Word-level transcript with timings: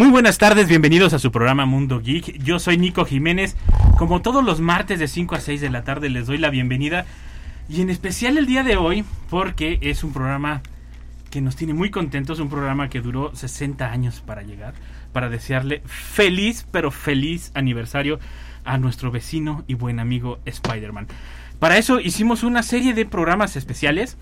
Muy 0.00 0.08
buenas 0.08 0.38
tardes, 0.38 0.66
bienvenidos 0.66 1.12
a 1.12 1.18
su 1.18 1.30
programa 1.30 1.66
Mundo 1.66 2.00
Geek. 2.00 2.42
Yo 2.42 2.58
soy 2.58 2.78
Nico 2.78 3.04
Jiménez. 3.04 3.54
Como 3.98 4.22
todos 4.22 4.42
los 4.42 4.58
martes 4.58 4.98
de 4.98 5.06
5 5.06 5.34
a 5.34 5.40
6 5.40 5.60
de 5.60 5.68
la 5.68 5.84
tarde 5.84 6.08
les 6.08 6.26
doy 6.26 6.38
la 6.38 6.48
bienvenida. 6.48 7.04
Y 7.68 7.82
en 7.82 7.90
especial 7.90 8.38
el 8.38 8.46
día 8.46 8.62
de 8.62 8.78
hoy 8.78 9.04
porque 9.28 9.78
es 9.82 10.02
un 10.02 10.14
programa 10.14 10.62
que 11.28 11.42
nos 11.42 11.54
tiene 11.54 11.74
muy 11.74 11.90
contentos, 11.90 12.40
un 12.40 12.48
programa 12.48 12.88
que 12.88 13.02
duró 13.02 13.36
60 13.36 13.92
años 13.92 14.22
para 14.24 14.40
llegar, 14.40 14.72
para 15.12 15.28
desearle 15.28 15.82
feliz, 15.84 16.66
pero 16.72 16.90
feliz 16.90 17.52
aniversario 17.52 18.20
a 18.64 18.78
nuestro 18.78 19.10
vecino 19.10 19.64
y 19.66 19.74
buen 19.74 20.00
amigo 20.00 20.38
Spider-Man. 20.46 21.08
Para 21.58 21.76
eso 21.76 22.00
hicimos 22.00 22.42
una 22.42 22.62
serie 22.62 22.94
de 22.94 23.04
programas 23.04 23.54
especiales. 23.54 24.16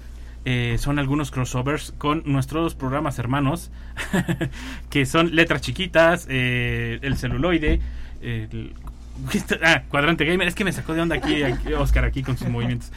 Eh, 0.45 0.77
son 0.79 0.99
algunos 0.99 1.31
crossovers 1.31 1.93
con 1.99 2.23
nuestros 2.25 2.75
programas 2.75 3.19
hermanos, 3.19 3.71
que 4.91 5.07
son 5.07 5.35
Letras 5.35 5.61
Chiquitas, 5.61 6.27
eh, 6.31 6.99
El 7.03 7.17
Celuloide, 7.17 7.81
el 8.23 8.75
Ah, 9.65 9.83
Cuadrante 9.89 10.25
Gamer, 10.25 10.47
es 10.47 10.55
que 10.55 10.65
me 10.65 10.73
sacó 10.73 10.95
de 10.95 11.01
onda 11.01 11.17
aquí, 11.17 11.43
Oscar 11.77 12.05
aquí 12.05 12.23
con 12.23 12.39
sus 12.39 12.49
movimientos. 12.49 12.93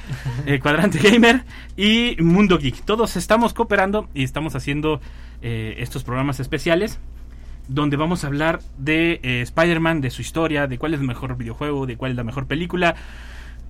Eh, 0.46 0.60
Cuadrante 0.60 1.00
Gamer 1.00 1.44
y 1.76 2.16
Mundo 2.20 2.60
Geek. 2.60 2.86
Todos 2.86 3.18
estamos 3.18 3.54
cooperando 3.54 4.08
y 4.14 4.24
estamos 4.24 4.56
haciendo 4.56 5.02
estos 5.42 6.04
programas 6.04 6.40
especiales 6.40 7.00
donde 7.68 7.96
vamos 7.96 8.24
a 8.24 8.28
hablar 8.28 8.60
de 8.78 9.20
eh, 9.24 9.42
Spider-Man, 9.42 10.02
de 10.02 10.10
su 10.10 10.22
historia, 10.22 10.68
de 10.68 10.78
cuál 10.78 10.94
es 10.94 11.00
el 11.00 11.08
mejor 11.08 11.38
videojuego, 11.38 11.86
de 11.86 11.96
cuál 11.96 12.12
es 12.12 12.18
la 12.18 12.24
mejor 12.24 12.46
película, 12.46 12.96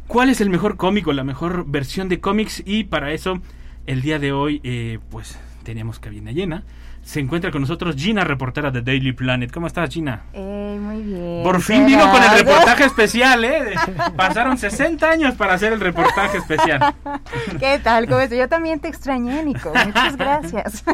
cuál 0.08 0.30
es 0.30 0.42
el 0.42 0.50
mejor 0.50 0.78
cómic 0.78 1.08
o 1.08 1.14
la 1.14 1.24
mejor 1.24 1.66
versión 1.68 2.10
de 2.10 2.20
cómics 2.20 2.64
y 2.66 2.86
para 2.86 3.12
eso 3.12 3.42
el 3.86 4.02
día 4.02 4.20
de 4.20 4.32
hoy 4.32 4.62
eh, 4.64 5.00
pues 5.10 5.40
tenemos 5.64 6.00
cabina 6.00 6.32
llena 6.32 6.64
se 7.04 7.20
encuentra 7.20 7.52
con 7.52 7.62
nosotros 7.62 7.96
Gina, 7.96 8.24
reportera 8.24 8.72
de 8.72 8.82
Daily 8.82 9.12
Planet. 9.12 9.52
¿Cómo 9.52 9.68
estás, 9.68 9.90
Gina? 9.90 10.24
Eh, 10.34 10.78
muy 10.80 11.02
bien. 11.02 11.44
Por 11.44 11.62
fin 11.62 11.86
vino 11.86 12.10
con 12.12 12.24
el 12.24 12.30
reportaje 12.40 12.86
especial, 12.86 13.44
¿eh? 13.44 13.74
Pasaron 14.16 14.58
60 14.58 15.10
años 15.10 15.36
para 15.36 15.54
hacer 15.54 15.74
el 15.74 15.80
reportaje 15.80 16.38
especial. 16.38 16.94
¿Qué 17.60 17.80
tal? 17.80 18.08
¿Cómo 18.08 18.20
estás? 18.20 18.38
Yo 18.38 18.48
también 18.48 18.80
te 18.80 18.88
extrañé, 18.88 19.44
Nico. 19.44 19.74
Muchas 19.86 20.18
gracias. 20.18 20.84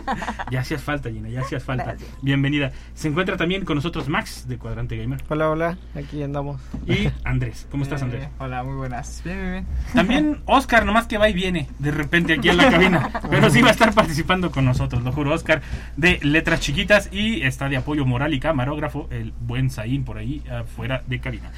Ya 0.50 0.62
hacías 0.62 0.82
falta, 0.82 1.10
Gina, 1.10 1.28
ya 1.30 1.42
hacías 1.42 1.64
falta. 1.64 1.84
Gracias. 1.84 2.10
Bienvenida. 2.22 2.72
Se 2.94 3.08
encuentra 3.10 3.36
también 3.36 3.66
con 3.66 3.76
nosotros 3.76 4.08
Max 4.08 4.48
de 4.48 4.58
Cuadrante 4.58 4.96
Gamer. 4.96 5.22
Hola, 5.28 5.50
hola, 5.50 5.78
aquí 5.94 6.24
andamos. 6.24 6.62
Y 6.86 7.10
Andrés. 7.26 7.68
¿Cómo 7.70 7.84
estás, 7.84 8.02
Andrés? 8.02 8.24
Eh, 8.24 8.30
hola, 8.40 8.64
muy 8.64 8.76
buenas. 8.76 9.22
Bien, 9.26 9.38
bien, 9.38 9.52
bien. 9.52 9.66
También 9.94 10.42
Oscar, 10.46 10.86
nomás 10.86 11.08
que 11.08 11.18
va 11.18 11.28
y 11.28 11.34
viene 11.34 11.68
de 11.80 11.92
repente 11.92 12.34
aquí 12.34 12.50
a 12.50 12.54
la 12.54 12.70
cabina. 12.70 13.10
Pero 13.30 13.50
sí 13.50 13.62
va 13.62 13.70
a 13.70 13.72
estar 13.72 13.94
participando 13.94 14.52
con 14.52 14.66
nosotros, 14.66 15.04
lo 15.04 15.12
juro, 15.12 15.34
Oscar, 15.34 15.62
de 15.98 16.20
Letras 16.22 16.62
Chiquitas 16.62 17.10
y 17.12 17.42
está 17.42 17.68
de 17.68 17.76
apoyo 17.78 18.06
moral 18.06 18.34
y 18.34 18.40
camarógrafo, 18.40 19.08
el 19.12 19.34
buen 19.42 19.70
Zain 19.70 20.04
por 20.06 20.18
ahí 20.18 20.42
afuera 20.50 21.04
de 21.08 21.20
cabina. 21.20 21.52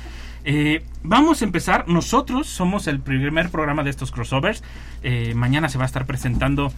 Eh, 0.46 0.84
vamos 1.04 1.42
a 1.42 1.46
empezar. 1.46 1.88
Nosotros 1.88 2.48
somos 2.48 2.88
el 2.88 3.00
primer 3.02 3.50
programa 3.50 3.84
de 3.84 3.90
estos 3.92 4.12
crossovers. 4.12 4.64
Eh, 5.04 5.34
mañana 5.36 5.68
se 5.70 5.78
va 5.78 5.84
a 5.84 5.88
estar 5.88 6.06
presentando 6.06 6.72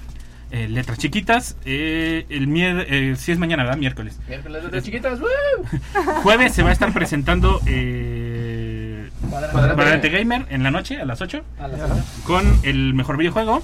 eh, 0.50 0.68
Letras 0.68 0.98
Chiquitas. 0.98 1.56
Eh, 1.64 2.26
el 2.30 2.48
mier- 2.48 2.86
eh, 2.90 3.16
sí 3.18 3.32
es 3.32 3.38
mañana, 3.38 3.64
¿verdad? 3.64 3.78
Miércoles. 3.78 4.20
Miércoles 4.28 4.72
de 4.72 4.82
chiquitas. 4.82 5.20
Jueves 6.24 6.54
se 6.54 6.64
va 6.64 6.70
a 6.70 6.74
estar 6.74 6.92
presentando 6.92 7.62
eh, 7.68 9.10
Cuadrante. 9.30 10.10
Gamer 10.10 10.46
en 10.50 10.64
la 10.64 10.72
noche 10.72 11.00
a 11.00 11.06
las 11.06 11.22
8 11.22 11.44
A 11.60 11.68
las 11.68 11.80
ocho. 11.82 12.04
con 12.26 12.44
el 12.64 12.94
mejor 12.96 13.18
videojuego, 13.18 13.62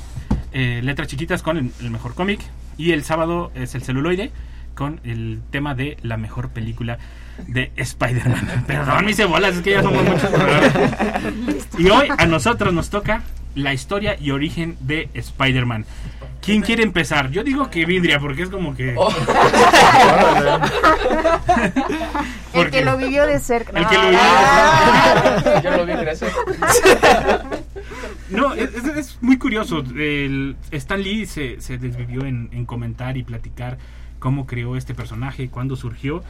eh, 0.53 0.81
letras 0.83 1.07
chiquitas 1.07 1.43
con 1.43 1.57
el, 1.57 1.71
el 1.81 1.91
mejor 1.91 2.13
cómic 2.15 2.39
y 2.77 2.91
el 2.91 3.03
sábado 3.03 3.51
es 3.55 3.75
el 3.75 3.83
celuloide 3.83 4.31
con 4.75 5.01
el 5.03 5.41
tema 5.49 5.73
de 5.73 5.97
la 6.03 6.17
mejor 6.17 6.49
película 6.49 6.99
de 7.47 7.71
Spider-Man. 7.75 8.63
Perdón, 8.67 9.05
mis 9.05 9.17
cebolas, 9.17 9.55
es 9.55 9.61
que 9.61 9.71
ya 9.71 9.81
somos 9.81 10.03
muchos. 10.03 10.29
Y 11.77 11.89
hoy 11.89 12.07
a 12.15 12.25
nosotros 12.27 12.73
nos 12.73 12.89
toca 12.89 13.23
la 13.55 13.73
historia 13.73 14.15
y 14.19 14.31
origen 14.31 14.77
de 14.79 15.09
Spider-Man. 15.13 15.85
¿Quién 16.41 16.61
quiere 16.61 16.83
empezar? 16.83 17.31
Yo 17.31 17.43
digo 17.43 17.69
que 17.69 17.85
Vidria, 17.85 18.19
porque 18.19 18.43
es 18.43 18.49
como 18.49 18.75
que... 18.75 18.93
Oh. 18.95 19.09
El 22.53 22.69
que 22.69 22.85
lo 22.85 22.97
vivió 22.97 23.25
de 23.25 23.39
cerca. 23.39 23.77
El 23.77 23.87
que 23.87 23.95
lo 23.95 24.03
vivió 24.03 24.19
de 24.19 24.27
Ah. 24.29 25.61
Yo 25.63 25.71
lo 25.71 25.85
vi 25.85 25.93
crecer. 25.93 26.31
No, 28.29 28.53
es, 28.53 28.73
es- 28.73 29.17
muy 29.21 29.37
curioso. 29.37 29.83
El 29.95 30.55
Stan 30.71 31.01
Lee 31.01 31.25
se, 31.25 31.61
se 31.61 31.77
desvivió 31.77 32.25
en, 32.25 32.49
en 32.51 32.65
comentar 32.65 33.17
y 33.17 33.23
platicar 33.23 33.77
cómo 34.19 34.45
creó 34.45 34.75
este 34.75 34.93
personaje, 34.93 35.49
cuándo 35.49 35.75
surgió. 35.75 36.23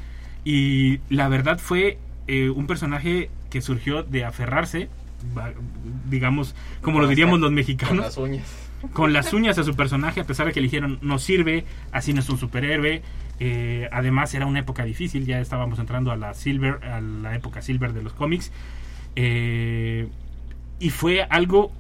Y 0.44 1.00
la 1.10 1.28
verdad 1.28 1.60
fue 1.60 1.98
eh, 2.28 2.50
un 2.50 2.68
personaje 2.68 3.30
que 3.50 3.62
surgió 3.62 4.04
de 4.04 4.26
aferrarse, 4.26 4.90
digamos, 6.10 6.56
como 6.82 7.00
lo 7.00 7.08
diríamos 7.08 7.40
los 7.40 7.48
Con 7.48 7.56
mexicanos, 7.56 7.98
las 8.06 8.18
uñas. 8.18 8.70
con 8.94 9.14
las 9.14 9.34
uñas 9.34 9.58
a 9.58 9.64
su 9.64 9.76
personaje, 9.76 10.22
a 10.22 10.26
pesar 10.26 10.46
de 10.48 10.54
que 10.54 10.62
le 10.62 10.66
dijeron 10.68 11.00
no 11.02 11.20
sirve, 11.20 11.66
así 11.92 12.14
no 12.14 12.20
es 12.20 12.30
un 12.30 12.38
superhéroe. 12.38 13.02
Eh, 13.40 13.88
además 13.92 14.34
era 14.34 14.46
una 14.46 14.60
época 14.60 14.84
difícil, 14.84 15.26
ya 15.26 15.40
estábamos 15.40 15.80
entrando 15.80 16.12
a 16.12 16.16
la 16.18 16.34
silver, 16.34 16.84
a 16.86 17.02
la 17.02 17.36
época 17.36 17.62
silver 17.62 17.94
de 17.94 18.04
los 18.04 18.14
cómics. 18.14 18.52
Eh, 19.16 20.08
y 20.80 20.90
fue 20.92 21.24
algo 21.24 21.72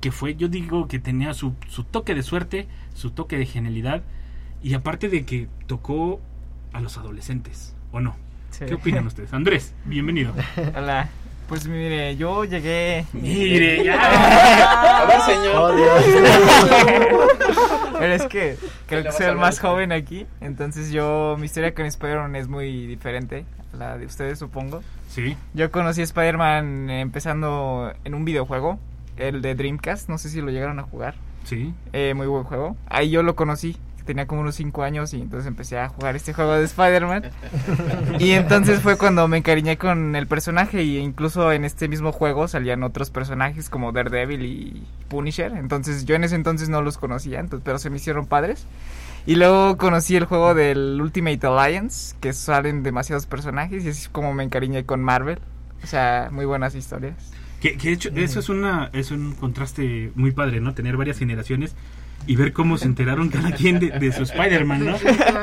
que 0.00 0.10
fue, 0.12 0.34
yo 0.36 0.48
digo 0.48 0.86
que 0.88 0.98
tenía 0.98 1.34
su, 1.34 1.54
su 1.68 1.84
toque 1.84 2.14
de 2.14 2.22
suerte, 2.22 2.68
su 2.94 3.10
toque 3.10 3.36
de 3.36 3.46
genialidad, 3.46 4.02
y 4.62 4.74
aparte 4.74 5.08
de 5.08 5.24
que 5.24 5.48
tocó 5.66 6.20
a 6.72 6.80
los 6.80 6.96
adolescentes, 6.98 7.74
¿o 7.92 8.00
no? 8.00 8.16
Sí. 8.50 8.64
¿Qué 8.66 8.74
opinan 8.74 9.06
ustedes? 9.06 9.32
Andrés, 9.32 9.74
bienvenido. 9.84 10.32
Hola. 10.76 11.08
Pues 11.48 11.66
mire, 11.66 12.14
yo 12.16 12.44
llegué. 12.44 13.06
Mire, 13.14 13.82
ya. 13.82 15.00
A 15.02 15.06
ver, 15.06 15.20
señor. 15.22 15.54
Oh, 15.56 15.74
Dios. 15.74 16.04
Pero 17.98 18.12
es 18.14 18.26
que 18.26 18.56
creo 18.86 19.02
que 19.04 19.12
soy 19.12 19.26
el 19.26 19.36
más 19.36 19.56
de- 19.56 19.62
joven 19.66 19.92
aquí. 19.92 20.26
Entonces 20.42 20.90
yo, 20.92 21.36
mi 21.38 21.46
historia 21.46 21.74
con 21.74 21.86
Spider-Man 21.86 22.36
es 22.36 22.48
muy 22.48 22.86
diferente 22.86 23.44
a 23.72 23.76
la 23.76 23.96
de 23.98 24.04
ustedes, 24.06 24.38
supongo. 24.38 24.82
Sí, 25.08 25.36
Yo 25.54 25.70
conocí 25.70 26.02
a 26.02 26.04
Spider-Man 26.04 26.90
eh, 26.90 27.00
empezando 27.00 27.92
en 28.04 28.14
un 28.14 28.24
videojuego, 28.26 28.78
el 29.18 29.42
de 29.42 29.54
Dreamcast. 29.54 30.08
No 30.08 30.18
sé 30.18 30.28
si 30.30 30.40
lo 30.40 30.50
llegaron 30.50 30.78
a 30.78 30.82
jugar. 30.82 31.14
sí. 31.44 31.74
Eh, 31.92 32.14
muy 32.14 32.26
buen 32.26 32.44
juego. 32.44 32.76
Ahí 32.88 33.10
yo 33.10 33.22
lo 33.22 33.34
conocí. 33.36 33.76
Tenía 34.04 34.26
como 34.26 34.40
unos 34.40 34.54
5 34.54 34.82
años 34.84 35.12
y 35.12 35.20
entonces 35.20 35.46
empecé 35.46 35.78
a 35.78 35.90
jugar 35.90 36.16
este 36.16 36.32
juego 36.32 36.54
de 36.54 36.64
Spider-Man. 36.64 37.24
Y 38.18 38.30
entonces 38.30 38.80
fue 38.80 38.96
cuando 38.96 39.28
me 39.28 39.36
encariñé 39.36 39.76
con 39.76 40.16
el 40.16 40.26
personaje 40.26 40.82
y 40.82 40.96
incluso 40.96 41.52
en 41.52 41.66
este 41.66 41.88
mismo 41.88 42.10
juego 42.10 42.48
salían 42.48 42.82
otros 42.84 43.10
personajes 43.10 43.68
como 43.68 43.92
Daredevil 43.92 44.42
y 44.46 44.86
Punisher. 45.08 45.52
Entonces 45.52 46.06
yo 46.06 46.14
en 46.14 46.24
ese 46.24 46.36
entonces 46.36 46.70
no 46.70 46.80
los 46.80 46.96
conocía, 46.96 47.38
entonces, 47.38 47.62
pero 47.66 47.78
se 47.78 47.90
me 47.90 47.96
hicieron 47.98 48.24
padres. 48.24 48.66
Y 49.26 49.34
luego 49.34 49.76
conocí 49.76 50.16
el 50.16 50.24
juego 50.24 50.54
del 50.54 50.98
Ultimate 51.02 51.46
Alliance, 51.46 52.16
que 52.18 52.32
salen 52.32 52.82
demasiados 52.82 53.26
personajes 53.26 53.84
y 53.84 53.90
así 53.90 54.00
es 54.00 54.08
como 54.08 54.32
me 54.32 54.42
encariñé 54.42 54.84
con 54.84 55.02
Marvel. 55.02 55.38
O 55.84 55.86
sea, 55.86 56.30
muy 56.32 56.46
buenas 56.46 56.74
historias. 56.74 57.30
Que, 57.60 57.76
que 57.76 57.88
de 57.88 57.94
hecho, 57.94 58.10
eso 58.14 58.40
es 58.40 58.48
una 58.48 58.90
es 58.92 59.10
un 59.10 59.34
contraste 59.34 60.12
muy 60.14 60.30
padre, 60.30 60.60
¿no? 60.60 60.74
Tener 60.74 60.96
varias 60.96 61.18
generaciones 61.18 61.74
y 62.28 62.36
ver 62.36 62.52
cómo 62.52 62.78
se 62.78 62.84
enteraron 62.84 63.28
cada 63.30 63.50
quien 63.52 63.80
de, 63.80 63.90
de 63.90 64.12
su 64.12 64.22
Spider-Man, 64.22 64.84
¿no? 64.84 64.94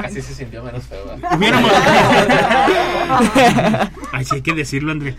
Así 0.04 0.22
se 0.22 0.34
sintió 0.34 0.64
menos 0.64 0.84
feo. 0.86 1.04
Hubiéramos... 1.36 1.72
Ay, 4.14 4.24
sí 4.26 4.36
hay 4.36 4.42
que 4.42 4.54
decirlo, 4.54 4.92
André. 4.94 5.16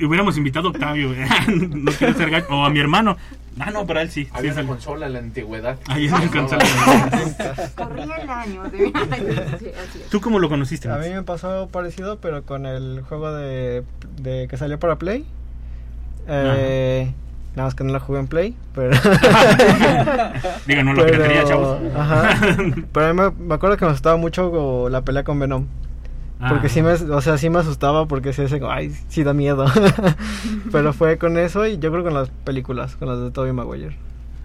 Hubiéramos 0.00 0.36
invitado 0.38 0.68
a 0.68 0.70
Octavio, 0.70 1.10
no 1.48 1.92
quiero 1.92 2.14
ser 2.14 2.30
gacho. 2.30 2.46
O 2.50 2.64
a 2.64 2.70
mi 2.70 2.80
hermano. 2.80 3.16
Ah, 3.58 3.70
no, 3.70 3.86
para 3.86 4.02
él 4.02 4.10
sí. 4.10 4.24
sí 4.24 4.30
Había 4.32 4.50
es 4.52 4.56
una 4.56 4.62
el- 4.62 4.66
consola 4.68 5.06
en 5.06 5.12
la 5.12 5.18
antigüedad. 5.18 5.78
Ahí 5.88 6.06
es 6.06 6.12
una 6.12 6.30
consola. 6.30 6.64
Corría 7.74 8.16
el 8.16 8.30
año. 8.30 8.62
de- 8.70 8.92
Sí. 9.58 9.70
¿Tú 10.10 10.20
cómo 10.20 10.38
lo 10.38 10.48
conociste? 10.48 10.88
A 10.88 10.96
mí 10.96 11.08
me 11.10 11.22
pasó 11.22 11.68
parecido, 11.70 12.18
pero 12.18 12.44
con 12.44 12.66
el 12.66 13.02
juego 13.08 13.32
de, 13.34 13.82
de 14.16 14.46
que 14.48 14.56
salió 14.56 14.78
para 14.78 14.96
Play. 14.96 15.24
Eh, 16.28 17.12
nada 17.54 17.66
más 17.68 17.74
que 17.74 17.84
no 17.84 17.92
lo 17.92 18.00
jugué 18.00 18.20
en 18.20 18.26
Play, 18.26 18.56
pero... 18.74 18.90
Diga, 20.66 20.82
no 20.84 20.94
lo 20.94 21.04
piratería, 21.04 21.44
chavos. 21.44 21.78
Ajá. 21.96 22.36
Pero 22.92 23.06
a 23.06 23.12
mí 23.12 23.20
me, 23.20 23.30
me 23.46 23.54
acuerdo 23.54 23.76
que 23.76 23.84
me 23.84 23.90
gustaba 23.92 24.16
mucho 24.16 24.88
la 24.88 25.02
pelea 25.02 25.24
con 25.24 25.38
Venom. 25.38 25.66
Porque 26.48 26.66
Ah. 26.66 26.70
sí 26.70 26.82
me, 26.82 26.92
o 26.92 27.20
sea, 27.20 27.38
sí 27.38 27.50
me 27.50 27.60
asustaba 27.60 28.06
porque 28.06 28.32
sí, 28.32 28.42
decía, 28.42 28.58
ay, 28.68 28.92
sí 29.08 29.22
da 29.22 29.32
miedo. 29.32 29.64
Pero 30.72 30.92
fue 30.92 31.16
con 31.18 31.38
eso 31.38 31.66
y 31.66 31.78
yo 31.78 31.92
creo 31.92 32.02
con 32.02 32.14
las 32.14 32.30
películas, 32.30 32.96
con 32.96 33.08
las 33.08 33.20
de 33.20 33.30
Tobey 33.30 33.52
Maguire. 33.52 33.96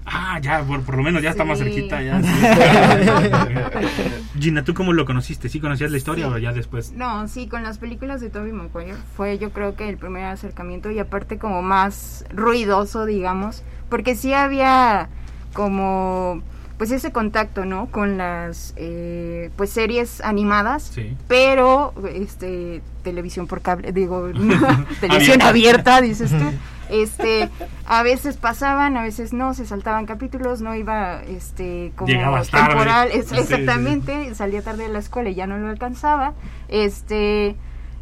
Ah, 0.09 0.39
ya, 0.41 0.63
por, 0.63 0.83
por 0.83 0.95
lo 0.95 1.03
menos 1.03 1.21
ya 1.21 1.31
está 1.31 1.43
más 1.43 1.59
cerquita. 1.59 2.01
Ya, 2.01 2.21
sí. 2.21 2.29
Gina, 4.39 4.63
¿tú 4.63 4.73
cómo 4.73 4.93
lo 4.93 5.05
conociste? 5.05 5.49
¿Sí 5.49 5.59
conocías 5.59 5.91
la 5.91 5.97
historia 5.97 6.27
Sí. 6.27 6.31
o 6.33 6.37
ya 6.37 6.53
después? 6.53 6.93
No, 6.93 7.27
sí, 7.27 7.47
con 7.47 7.63
las 7.63 7.77
películas 7.77 8.21
de 8.21 8.29
Tobey 8.29 8.51
Maguire 8.53 8.95
fue 9.15 9.37
yo 9.37 9.51
creo 9.51 9.75
que 9.75 9.89
el 9.89 9.97
primer 9.97 10.25
acercamiento 10.25 10.91
y 10.91 10.99
aparte 10.99 11.37
como 11.37 11.61
más 11.61 12.23
ruidoso, 12.33 13.05
digamos, 13.05 13.63
porque 13.89 14.15
sí 14.15 14.33
había 14.33 15.09
como 15.53 16.41
pues 16.77 16.91
ese 16.91 17.11
contacto, 17.11 17.65
¿no? 17.65 17.87
Con 17.87 18.17
las 18.19 18.73
eh, 18.77 19.49
pues 19.55 19.71
series 19.71 20.21
animadas, 20.21 20.83
Sí. 20.93 21.17
pero 21.27 21.93
este 22.13 22.83
televisión 23.03 23.47
por 23.47 23.61
cable, 23.61 23.91
digo, 23.91 24.27
televisión 25.01 25.41
Abierta. 25.41 25.97
abierta, 25.97 26.01
dices 26.01 26.29
tú. 26.31 26.45
Este, 26.89 27.49
a 27.85 28.03
veces 28.03 28.37
pasaban, 28.37 28.97
a 28.97 29.03
veces 29.03 29.33
no, 29.33 29.53
se 29.53 29.65
saltaban 29.65 30.05
capítulos, 30.05 30.61
no 30.61 30.75
iba 30.75 31.21
este 31.23 31.91
como 31.95 32.07
Llegabas 32.07 32.49
tarde. 32.49 32.67
temporal, 32.69 33.09
es- 33.11 33.27
Sí, 33.27 33.35
sí. 33.35 33.41
exactamente, 33.41 34.33
salía 34.35 34.61
tarde 34.61 34.83
de 34.83 34.89
la 34.89 34.99
escuela 34.99 35.29
y 35.29 35.35
ya 35.35 35.47
no 35.47 35.57
lo 35.57 35.67
alcanzaba. 35.69 36.33
Este, 36.69 37.55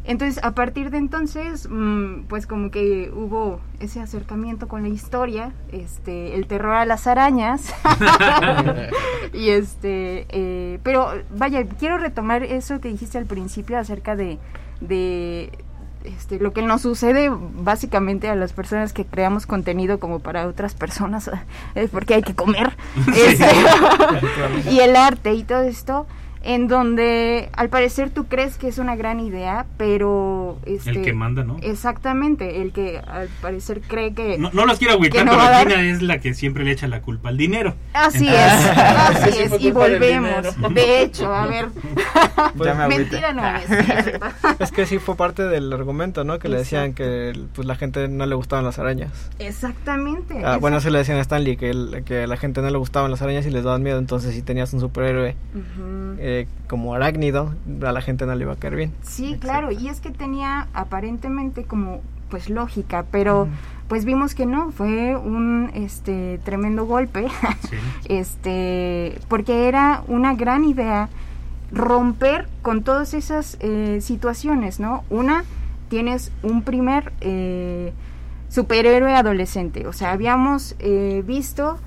entonces 0.04 0.42
a 0.44 0.52
partir 0.52 0.90
de 0.90 0.98
entonces, 0.98 1.68
mm, 1.68 2.26
pues 2.28 2.46
como 2.46 2.70
que 2.70 3.10
hubo 3.12 3.60
ese 3.80 4.00
acercamiento 4.00 4.68
con 4.68 4.82
la 4.82 4.88
historia, 4.88 5.52
este, 5.72 6.36
el 6.36 6.46
terror 6.46 6.74
a 6.76 6.86
las 6.86 7.08
arañas. 7.08 7.74
y 9.32 9.48
este, 9.50 10.26
eh, 10.30 10.78
pero 10.82 11.10
vaya, 11.30 11.64
quiero 11.78 11.98
retomar 11.98 12.42
eso 12.44 12.80
que 12.80 12.88
dijiste 12.88 13.18
al 13.18 13.26
principio 13.26 13.78
acerca 13.78 14.14
de, 14.16 14.38
de 14.80 15.50
este, 16.06 16.38
lo 16.38 16.52
que 16.52 16.62
nos 16.62 16.82
sucede 16.82 17.30
básicamente 17.30 18.28
a 18.28 18.34
las 18.34 18.52
personas 18.52 18.92
que 18.92 19.04
creamos 19.04 19.46
contenido 19.46 19.98
como 19.98 20.20
para 20.20 20.46
otras 20.46 20.74
personas, 20.74 21.30
eh, 21.74 21.88
porque 21.90 22.14
hay 22.14 22.22
que 22.22 22.34
comer. 22.34 22.76
Este, 23.16 23.46
y 24.70 24.80
el 24.80 24.96
arte 24.96 25.34
y 25.34 25.44
todo 25.44 25.62
esto 25.62 26.06
en 26.46 26.68
donde 26.68 27.48
al 27.54 27.68
parecer 27.68 28.10
tú 28.10 28.26
crees 28.26 28.56
que 28.56 28.68
es 28.68 28.78
una 28.78 28.94
gran 28.96 29.18
idea, 29.20 29.66
pero 29.76 30.58
este, 30.64 30.90
El 30.90 31.02
que 31.02 31.12
manda, 31.12 31.42
¿no? 31.44 31.56
Exactamente, 31.60 32.62
el 32.62 32.72
que 32.72 32.98
al 32.98 33.28
parecer 33.42 33.80
cree 33.80 34.14
que 34.14 34.38
No, 34.38 34.50
no 34.52 34.64
los 34.64 34.78
quiero 34.78 34.94
agüitar, 34.94 35.18
que 35.20 35.24
no 35.24 35.32
pero 35.32 35.42
dar- 35.42 35.72
es 35.72 36.02
la 36.02 36.18
que 36.20 36.34
siempre 36.34 36.64
le 36.64 36.70
echa 36.72 36.86
la 36.86 37.02
culpa 37.02 37.30
al 37.30 37.36
dinero. 37.36 37.74
Así 37.92 38.28
Entonces- 38.28 38.70
es, 38.70 38.78
así 38.78 39.32
Sí, 39.36 39.42
es, 39.42 39.48
fue 39.48 39.58
y 39.60 39.70
volvemos. 39.72 40.72
De 40.72 41.02
hecho, 41.02 41.34
a 41.34 41.46
ver, 41.46 41.66
mentira 42.88 43.32
no 43.32 43.44
es. 43.56 43.64
Es 44.60 44.70
que 44.72 44.86
sí 44.86 44.98
fue 44.98 45.16
parte 45.16 45.42
del 45.42 45.72
argumento, 45.72 46.24
¿no? 46.24 46.38
Que 46.38 46.48
le 46.48 46.58
decían 46.58 46.94
que 46.94 47.32
pues 47.54 47.66
la 47.66 47.74
gente 47.76 48.08
no 48.08 48.24
le 48.26 48.34
gustaban 48.34 48.64
las 48.64 48.78
arañas. 48.78 49.10
Exactamente. 49.38 50.42
Ah, 50.44 50.58
bueno, 50.58 50.76
eso 50.78 50.90
le 50.90 50.98
decían 50.98 51.18
a 51.18 51.22
Stanley, 51.22 51.56
que, 51.56 51.70
el- 51.70 52.02
que 52.04 52.22
a 52.22 52.26
la 52.26 52.36
gente 52.36 52.62
no 52.62 52.70
le 52.70 52.78
gustaban 52.78 53.10
las 53.10 53.20
arañas 53.22 53.46
y 53.46 53.50
les 53.50 53.64
daban 53.64 53.82
miedo, 53.82 53.98
entonces 53.98 54.34
si 54.34 54.42
tenías 54.42 54.72
un 54.72 54.80
superhéroe 54.80 55.34
eh, 56.18 56.35
como 56.68 56.94
arácnido, 56.94 57.54
a 57.84 57.92
la 57.92 58.00
gente 58.00 58.26
no 58.26 58.34
le 58.34 58.44
iba 58.44 58.52
a 58.52 58.56
caer 58.56 58.76
bien. 58.76 58.92
Sí, 59.02 59.36
claro, 59.40 59.70
y 59.72 59.88
es 59.88 60.00
que 60.00 60.10
tenía 60.10 60.68
aparentemente 60.74 61.64
como 61.64 62.00
pues 62.28 62.50
lógica, 62.50 63.04
pero 63.10 63.48
pues 63.88 64.04
vimos 64.04 64.34
que 64.34 64.46
no, 64.46 64.72
fue 64.72 65.16
un 65.16 65.70
este 65.74 66.40
tremendo 66.44 66.84
golpe, 66.86 67.28
Sí. 67.68 67.76
este, 68.08 69.18
porque 69.28 69.68
era 69.68 70.02
una 70.08 70.34
gran 70.34 70.64
idea 70.64 71.08
romper 71.72 72.48
con 72.62 72.82
todas 72.82 73.14
esas 73.14 73.56
eh, 73.60 73.98
situaciones, 74.00 74.80
¿no? 74.80 75.04
Una, 75.10 75.44
tienes 75.88 76.32
un 76.42 76.62
primer 76.62 77.12
eh, 77.20 77.92
superhéroe 78.48 79.14
adolescente, 79.14 79.86
o 79.86 79.92
sea, 79.92 80.12
habíamos 80.12 80.74
eh, 80.78 81.22
visto, 81.26 81.78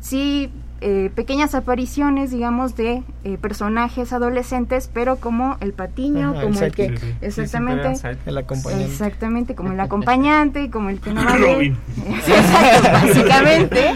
sí, 0.00 0.50
eh, 0.80 1.10
pequeñas 1.14 1.54
apariciones, 1.54 2.30
digamos, 2.30 2.76
de 2.76 3.02
eh, 3.24 3.38
personajes 3.38 4.12
adolescentes, 4.12 4.90
pero 4.92 5.16
como 5.16 5.56
el 5.60 5.72
patiño, 5.72 6.30
Ajá, 6.32 6.42
como 6.42 6.58
el 6.58 6.64
el 6.66 6.72
que, 6.72 6.86
sidekick. 6.88 7.00
Sí, 7.00 7.10
sí. 7.20 7.26
exactamente, 7.26 7.92
El 8.26 8.38
acompañante. 8.38 8.84
Exactamente, 8.84 9.54
como 9.54 9.72
el 9.72 9.80
acompañante, 9.88 10.70
como 10.70 10.90
el 10.90 11.00
que 11.00 11.12
no 11.14 11.24
vale. 11.24 11.54
Robin. 11.54 11.76
Sí, 12.24 12.32
exacto, 12.32 12.88
básicamente. 12.92 13.90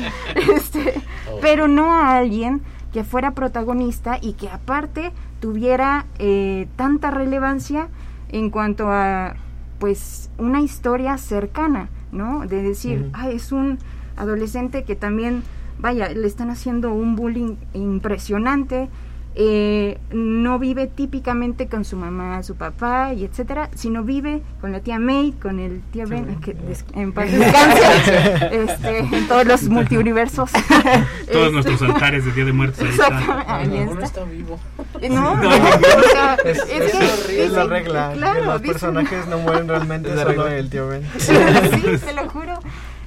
Este, 0.54 0.94
pero 1.42 1.68
no 1.68 1.92
a 1.92 2.16
alguien 2.16 2.62
que 2.92 3.04
fuera 3.04 3.32
protagonista 3.32 4.18
y 4.20 4.32
que 4.32 4.48
aparte 4.48 5.12
tuviera 5.40 6.06
eh, 6.18 6.68
tanta 6.76 7.10
relevancia 7.10 7.88
en 8.30 8.50
cuanto 8.50 8.90
a 8.90 9.34
pues 9.78 10.30
una 10.38 10.60
historia 10.60 11.18
cercana, 11.18 11.88
¿no? 12.12 12.46
De 12.46 12.62
decir, 12.62 13.00
Ujú. 13.02 13.10
ah, 13.12 13.28
es 13.30 13.52
un 13.52 13.78
adolescente 14.16 14.82
que 14.84 14.96
también, 14.96 15.42
vaya, 15.78 16.08
le 16.10 16.26
están 16.26 16.50
haciendo 16.50 16.92
un 16.92 17.16
bullying 17.16 17.56
impresionante, 17.74 18.88
eh, 19.40 19.98
no 20.10 20.58
vive 20.58 20.88
típicamente 20.88 21.68
con 21.68 21.84
su 21.84 21.96
mamá, 21.96 22.42
su 22.42 22.56
papá 22.56 23.12
y 23.14 23.24
etcétera, 23.24 23.70
sino 23.72 24.02
vive 24.02 24.42
con 24.60 24.72
la 24.72 24.80
tía 24.80 24.98
May, 24.98 25.30
con 25.30 25.60
el 25.60 25.80
tío 25.92 26.08
Ben, 26.08 26.40
que 26.40 26.54
des- 26.54 26.84
en 26.94 27.12
paz 27.12 27.30
descanse, 27.30 28.48
este, 28.64 28.98
en 28.98 29.28
todos 29.28 29.46
los 29.46 29.62
multiuniversos. 29.68 30.50
Todos 31.30 31.46
Este, 31.46 31.50
nuestros 31.52 31.82
altares 31.82 32.24
de 32.24 32.32
Día 32.32 32.44
de 32.46 32.52
Muertos 32.52 32.80
ahí 32.80 32.88
están. 32.88 33.44
ahí 33.46 33.68
Ninguno 33.68 34.02
está. 34.02 34.22
está 34.22 34.24
vivo. 34.24 34.58
No, 35.08 35.36
No, 35.36 35.36
no, 35.36 35.48
o 35.50 36.10
sea, 36.10 36.36
Es, 36.44 36.58
es 36.58 36.94
es- 36.94 37.26
que 37.28 37.44
es 37.44 37.52
la 37.52 37.64
regla, 37.64 38.10
que 38.14 38.18
claro, 38.18 38.44
los 38.44 38.62
dicen- 38.62 38.72
personajes 38.72 39.26
no 39.28 39.38
mueren 39.38 39.68
realmente, 39.68 40.08
Es 40.08 40.16
la 40.16 40.22
solo 40.22 40.42
regla. 40.44 40.56
el 40.58 40.70
tío 40.70 40.88
Ben. 40.88 41.02
sí, 41.18 41.32
te 42.04 42.12
lo 42.12 42.28
juro. 42.28 42.58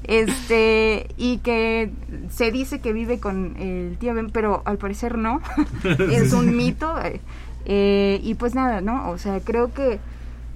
Este, 0.04 1.08
y 1.18 1.38
que 1.40 1.92
se 2.30 2.52
dice 2.52 2.80
que 2.80 2.92
vive 2.92 3.20
con 3.20 3.56
el 3.58 3.98
tío 4.00 4.14
Ben, 4.14 4.30
pero 4.32 4.62
al 4.66 4.78
parecer 4.78 5.18
no. 5.18 5.42
es 6.12 6.34
un 6.34 6.56
mito. 6.56 6.96
eh, 7.66 8.20
y 8.24 8.34
pues 8.36 8.56
nada, 8.56 8.82
¿no? 8.82 9.10
O 9.10 9.18
sea, 9.18 9.40
creo 9.40 9.74
que 9.74 10.00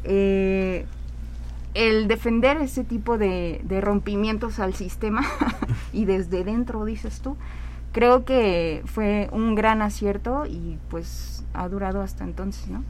eh, 0.04 0.86
el 1.74 2.08
defender 2.08 2.58
ese 2.58 2.84
tipo 2.84 3.18
de, 3.18 3.62
de 3.64 3.82
rompimientos 3.82 4.60
al 4.60 4.74
sistema 4.74 5.22
y 5.94 6.06
desde 6.06 6.44
dentro, 6.44 6.86
dices 6.86 7.22
tú, 7.22 7.38
creo 7.92 8.26
que 8.26 8.82
fue 8.86 9.30
un 9.32 9.56
gran 9.56 9.82
acierto 9.82 10.46
y 10.46 10.78
pues 10.90 11.44
ha 11.54 11.68
durado 11.70 12.02
hasta 12.02 12.24
entonces, 12.24 12.68
¿no? 12.68 12.84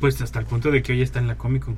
Pues 0.00 0.20
hasta 0.20 0.38
el 0.38 0.46
punto 0.46 0.70
de 0.70 0.82
que 0.82 0.92
hoy 0.92 1.02
está 1.02 1.18
en 1.20 1.26
la 1.26 1.36
Comic 1.36 1.64
Con. 1.64 1.76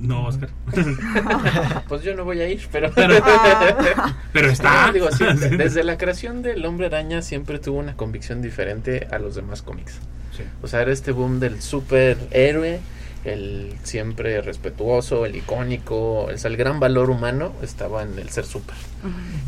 No, 0.00 0.26
Oscar. 0.26 0.48
Pues 1.88 2.02
yo 2.02 2.14
no 2.14 2.24
voy 2.24 2.40
a 2.40 2.48
ir, 2.48 2.60
pero. 2.70 2.90
Pero, 2.94 3.14
pero 4.32 4.48
está. 4.50 4.86
No, 4.86 4.92
digo, 4.92 5.10
sí, 5.10 5.24
de- 5.24 5.56
desde 5.56 5.82
la 5.84 5.98
creación 5.98 6.42
del 6.42 6.64
Hombre 6.64 6.86
Araña 6.86 7.22
siempre 7.22 7.58
tuvo 7.58 7.78
una 7.78 7.96
convicción 7.96 8.40
diferente 8.42 9.08
a 9.10 9.18
los 9.18 9.34
demás 9.34 9.62
cómics. 9.62 9.94
Sí. 10.36 10.44
O 10.62 10.68
sea, 10.68 10.82
era 10.82 10.92
este 10.92 11.10
boom 11.12 11.40
del 11.40 11.60
superhéroe, 11.60 12.80
el 13.24 13.74
siempre 13.82 14.40
respetuoso, 14.42 15.26
el 15.26 15.36
icónico, 15.36 16.22
o 16.26 16.36
sea, 16.38 16.50
el 16.50 16.56
gran 16.56 16.78
valor 16.80 17.10
humano 17.10 17.52
estaba 17.62 18.02
en 18.02 18.18
el 18.18 18.28
ser 18.30 18.44
super. 18.44 18.76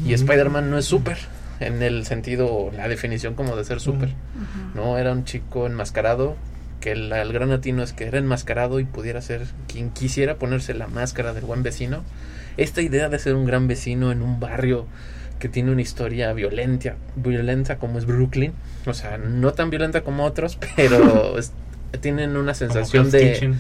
Y 0.05 0.13
Spider-Man 0.15 0.71
no 0.71 0.79
es 0.79 0.85
super, 0.87 1.19
en 1.61 1.83
el 1.83 2.05
sentido, 2.07 2.71
la 2.77 2.89
definición 2.89 3.35
como 3.35 3.55
de 3.57 3.65
ser 3.65 3.81
super. 3.81 4.11
No, 4.75 4.99
era 4.99 5.13
un 5.13 5.25
chico 5.25 5.67
enmascarado, 5.67 6.37
que 6.83 6.93
el, 6.93 7.11
el 7.13 7.33
gran 7.33 7.51
atino 7.53 7.83
es 7.83 7.95
que 7.95 8.05
era 8.05 8.19
enmascarado 8.19 8.79
y 8.81 8.85
pudiera 8.85 9.23
ser 9.23 9.47
quien 9.69 9.89
quisiera 9.91 10.35
ponerse 10.37 10.75
la 10.75 10.87
máscara 10.89 11.33
del 11.33 11.45
buen 11.45 11.63
vecino. 11.63 12.03
Esta 12.59 12.83
idea 12.83 13.09
de 13.09 13.19
ser 13.19 13.35
un 13.35 13.47
gran 13.47 13.67
vecino 13.69 14.13
en 14.13 14.21
un 14.21 14.39
barrio 14.39 14.87
que 15.39 15.49
tiene 15.49 15.73
una 15.73 15.81
historia 15.81 16.33
violenta, 16.35 16.97
violenta 17.17 17.79
como 17.79 17.99
es 17.99 18.05
Brooklyn, 18.05 18.53
o 18.87 18.93
sea, 18.95 19.17
no 19.17 19.53
tan 19.55 19.71
violenta 19.71 20.03
como 20.03 20.25
otros, 20.25 20.59
pero 20.77 21.39
es- 21.39 21.53
tienen 22.01 22.37
una 22.39 22.55
sensación 22.55 23.11
de, 23.11 23.55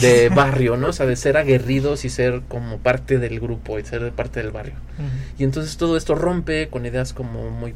de 0.00 0.28
barrio, 0.28 0.76
¿no? 0.76 0.88
O 0.88 0.92
sea, 0.92 1.04
de 1.04 1.16
ser 1.16 1.36
aguerridos 1.36 2.04
y 2.04 2.10
ser 2.10 2.42
como 2.48 2.78
parte 2.78 3.18
del 3.18 3.40
grupo 3.40 3.78
y 3.78 3.84
ser 3.84 4.12
parte 4.12 4.40
del 4.40 4.52
barrio. 4.52 4.74
Y 5.38 5.42
entonces 5.44 5.76
todo 5.76 5.96
esto 5.96 6.14
rompe 6.14 6.68
con 6.68 6.86
ideas 6.86 7.12
como 7.12 7.50
muy 7.50 7.74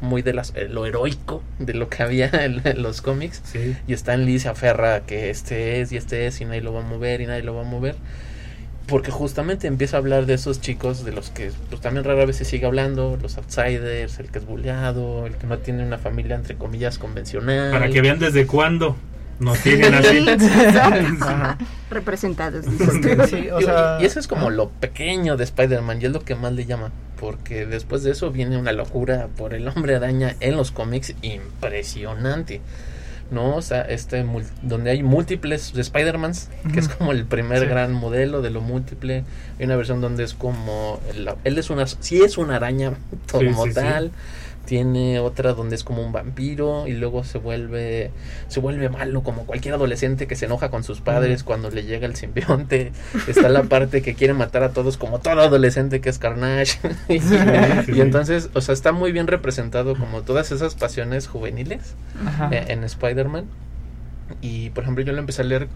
muy 0.00 0.22
de 0.22 0.32
las, 0.32 0.52
eh, 0.56 0.68
lo 0.68 0.86
heroico 0.86 1.42
de 1.58 1.74
lo 1.74 1.88
que 1.88 2.02
había 2.02 2.28
en, 2.44 2.60
en 2.64 2.82
los 2.82 3.02
cómics. 3.02 3.42
Sí. 3.44 3.76
y 3.86 3.92
Stan 3.92 4.24
Lee 4.24 4.38
se 4.38 4.48
aferra 4.48 4.96
a 4.96 5.00
que 5.00 5.30
este 5.30 5.80
es 5.80 5.92
y 5.92 5.96
este 5.96 6.26
es 6.26 6.40
y 6.40 6.44
nadie 6.44 6.60
lo 6.60 6.72
va 6.72 6.80
a 6.80 6.84
mover 6.84 7.20
y 7.20 7.26
nadie 7.26 7.42
lo 7.42 7.54
va 7.54 7.62
a 7.62 7.64
mover. 7.64 7.96
Porque 8.86 9.12
justamente 9.12 9.68
empieza 9.68 9.96
a 9.96 10.00
hablar 10.00 10.26
de 10.26 10.34
esos 10.34 10.60
chicos 10.60 11.04
de 11.04 11.12
los 11.12 11.30
que 11.30 11.52
pues 11.68 11.80
también 11.80 12.04
rara 12.04 12.24
vez 12.24 12.36
se 12.36 12.44
sigue 12.44 12.66
hablando 12.66 13.16
los 13.22 13.36
outsiders 13.36 14.18
el 14.18 14.30
que 14.30 14.40
es 14.40 14.46
bulleado 14.46 15.26
el 15.26 15.36
que 15.36 15.46
no 15.46 15.58
tiene 15.58 15.84
una 15.84 15.98
familia 15.98 16.34
entre 16.34 16.56
comillas 16.56 16.98
convencional. 16.98 17.70
Para 17.70 17.88
que 17.88 18.00
vean 18.00 18.18
desde 18.18 18.46
cuándo 18.46 18.96
nos 19.40 19.58
tienen 19.60 19.94
así. 19.94 20.24
Representados, 21.90 22.64
dices 22.70 23.00
tú. 23.00 23.26
Sí, 23.26 23.48
o 23.50 23.58
Digo, 23.58 23.60
sea, 23.62 23.98
y 24.00 24.04
eso 24.04 24.20
es 24.20 24.28
como 24.28 24.50
lo 24.50 24.68
pequeño 24.68 25.36
de 25.36 25.44
Spider-Man 25.44 26.00
y 26.00 26.04
es 26.06 26.12
lo 26.12 26.20
que 26.24 26.34
más 26.34 26.52
le 26.52 26.66
llama. 26.66 26.92
Porque 27.18 27.66
después 27.66 28.02
de 28.02 28.12
eso 28.12 28.30
viene 28.30 28.56
una 28.56 28.72
locura 28.72 29.28
por 29.36 29.52
el 29.54 29.68
hombre 29.68 29.96
araña 29.96 30.36
en 30.40 30.56
los 30.56 30.70
cómics 30.70 31.14
impresionante. 31.22 32.60
No, 33.30 33.54
o 33.56 33.62
sea, 33.62 33.82
este, 33.82 34.24
mul- 34.24 34.48
donde 34.62 34.90
hay 34.90 35.02
múltiples 35.04 35.72
de 35.72 35.82
Spider-Mans, 35.82 36.48
que 36.72 36.80
es 36.80 36.88
como 36.88 37.12
el 37.12 37.26
primer 37.26 37.60
Sí. 37.60 37.66
gran 37.66 37.92
modelo 37.92 38.42
de 38.42 38.50
lo 38.50 38.60
múltiple. 38.60 39.24
Hay 39.58 39.66
una 39.66 39.76
versión 39.76 40.00
donde 40.00 40.24
es 40.24 40.34
como, 40.34 40.98
el- 41.14 41.30
él 41.44 41.58
es 41.58 41.70
una, 41.70 41.86
sí 41.86 42.22
es 42.22 42.38
una 42.38 42.56
araña 42.56 42.94
como 43.30 43.64
sí, 43.66 43.70
sí. 43.70 43.74
tal. 43.74 44.10
Tiene 44.66 45.18
otra 45.18 45.54
donde 45.54 45.74
es 45.74 45.82
como 45.82 46.02
un 46.02 46.12
vampiro 46.12 46.86
y 46.86 46.92
luego 46.92 47.24
se 47.24 47.38
vuelve 47.38 48.12
se 48.48 48.60
vuelve 48.60 48.88
malo 48.88 49.22
como 49.22 49.44
cualquier 49.44 49.74
adolescente 49.74 50.26
que 50.26 50.36
se 50.36 50.44
enoja 50.44 50.70
con 50.70 50.84
sus 50.84 51.00
padres 51.00 51.42
cuando 51.42 51.70
le 51.70 51.84
llega 51.84 52.06
el 52.06 52.14
simbionte. 52.14 52.92
Está 53.26 53.48
la 53.48 53.64
parte 53.64 54.02
que 54.02 54.14
quiere 54.14 54.34
matar 54.34 54.62
a 54.62 54.72
todos 54.72 54.96
como 54.96 55.18
todo 55.18 55.40
adolescente 55.40 56.00
que 56.00 56.08
es 56.08 56.18
Carnage. 56.18 56.78
y, 57.08 57.20
sí, 57.20 57.34
y 57.88 57.92
sí. 57.92 58.00
entonces, 58.00 58.50
o 58.54 58.60
sea, 58.60 58.72
está 58.72 58.92
muy 58.92 59.12
bien 59.12 59.26
representado 59.26 59.96
como 59.96 60.22
todas 60.22 60.52
esas 60.52 60.74
pasiones 60.74 61.26
juveniles 61.26 61.94
eh, 62.50 62.66
en 62.68 62.84
Spider-Man. 62.84 63.46
Y 64.40 64.70
por 64.70 64.84
ejemplo, 64.84 65.04
yo 65.04 65.12
lo 65.12 65.18
empecé 65.18 65.42
a 65.42 65.44
leer 65.46 65.68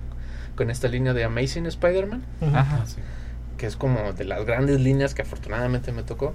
con 0.54 0.70
esta 0.70 0.88
línea 0.88 1.12
de 1.14 1.24
Amazing 1.24 1.66
Spider-Man. 1.66 2.22
Ah, 2.52 2.84
que 3.56 3.66
es 3.66 3.76
como 3.76 4.12
de 4.12 4.24
las 4.24 4.44
grandes 4.44 4.80
líneas 4.80 5.14
que 5.14 5.22
afortunadamente 5.22 5.92
me 5.92 6.02
tocó. 6.02 6.34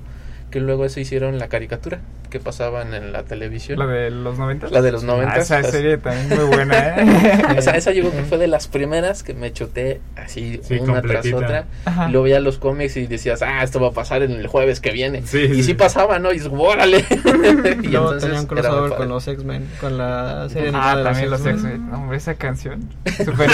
Que 0.52 0.60
luego 0.60 0.88
se 0.90 1.02
hicieron 1.02 1.38
la 1.38 1.48
caricatura 1.48 2.00
que 2.30 2.40
pasaban 2.40 2.94
en 2.94 3.12
la 3.12 3.24
televisión. 3.24 3.80
La 3.80 3.88
de 3.88 4.12
los 4.12 4.38
90. 4.38 4.70
La 4.70 4.82
de 4.84 4.92
los 4.92 5.04
90. 5.04 5.34
Ah, 5.34 5.38
esa 5.40 5.64
serie 5.64 5.98
también 5.98 6.30
muy 6.30 6.46
buena, 6.56 6.78
¿eh? 6.78 7.42
esa, 7.58 7.72
esa 7.72 7.92
yo 7.92 8.02
creo 8.04 8.14
que 8.22 8.24
fue 8.24 8.38
de 8.38 8.48
las 8.48 8.68
primeras 8.68 9.24
que 9.24 9.34
me 9.34 9.52
chuté 9.52 10.00
así 10.16 10.60
Sí, 10.64 10.78
una 10.78 11.02
tras 11.02 11.26
otra. 11.34 11.66
Ajá. 11.86 12.08
Y 12.08 12.12
luego 12.12 12.26
veía 12.26 12.40
los 12.40 12.60
cómics 12.60 12.98
y 12.98 13.08
decías, 13.08 13.42
ah, 13.42 13.64
esto 13.64 13.80
va 13.80 13.88
a 13.88 13.92
pasar 13.94 14.22
en 14.22 14.32
el 14.34 14.46
jueves 14.46 14.80
que 14.80 14.92
viene. 14.92 15.24
Sí, 15.26 15.40
y 15.40 15.56
sí. 15.56 15.64
sí 15.64 15.74
pasaba, 15.74 16.20
¿no? 16.20 16.30
Y 16.32 16.36
dices, 16.36 16.52
órale. 16.56 17.04
y 17.82 17.88
Luego 17.88 18.16
tenía 18.18 18.40
un 18.42 18.46
crossover 18.46 18.94
con 18.96 19.10
los 19.10 19.28
X-Men, 19.28 19.68
con 19.82 19.98
la 19.98 20.48
serie 20.50 20.72
Ah, 20.76 20.98
de 20.98 21.04
también 21.04 21.30
los 21.32 21.44
X-Men. 21.44 21.92
Hombre, 21.94 22.18
esa 22.18 22.36
canción. 22.36 22.88
Super 23.26 23.50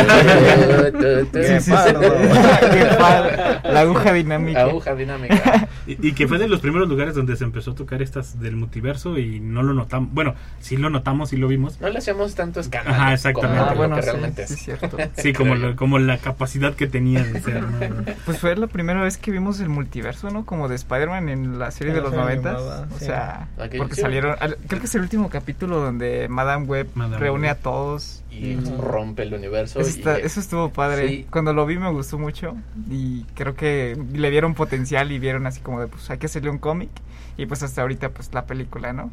Qué 1.32 1.60
Sí, 1.60 1.66
sí, 1.66 1.72
pardo. 1.72 2.02
sí. 2.02 2.70
Qué 2.72 2.86
padre. 3.00 3.38
La 3.64 3.80
aguja 3.82 4.12
dinámica. 4.14 4.62
Aguja 4.64 4.96
dinámica. 4.96 5.68
Y, 5.88 6.10
y 6.10 6.14
que 6.14 6.28
fue 6.28 6.38
de 6.38 6.48
los 6.50 6.60
primeros 6.60 6.85
lugares 6.88 7.16
donde 7.16 7.36
se 7.36 7.44
empezó 7.44 7.72
a 7.72 7.76
tocar 7.76 8.02
estas 8.02 8.40
del 8.40 8.56
multiverso 8.56 9.18
y 9.18 9.40
no 9.40 9.64
lo 9.64 9.74
notamos. 9.74 10.14
Bueno, 10.14 10.36
sí 10.60 10.78
lo 10.78 10.90
notamos, 10.90 11.30
sí 11.30 11.38
lo 11.38 11.48
vimos. 11.48 11.80
No 11.82 11.90
le 11.90 12.00
hacíamos 12.00 12.36
tanto 12.36 12.60
escándalo. 12.60 12.96
Ajá, 12.96 13.14
exactamente. 13.14 13.58
Como 13.58 13.70
Ah, 13.70 13.74
lo 13.74 13.78
bueno, 13.78 13.96
que 13.96 14.02
sí, 14.02 14.10
realmente 14.10 14.48
sí, 14.48 14.54
es. 14.54 14.60
cierto. 14.62 14.98
Sí, 15.18 15.34
como, 15.34 15.56
lo- 15.56 15.76
como 15.76 16.00
la 16.00 16.18
capacidad 16.18 16.74
que 16.76 16.88
tenía 16.88 17.24
de 17.24 17.42
ser. 17.42 17.64
¿no? 17.64 18.04
Pues 18.26 18.40
fue 18.40 18.56
la 18.56 18.68
primera 18.68 19.02
vez 19.02 19.18
que 19.18 19.32
vimos 19.32 19.60
el 19.60 19.70
multiverso, 19.70 20.30
¿no? 20.30 20.46
Como 20.46 20.68
de 20.68 20.76
Spider-Man 20.76 21.30
en 21.30 21.60
la 21.60 21.72
serie 21.72 21.94
de 21.94 22.02
los 22.02 22.14
noventas. 22.14 22.60
O 22.62 22.86
sí. 23.00 23.06
sea, 23.06 23.48
porque 23.78 23.96
sí. 23.96 24.02
salieron... 24.02 24.36
al- 24.40 24.58
Creo 24.68 24.80
que 24.80 24.88
es 24.88 24.96
el 24.96 25.02
último 25.02 25.30
capítulo 25.30 25.80
donde 25.80 26.28
Madame 26.30 26.66
Web 26.66 26.90
Madame 26.96 27.18
reúne 27.18 27.48
Web. 27.48 27.58
a 27.58 27.60
todos. 27.62 28.24
Y 28.36 28.56
rompe 28.78 29.24
el 29.24 29.34
universo. 29.34 29.80
Eso, 29.80 29.90
y- 29.90 30.00
está- 30.00 30.18
eso 30.18 30.40
estuvo 30.40 30.70
padre. 30.72 31.08
Sí. 31.08 31.28
Cuando 31.30 31.54
lo 31.54 31.66
vi 31.66 31.78
me 31.78 31.92
gustó 31.92 32.18
mucho 32.20 32.56
y 32.90 33.24
creo 33.36 33.56
que 33.56 33.98
le 34.14 34.30
vieron 34.30 34.54
potencial 34.54 35.12
y 35.12 35.20
vieron 35.20 35.46
así 35.48 35.62
como 35.62 35.80
de 35.82 35.88
pues 35.88 36.10
hay 36.10 36.18
que 36.18 36.26
hacerle 36.28 36.50
un 36.50 36.58
cómic 36.58 36.90
y 37.38 37.46
pues 37.46 37.64
hasta 37.64 37.82
ahorita 37.82 38.10
pues 38.10 38.34
la 38.34 38.46
película, 38.46 38.94
¿no? 38.94 39.12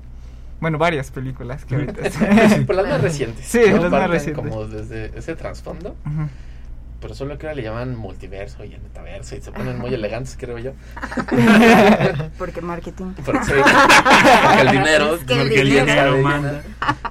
Bueno, 0.61 0.79
varias 0.79 1.11
películas 1.11 1.65
que 1.65 1.75
ahorita 1.75 2.03
Por 2.67 2.77
las 2.77 2.87
más 2.89 3.01
recientes. 3.01 3.45
Sí, 3.47 3.61
¿no? 3.71 3.79
las 3.79 3.91
más 3.91 4.09
recientes. 4.11 4.45
Como 4.49 4.67
desde 4.67 5.17
ese 5.19 5.35
trasfondo. 5.35 5.97
Ujú. 6.07 6.29
Pero 7.03 7.15
solo 7.15 7.37
que 7.37 7.47
ahora 7.47 7.57
le 7.57 7.63
llaman 7.65 7.97
multiverso 7.97 8.65
y 8.65 8.73
el 8.75 8.81
metaverso. 8.81 9.35
Y 9.37 9.41
se 9.43 9.51
ponen 9.53 9.77
muy 9.79 9.93
elegantes, 9.93 10.37
creo 10.39 10.57
yo. 10.59 10.73
Porque 12.39 12.61
marketing. 12.61 13.13
Porque, 13.25 13.45
sí, 13.45 13.53
porque 14.47 14.61
el 14.63 14.71
dinero. 14.71 15.15
Es 15.17 15.21
que 15.25 15.35
Porque 15.37 15.61
el 15.61 15.69
dinero. 15.71 16.19
manda. 16.19 16.63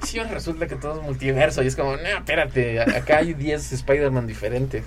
Sí, 0.02 0.18
ahora 0.18 0.32
resulta 0.32 0.66
que 0.66 0.76
todo 0.76 0.98
es 1.00 1.02
multiverso. 1.06 1.62
Y 1.62 1.66
es 1.66 1.76
como, 1.76 1.92
no, 1.96 2.02
espérate. 2.18 2.80
Acá 2.80 3.18
hay 3.18 3.34
10 3.34 3.72
Spider-Man 3.72 4.26
diferentes. 4.26 4.84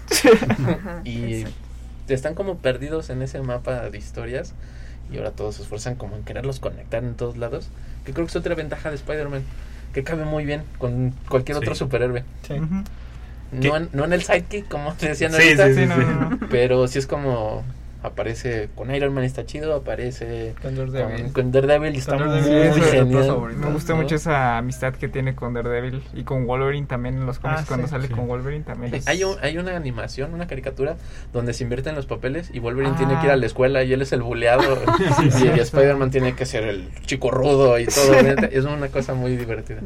Ajá, 0.49 1.01
Y 1.03 1.41
exacto. 1.41 1.55
están 2.13 2.33
como 2.35 2.57
perdidos 2.57 3.09
en 3.09 3.21
ese 3.21 3.39
mapa 3.41 3.89
de 3.89 3.97
historias. 3.97 4.53
Y 5.11 5.17
ahora 5.17 5.31
todos 5.31 5.55
se 5.55 5.61
esfuerzan 5.61 5.95
como 5.95 6.15
en 6.15 6.23
quererlos 6.23 6.59
conectar 6.59 7.03
en 7.03 7.13
todos 7.15 7.37
lados. 7.37 7.69
Que 8.05 8.13
creo 8.13 8.25
que 8.25 8.31
es 8.31 8.35
otra 8.35 8.55
ventaja 8.55 8.89
de 8.89 8.95
Spider-Man. 8.95 9.43
Que 9.93 10.03
cabe 10.03 10.25
muy 10.25 10.45
bien 10.45 10.63
con 10.79 11.13
cualquier 11.29 11.57
Sí. 11.57 11.63
otro 11.63 11.75
superhéroe. 11.75 12.23
Sí. 12.47 12.55
¿Qué? 12.55 12.61
No 13.51 13.77
en, 13.77 13.89
no 13.93 14.05
en 14.05 14.13
el 14.13 14.21
sidekick, 14.23 14.67
como 14.67 14.93
te 14.93 15.09
decían 15.09 15.31
Sí, 15.31 15.41
ahorita. 15.41 15.67
sí, 15.67 15.73
Sí, 15.75 15.79
sí, 15.81 15.85
no, 15.87 15.95
sí. 15.95 16.01
no, 16.01 16.29
no. 16.31 16.39
Pero 16.49 16.87
sí 16.87 16.99
es 16.99 17.07
como 17.07 17.63
aparece 18.03 18.69
con 18.75 18.93
Iron 18.93 19.15
Man 19.15 19.23
está 19.23 19.47
chido, 19.47 19.73
aparece 19.73 20.53
Con 20.61 20.75
Daredevil. 20.75 21.33
con 21.33 21.51
Daredevil 21.51 21.95
y 21.95 21.97
está 21.97 22.15
muy 22.19 22.39
genial. 22.81 23.55
Me 23.57 23.71
gusta 23.71 23.93
¿no? 23.93 24.01
mucho 24.03 24.13
esa 24.13 24.59
amistad 24.59 24.93
que 24.93 25.07
tiene 25.07 25.33
con 25.33 25.55
Daredevil 25.55 26.03
y 26.13 26.23
con 26.23 26.45
Wolverine 26.45 26.85
también 26.85 27.15
en 27.15 27.25
los 27.25 27.39
cómics 27.39 27.61
Ah, 27.61 27.65
cuando 27.67 27.87
sí. 27.87 27.91
sale 27.91 28.07
Sí. 28.07 28.13
con 28.13 28.27
Wolverine 28.27 28.63
también. 28.63 28.93
es- 28.93 29.07
Hay, 29.07 29.23
un- 29.23 29.37
hay 29.41 29.57
una 29.57 29.75
animación, 29.75 30.35
una 30.35 30.45
caricatura 30.45 30.97
donde 31.33 31.53
se 31.53 31.63
invierten 31.63 31.95
los 31.95 32.05
papeles 32.05 32.51
y 32.53 32.59
Wolverine 32.59 32.93
Ah. 32.93 32.97
tiene 32.99 33.19
que 33.19 33.25
ir 33.25 33.31
a 33.31 33.37
la 33.37 33.45
escuela 33.47 33.81
y 33.83 33.91
él 33.91 34.03
es 34.03 34.11
el 34.13 34.21
buleado 34.21 34.77
y, 35.23 35.57
y. 35.57 35.59
Spider-Man 35.59 36.11
tiene 36.11 36.35
que 36.35 36.45
ser 36.45 36.65
el 36.65 36.87
chico 37.07 37.31
rudo 37.31 37.79
y 37.79 37.87
todo. 37.87 38.13
Es 38.51 38.65
una 38.65 38.89
cosa 38.89 39.15
muy 39.15 39.35
divertida. 39.35 39.79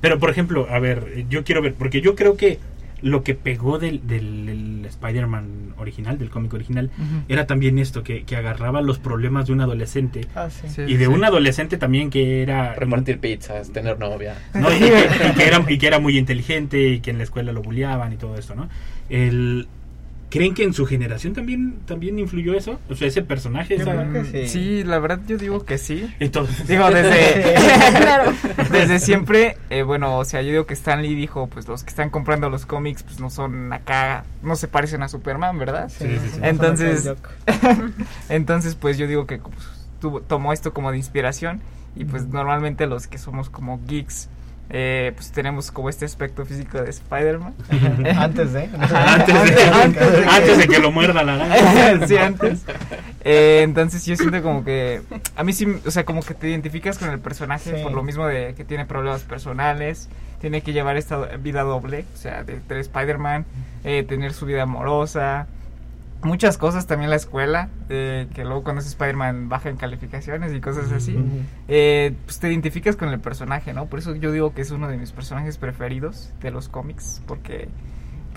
Pero, 0.00 0.18
por 0.18 0.30
ejemplo, 0.30 0.66
a 0.70 0.78
ver, 0.78 1.26
yo 1.28 1.44
quiero 1.44 1.62
ver, 1.62 1.74
porque 1.74 2.00
yo 2.00 2.14
creo 2.14 2.36
que 2.36 2.58
lo 3.02 3.22
que 3.22 3.34
pegó 3.34 3.78
del, 3.78 4.06
del, 4.06 4.46
del 4.46 4.84
Spider-Man 4.86 5.74
original, 5.78 6.18
del 6.18 6.28
cómic 6.30 6.52
original, 6.52 6.90
era 7.28 7.46
también 7.46 7.78
esto, 7.78 8.02
que, 8.02 8.24
que 8.24 8.36
agarraba 8.36 8.82
los 8.82 8.98
problemas 8.98 9.46
de 9.46 9.54
un 9.54 9.60
adolescente. 9.62 10.26
Ah, 10.34 10.48
sí. 10.50 10.68
Sí, 10.68 10.82
Y 10.82 10.96
de 10.96 11.06
sí. 11.06 11.10
un 11.10 11.24
adolescente 11.24 11.78
también 11.78 12.10
que 12.10 12.42
era... 12.42 12.74
Repartir 12.74 13.18
pizzas, 13.18 13.72
tener 13.72 13.98
novia. 13.98 14.36
¿no? 14.54 14.70
Y, 14.74 14.78
que, 14.80 15.08
y 15.30 15.34
que 15.34 15.46
era, 15.46 15.64
y 15.66 15.78
que 15.78 15.86
era 15.86 15.98
muy 15.98 16.18
inteligente 16.18 16.88
y 16.88 17.00
que 17.00 17.10
en 17.10 17.18
la 17.18 17.24
escuela 17.24 17.52
lo 17.52 17.62
bulleaban 17.62 18.12
y 18.12 18.16
todo 18.16 18.36
esto, 18.36 18.54
¿no? 18.54 18.68
El, 19.08 19.66
¿Creen 20.30 20.54
que 20.54 20.62
en 20.62 20.72
su 20.72 20.86
generación 20.86 21.32
también, 21.34 21.80
también 21.86 22.18
influyó 22.20 22.54
eso? 22.54 22.78
O 22.88 22.94
sea, 22.94 23.08
ese 23.08 23.20
personaje... 23.22 23.76
Yo 23.76 23.82
esa- 23.82 23.92
creo 24.08 24.12
que 24.32 24.46
sí. 24.46 24.48
Sí, 24.48 24.84
la 24.84 25.00
verdad 25.00 25.18
yo 25.26 25.36
digo 25.36 25.64
que 25.64 25.76
sí. 25.76 26.08
Entonces, 26.20 26.66
Digo, 26.68 26.88
desde, 26.88 27.54
Claro. 28.00 28.32
desde 28.70 29.00
siempre, 29.00 29.56
eh, 29.70 29.82
bueno, 29.82 30.16
o 30.18 30.24
sea, 30.24 30.40
yo 30.42 30.50
digo 30.52 30.66
que 30.66 30.74
Stan 30.74 31.02
Lee 31.02 31.16
dijo, 31.16 31.48
pues 31.48 31.66
los 31.66 31.82
que 31.82 31.90
están 31.90 32.10
comprando 32.10 32.48
los 32.48 32.64
cómics, 32.64 33.02
pues 33.02 33.18
no 33.18 33.28
son 33.28 33.72
acá, 33.72 34.24
no 34.44 34.54
se 34.54 34.68
parecen 34.68 35.02
a 35.02 35.08
Superman, 35.08 35.58
¿verdad? 35.58 35.88
Sí, 35.90 36.04
sí, 36.06 36.30
sí. 36.34 36.40
Entonces-. 36.44 37.10
Entonces, 38.28 38.74
pues 38.76 38.98
yo 38.98 39.06
digo 39.06 39.26
que 39.26 39.38
pues, 39.38 39.56
tuvo- 40.00 40.20
tomó 40.22 40.52
esto 40.52 40.72
como 40.72 40.90
de 40.92 40.96
inspiración 40.96 41.60
y 41.96 42.04
pues 42.04 42.26
normalmente 42.28 42.86
los 42.86 43.06
que 43.08 43.18
somos 43.18 43.50
como 43.50 43.80
geeks, 43.88 44.28
eh, 44.70 45.12
pues 45.16 45.32
tenemos 45.32 45.70
como 45.70 45.88
este 45.90 46.04
aspecto 46.04 46.44
físico 46.46 46.80
de 46.80 46.90
Spider-Man. 46.90 47.54
Antes 48.16 48.52
de. 48.52 48.68
antes, 48.78 49.54
de, 49.54 49.62
Antes 49.64 50.12
de 50.12 50.22
que- 50.22 50.28
antes 50.28 50.58
de 50.58 50.68
que 50.68 50.78
lo 50.78 50.90
muerda 50.92 51.22
la 51.22 51.34
araña. 51.34 52.06
sí, 52.06 52.16
antes. 52.16 52.62
Eh, 53.24 53.60
entonces 53.64 54.04
yo 54.06 54.16
siento 54.16 54.42
como 54.42 54.64
que 54.64 55.02
a 55.36 55.42
mí 55.44 55.52
sí, 55.52 55.66
o 55.84 55.90
sea, 55.90 56.04
como 56.04 56.22
que 56.22 56.34
te 56.34 56.48
identificas 56.48 56.98
con 56.98 57.10
el 57.10 57.18
personaje 57.18 57.76
Sí. 57.76 57.82
por 57.82 57.92
lo 57.92 58.02
mismo 58.02 58.26
de 58.26 58.54
que 58.54 58.64
tiene 58.64 58.86
problemas 58.86 59.22
personales, 59.22 60.08
tiene 60.40 60.62
que 60.62 60.72
llevar 60.72 60.96
esta 60.96 61.18
vida 61.36 61.62
doble, 61.62 62.06
o 62.14 62.16
sea, 62.16 62.44
de 62.44 62.60
ser 62.66 62.78
Spider-Man, 62.78 63.44
eh, 63.84 64.04
tener 64.08 64.32
su 64.32 64.46
vida 64.46 64.62
amorosa, 64.62 65.46
muchas 66.22 66.58
cosas 66.58 66.86
también 66.86 67.10
la 67.10 67.16
escuela, 67.16 67.70
eh, 67.88 68.28
que 68.34 68.44
luego 68.44 68.62
cuando 68.62 68.80
es 68.80 68.88
Spider-Man 68.88 69.48
baja 69.48 69.68
en 69.68 69.76
calificaciones 69.76 70.52
y 70.52 70.60
cosas 70.60 70.92
así. 70.92 71.16
Eh, 71.68 72.14
pues 72.24 72.38
te 72.38 72.48
identificas 72.48 72.96
con 72.96 73.08
el 73.08 73.20
personaje, 73.20 73.72
¿no? 73.72 73.86
Por 73.86 73.98
eso 73.98 74.14
yo 74.14 74.32
digo 74.32 74.54
que 74.54 74.62
es 74.62 74.70
uno 74.70 74.88
de 74.88 74.96
mis 74.96 75.12
personajes 75.12 75.58
preferidos 75.58 76.32
de 76.40 76.50
los 76.50 76.68
cómics, 76.68 77.22
porque 77.26 77.68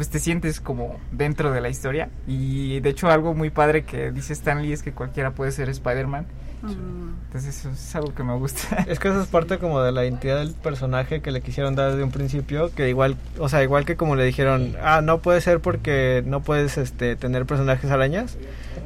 pues 0.04 0.10
te 0.12 0.20
sientes 0.20 0.60
como 0.60 0.98
dentro 1.14 1.52
de 1.54 1.62
la 1.62 1.70
historia. 1.70 2.10
Y 2.28 2.82
de 2.82 2.90
hecho 2.90 3.10
algo 3.10 3.34
muy 3.34 3.50
padre 3.52 3.84
que 3.86 4.12
dice 4.12 4.34
Stan 4.34 4.62
Lee 4.62 4.74
es 4.74 4.84
que 4.84 4.92
cualquiera 4.92 5.32
puede 5.32 5.54
ser 5.54 5.70
Spider-Man. 5.70 6.26
Entonces 6.62 7.58
eso 7.60 7.70
es 7.70 7.96
algo 7.96 8.14
que 8.14 8.22
me 8.24 8.34
gusta. 8.36 8.84
Es 8.88 9.00
que 9.00 9.08
eso 9.08 9.22
es 9.22 9.28
parte 9.28 9.60
como 9.60 9.82
de 9.82 9.94
la 9.94 10.04
identidad 10.04 10.40
del 10.40 10.52
personaje 10.56 11.22
que 11.22 11.32
le 11.32 11.40
quisieron 11.40 11.76
dar 11.76 11.92
desde 11.92 12.04
un 12.04 12.12
principio, 12.12 12.70
que 12.76 12.90
igual, 12.90 13.16
o 13.40 13.48
sea, 13.48 13.64
igual 13.64 13.86
que 13.86 13.96
como 13.96 14.18
le 14.18 14.26
dijeron, 14.26 14.76
ah, 14.84 15.00
no 15.02 15.20
puede 15.20 15.40
ser 15.40 15.62
porque 15.62 16.22
no 16.26 16.42
puedes 16.42 16.78
este 16.78 17.16
tener 17.16 17.46
personajes 17.46 17.90
arañas. 17.90 18.38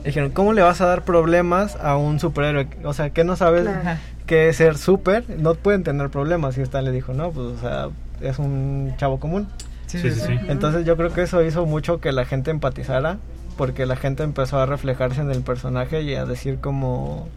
Dijeron, 0.05 0.29
¿cómo 0.29 0.53
le 0.53 0.61
vas 0.61 0.81
a 0.81 0.85
dar 0.85 1.03
problemas 1.03 1.77
a 1.77 1.97
un 1.97 2.19
superhéroe? 2.19 2.67
O 2.83 2.93
sea, 2.93 3.09
que 3.09 3.23
no 3.23 3.35
sabes 3.35 3.63
Claro. 3.63 3.99
que 4.27 4.53
ser 4.53 4.77
super, 4.77 5.23
no 5.39 5.55
pueden 5.55 5.83
tener 5.83 6.09
problemas. 6.09 6.57
Y 6.59 6.61
Stan 6.61 6.85
le 6.85 6.91
dijo, 6.91 7.13
no, 7.13 7.31
pues, 7.31 7.47
o 7.47 7.57
sea, 7.59 7.89
es 8.21 8.37
un 8.39 8.93
chavo 8.97 9.19
común. 9.19 9.47
Sí, 9.87 9.99
sí, 9.99 10.11
sí. 10.11 10.39
Entonces 10.47 10.85
yo 10.85 10.97
creo 10.97 11.13
que 11.13 11.23
eso 11.23 11.43
hizo 11.43 11.65
mucho 11.65 11.99
que 11.99 12.11
la 12.11 12.25
gente 12.25 12.51
empatizara, 12.51 13.17
porque 13.57 13.85
la 13.85 13.95
gente 13.95 14.23
empezó 14.23 14.59
a 14.59 14.65
reflejarse 14.65 15.21
en 15.21 15.31
el 15.31 15.41
personaje 15.41 16.01
y 16.01 16.15
a 16.15 16.25
decir 16.25 16.59
como, 16.59 17.27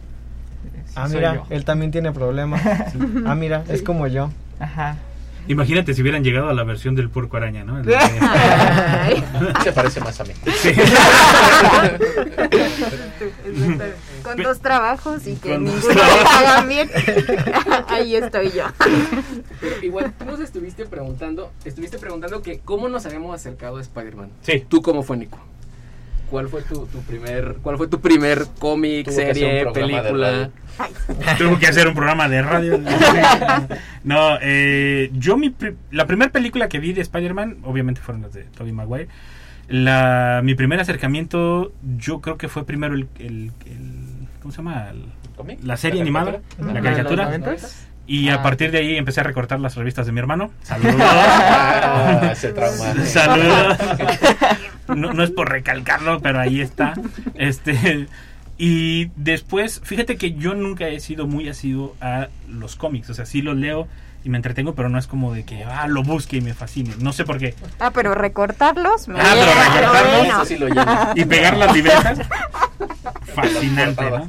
ah, 0.95 1.09
mira, 1.09 1.43
él 1.49 1.65
también 1.65 1.91
tiene 1.91 2.13
problemas. 2.13 2.61
ah, 3.27 3.35
mira, 3.35 3.65
es 3.69 3.83
como 3.83 4.07
yo. 4.07 4.31
Ajá. 4.59 4.97
Imagínate 5.49 5.95
si 5.95 6.03
hubieran 6.03 6.23
llegado 6.23 6.51
a 6.51 6.55
la 6.55 6.65
versión 6.65 6.95
del 6.95 7.09
puerco 7.09 7.37
araña, 7.37 7.65
¿no? 7.65 7.83
Se 9.65 9.73
parece 9.73 10.01
más 10.01 10.21
a 10.21 10.25
mí. 10.25 10.33
Sí. 10.57 10.71
Con 14.23 14.37
dos 14.43 14.61
trabajos 14.61 15.27
y 15.27 15.35
que 15.37 15.59
ninguno 15.59 15.95
lo 15.95 16.03
hagan 16.03 16.69
bien. 16.69 16.91
Ahí 17.89 18.17
estoy 18.17 18.51
yo. 18.53 18.65
Pero 19.61 19.83
igual, 19.83 20.13
tú 20.19 20.25
nos 20.25 20.41
estuviste 20.41 20.87
preguntando, 20.87 21.53
estuviste 21.65 21.99
preguntando 21.99 22.43
que 22.43 22.59
cómo 22.61 22.89
nos 22.89 23.07
habíamos 23.07 23.35
acercado 23.35 23.79
a 23.79 23.81
Spider-Man. 23.81 24.31
Sí. 24.43 24.65
¿Tú 24.69 24.83
cómo 24.83 25.03
fue, 25.03 25.17
Nico? 25.17 25.39
¿Cuál 26.31 26.49
fue 26.49 26.63
tu, 26.63 26.87
tu 26.87 27.01
primer, 27.01 27.57
cuál 27.61 27.77
fue 27.77 27.89
tu 27.89 28.01
primer 28.01 28.47
cómic, 28.61 29.11
serie, 29.11 29.67
película? 29.73 30.51
Tuvo 31.37 31.59
que 31.59 31.67
hacer 31.67 31.89
un 31.89 31.95
programa 31.95 32.29
de 32.29 32.41
radio. 32.43 32.81
No, 34.05 34.39
eh, 34.41 35.11
yo 35.13 35.37
mi 35.37 35.51
pri- 35.51 35.77
la 35.91 36.07
primera 36.07 36.31
película 36.33 36.69
que 36.69 36.79
vi 36.79 36.93
de 36.95 37.03
Spider-Man, 37.03 37.59
obviamente 37.65 38.01
fueron 38.01 38.23
las 38.23 38.33
de 38.33 38.45
Tobey 38.45 38.73
Maguire. 38.73 39.09
La, 39.71 40.41
mi 40.45 40.55
primer 40.55 40.81
acercamiento, 40.81 41.73
yo 41.97 42.21
creo 42.21 42.37
que 42.37 42.49
fue 42.49 42.67
primero 42.67 42.95
el, 42.95 43.09
el- 43.19 43.53
el- 43.67 44.29
¿cómo 44.43 44.51
se 44.53 44.59
llama? 44.59 44.89
La 45.63 45.77
serie 45.77 45.99
¿La 45.99 46.03
animada, 46.03 46.41
la 46.59 46.73
¿De 46.73 46.81
caricatura. 46.83 47.41
Y 48.07 48.29
a 48.29 48.35
Ah. 48.37 48.43
partir 48.43 48.73
de 48.73 48.79
ahí 48.79 48.97
empecé 48.97 49.21
a 49.21 49.23
recortar 49.23 49.61
las 49.61 49.77
revistas 49.77 50.05
de 50.07 50.13
mi 50.13 50.19
hermano. 50.19 50.51
Saludos. 50.63 50.97
Ah, 51.01 52.31
ese 52.33 52.53
trauma. 52.53 52.95
Saludos. 53.05 53.79
No, 54.89 55.13
no 55.13 55.23
es 55.23 55.31
por 55.31 55.49
recalcarlo, 55.49 56.21
pero 56.21 56.41
ahí 56.41 56.61
está. 56.61 56.95
Este. 57.37 58.09
Y 58.59 59.07
después, 59.17 59.81
fíjate 59.85 60.17
que 60.17 60.33
yo 60.35 60.55
nunca 60.55 60.89
he 60.89 60.99
sido 61.01 61.27
muy 61.29 61.49
asiduo 61.49 61.95
a 62.01 62.29
los 62.49 62.75
cómics. 62.77 63.09
O 63.11 63.15
sea, 63.15 63.25
sí 63.25 63.41
los 63.41 63.57
leo 63.57 63.87
y 64.25 64.29
me 64.31 64.37
entretengo, 64.39 64.75
pero 64.75 64.89
no 64.89 64.99
es 64.99 65.07
como 65.07 65.33
de 65.33 65.45
que 65.45 65.65
ah, 65.65 65.87
lo 65.89 66.03
busque 66.03 66.37
y 66.37 66.41
me 66.41 66.55
fascine. 66.55 66.95
No 66.99 67.13
sé 67.13 67.25
por 67.25 67.39
qué. 67.39 67.55
Ah, 67.79 67.91
pero 67.93 68.15
recortarlos. 68.15 69.09
me- 69.09 69.21
Ah, 69.21 69.33
pero 69.35 69.53
recortarlos, 69.55 70.19
Bueno. 70.19 70.35
Eso 70.37 70.45
sí 70.45 70.59
lo. 70.59 70.69
Y 71.15 71.25
pegar 71.25 71.57
las 71.57 71.73
libretas. 71.75 72.19
Fascinante, 73.35 74.11
¿no? 74.11 74.29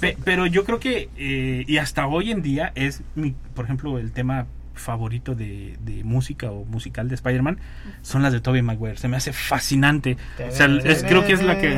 Pe- 0.00 0.16
pero 0.24 0.46
yo 0.46 0.64
creo 0.64 0.80
que, 0.80 1.08
eh, 1.16 1.64
y 1.66 1.78
hasta 1.78 2.06
hoy 2.06 2.30
en 2.30 2.42
día, 2.42 2.72
es, 2.74 3.02
mi, 3.14 3.34
por 3.54 3.64
ejemplo, 3.64 3.98
el 3.98 4.12
tema 4.12 4.46
favorito 4.80 5.34
de, 5.34 5.76
de 5.80 6.02
música 6.02 6.50
o 6.50 6.64
musical 6.64 7.08
de 7.08 7.14
Spider-Man 7.14 7.58
son 8.02 8.22
las 8.22 8.32
de 8.32 8.40
Tobey 8.40 8.62
Maguire. 8.62 8.96
Se 8.96 9.08
me 9.08 9.16
hace 9.16 9.32
fascinante. 9.32 10.16
O 10.48 10.50
sea, 10.50 10.66
es, 10.66 11.04
creo 11.04 11.24
que 11.24 11.34
es 11.34 11.42
la 11.42 11.58
que 11.58 11.74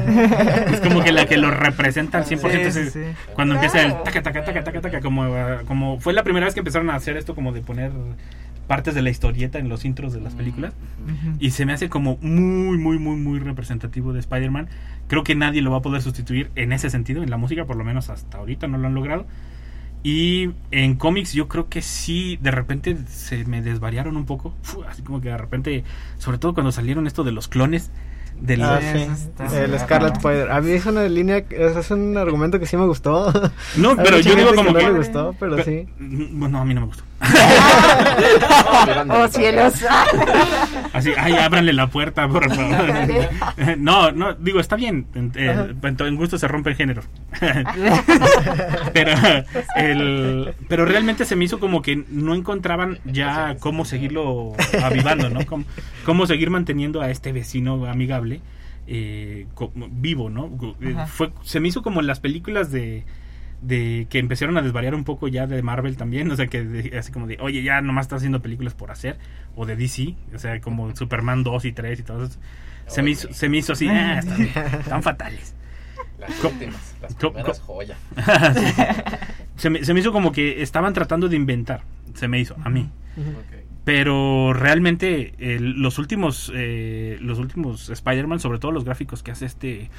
es 0.73 0.80
como 0.80 1.02
que 1.02 1.12
la 1.12 1.26
que 1.26 1.37
lo 1.37 1.50
representa 1.50 2.18
al 2.18 2.25
100%. 2.25 2.90
Sí. 2.90 3.00
Cuando 3.35 3.54
empieza 3.54 3.82
el 3.82 4.02
taca 4.02 4.23
taca 4.23 4.44
taca 4.44 4.64
taca 4.64 4.80
taca 4.80 5.00
como, 5.00 5.25
ah, 5.25 5.62
como 5.66 6.00
fue 6.00 6.12
la 6.12 6.23
primera 6.23 6.47
vez 6.47 6.54
que 6.54 6.61
empezaron 6.61 6.88
a 6.90 6.94
hacer 6.94 7.16
esto 7.16 7.35
como 7.35 7.52
de 7.52 7.61
poner 7.61 7.92
partes 8.66 8.94
de 8.94 9.02
la 9.02 9.11
historieta 9.11 9.59
en 9.59 9.68
los 9.68 9.85
intros 9.85 10.12
de 10.12 10.21
las 10.21 10.35
películas 10.35 10.73
y 11.38 11.50
se 11.50 11.66
me 11.66 11.73
hace 11.73 11.88
como 11.88 12.16
muy, 12.23 12.78
muy, 12.78 12.99
muy, 12.99 13.16
muy 13.16 13.38
representativo 13.38 14.12
de 14.12 14.21
Spider-Man. 14.21 14.68
Creo 15.09 15.25
que 15.25 15.35
nadie 15.35 15.61
lo 15.61 15.71
va 15.71 15.78
a 15.78 15.82
poder 15.82 16.00
sustituir 16.00 16.50
en 16.54 16.73
ese 16.73 16.88
sentido, 16.88 17.23
en 17.23 17.30
la 17.30 17.37
música, 17.37 17.64
por 17.64 17.76
lo 17.76 17.85
menos 17.85 18.09
hasta 18.09 18.38
ahorita 18.38 18.68
no 18.68 18.78
lo 18.78 18.87
han 18.87 18.94
logrado. 18.94 19.26
Y 20.04 20.50
en 20.73 20.97
cómics 20.97 21.32
yo 21.32 21.47
creo 21.49 21.68
que 21.68 21.80
sí, 21.80 22.38
de 22.42 22.50
repente 22.50 22.97
se 23.09 23.44
me 23.44 23.62
desvariaron 23.62 24.16
un 24.16 24.26
poco. 24.26 24.52
Así 24.88 25.02
como 25.02 25.21
que 25.21 25.28
de 25.28 25.38
repente, 25.38 25.85
sobre 26.18 26.38
todo 26.38 26.54
cuando 26.54 26.73
salieron 26.73 27.06
esto 27.06 27.23
de 27.25 27.32
los 27.32 27.49
clones. 27.49 27.90
Del, 28.40 28.62
Ah, 28.62 28.80
Sí, 28.80 29.56
El 29.56 29.78
Scarlet 29.78 30.14
Spider. 30.16 30.50
A 30.50 30.61
mí 30.61 30.73
es 30.73 30.87
una 30.87 31.04
línea, 31.04 31.42
que- 31.47 31.64
es 31.64 31.90
un 31.92 32.16
argumento 32.16 32.59
que 32.59 32.66
sí 32.66 32.76
me 32.76 32.87
gustó. 32.87 33.30
No, 33.76 33.94
pero 34.02 34.18
yo 34.18 34.35
digo 34.35 34.54
como 34.56 34.73
que 34.73 34.78
que... 34.78 34.85
no 34.87 34.90
le 34.92 34.99
gustó, 34.99 35.37
pero 35.38 35.56
Pe- 35.56 35.64
sí. 35.64 35.88
Bueno, 36.32 36.59
a 36.59 36.64
mí 36.64 36.75
no 36.75 36.80
me 36.80 36.87
gustó. 36.88 37.04
Oh, 39.08 39.28
cielos. 39.28 39.74
Así, 40.92 41.12
ay, 41.16 41.34
ábranle 41.34 41.72
la 41.72 41.86
puerta, 41.88 42.28
por 42.28 42.52
favor. 42.54 42.92
No, 43.78 44.10
no, 44.12 44.34
digo, 44.34 44.60
está 44.60 44.76
bien. 44.76 45.06
En, 45.14 45.32
eh, 45.34 45.50
Ajá. 45.50 45.66
en- 45.82 45.96
en 46.06 46.16
gusto 46.16 46.38
se 46.38 46.48
rompe 46.48 46.70
el 46.70 46.76
género. 46.76 47.02
pero, 48.92 49.12
el, 49.76 50.54
pero 50.68 50.84
realmente 50.84 51.24
se 51.24 51.36
me 51.36 51.44
hizo 51.44 51.60
como 51.60 51.82
que 51.82 52.04
no 52.08 52.34
encontraban 52.34 52.98
ya 53.04 53.56
cómo 53.60 53.84
seguirlo 53.84 54.52
avivando, 54.82 55.28
¿no? 55.28 55.44
Cómo, 55.46 55.64
cómo 56.04 56.26
seguir 56.26 56.50
manteniendo 56.50 57.00
a 57.00 57.10
este 57.10 57.32
vecino 57.32 57.86
amigable 57.86 58.40
eh, 58.87 59.46
vivo, 59.90 60.30
¿no? 60.30 60.50
Eh, 60.80 60.92
Ajá. 60.94 61.06
Fue, 61.06 61.30
se 61.42 61.61
me 61.61 61.68
hizo 61.68 61.82
como 61.82 62.00
en 62.00 62.06
las 62.06 62.20
películas 62.20 62.70
de 62.72 63.04
de 63.62 64.07
que 64.11 64.18
empezaron 64.18 64.57
a 64.59 64.62
desvariar 64.62 64.94
un 64.94 65.05
poco 65.05 65.29
ya 65.29 65.46
de 65.46 65.62
Marvel 65.62 65.96
también, 65.96 66.31
o 66.31 66.37
sea 66.37 66.46
que 66.48 66.62
de- 66.64 66.98
así 66.98 67.12
como 67.12 67.27
de, 67.27 67.38
oye, 67.40 67.62
ya 67.62 67.81
nomás 67.81 68.07
está 68.07 68.16
haciendo 68.16 68.40
películas 68.42 68.75
por 68.75 68.90
hacer, 68.90 69.16
o 69.57 69.64
de 69.66 69.77
DC, 69.77 70.14
o 70.35 70.38
sea, 70.38 70.61
como 70.61 70.94
Superman 70.96 71.44
2 71.44 71.64
y 71.66 71.72
3 71.72 72.01
y 72.01 72.03
todo 72.03 72.25
eso. 72.25 72.38
Se 72.88 73.03
me 73.03 73.11
hizo, 73.11 73.33
se 73.33 73.48
me 73.48 73.59
hizo 73.59 73.72
así, 73.75 73.88
ah, 73.88 74.18
están, 74.18 74.42
están 74.81 75.03
fatales. 75.05 75.55
Las 76.18 76.44
últimas, 76.44 76.96
las 77.01 77.14
primeras 77.14 77.61
co- 77.61 77.75
joya. 77.75 77.96
Sí. 78.55 78.83
se, 79.57 79.70
me, 79.70 79.85
se 79.85 79.94
me 79.94 80.01
hizo 80.01 80.12
como 80.12 80.33
que 80.33 80.62
estaban 80.62 80.92
tratando 80.92 81.29
de 81.29 81.37
inventar, 81.37 81.83
se 82.14 82.27
me 82.29 82.38
hizo, 82.40 82.57
a 82.64 82.68
mí. 82.68 82.88
Pero 83.85 84.53
realmente 84.53 85.35
los 85.61 85.98
últimos 85.98 86.53
eh, 86.55 87.18
los 87.20 87.38
últimos 87.40 87.90
Spider-Man, 87.90 88.38
sobre 88.38 88.59
todo 88.61 88.70
los 88.72 88.85
gráficos 88.85 89.22
que 89.25 89.33
hace 89.33 89.46
este... 89.46 89.90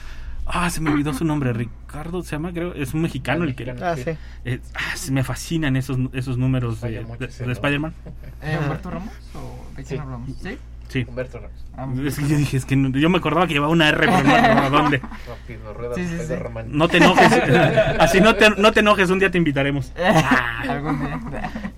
Ah, 0.45 0.69
se 0.69 0.81
me 0.81 0.91
olvidó 0.91 1.13
su 1.13 1.23
nombre, 1.23 1.53
Ricardo 1.53 2.21
se 2.21 2.31
llama, 2.31 2.51
creo, 2.51 2.73
es 2.73 2.93
un 2.93 3.01
mexicano 3.01 3.45
el 3.45 3.55
que... 3.55 3.69
Ah, 3.71 3.95
sí. 3.95 4.11
Eh, 4.43 4.59
ah, 4.73 4.95
se 4.95 5.11
me 5.11 5.23
fascinan 5.23 5.75
esos, 5.75 5.97
esos 6.11 6.37
números 6.37 6.81
de, 6.81 7.05
de-. 7.19 7.51
Spider-Man. 7.51 7.93
¿Eh, 8.41 8.59
¿Humberto 8.61 8.91
Ramos? 8.91 9.13
¿O 9.35 9.65
quién 9.75 10.01
Sí. 10.41 10.57
¿Sí? 10.89 11.05
Humberto 11.07 11.39
Ramos. 11.39 11.65
Ah, 11.75 11.87
Es 12.05 12.19
que 12.19 12.27
yo 12.27 12.37
dije, 12.37 12.57
es 12.57 12.65
que 12.65 12.75
no- 12.75 12.89
yo 12.89 13.09
me 13.09 13.17
acordaba 13.17 13.47
que 13.47 13.53
llevaba 13.53 13.71
una 13.71 13.89
R, 13.89 13.97
pero 13.99 14.11
no 14.11 14.23
no, 14.23 14.33
¿a 14.61 14.69
dónde? 14.69 14.99
Rápido, 15.27 15.73
rueda, 15.73 15.95
Sí, 15.95 16.05
sí, 16.05 16.15
rueda 16.17 16.27
sí. 16.27 16.35
romántica. 16.43 16.77
No 16.77 16.87
te 16.87 16.97
enojes. 16.97 17.31
Así 17.99 18.21
no 18.21 18.35
te, 18.35 18.49
no 18.51 18.71
te 18.71 18.81
enojes, 18.81 19.09
un 19.09 19.17
día 19.19 19.31
te 19.31 19.39
invitaremos. 19.39 19.91
Algún 20.69 20.99
día. 20.99 21.19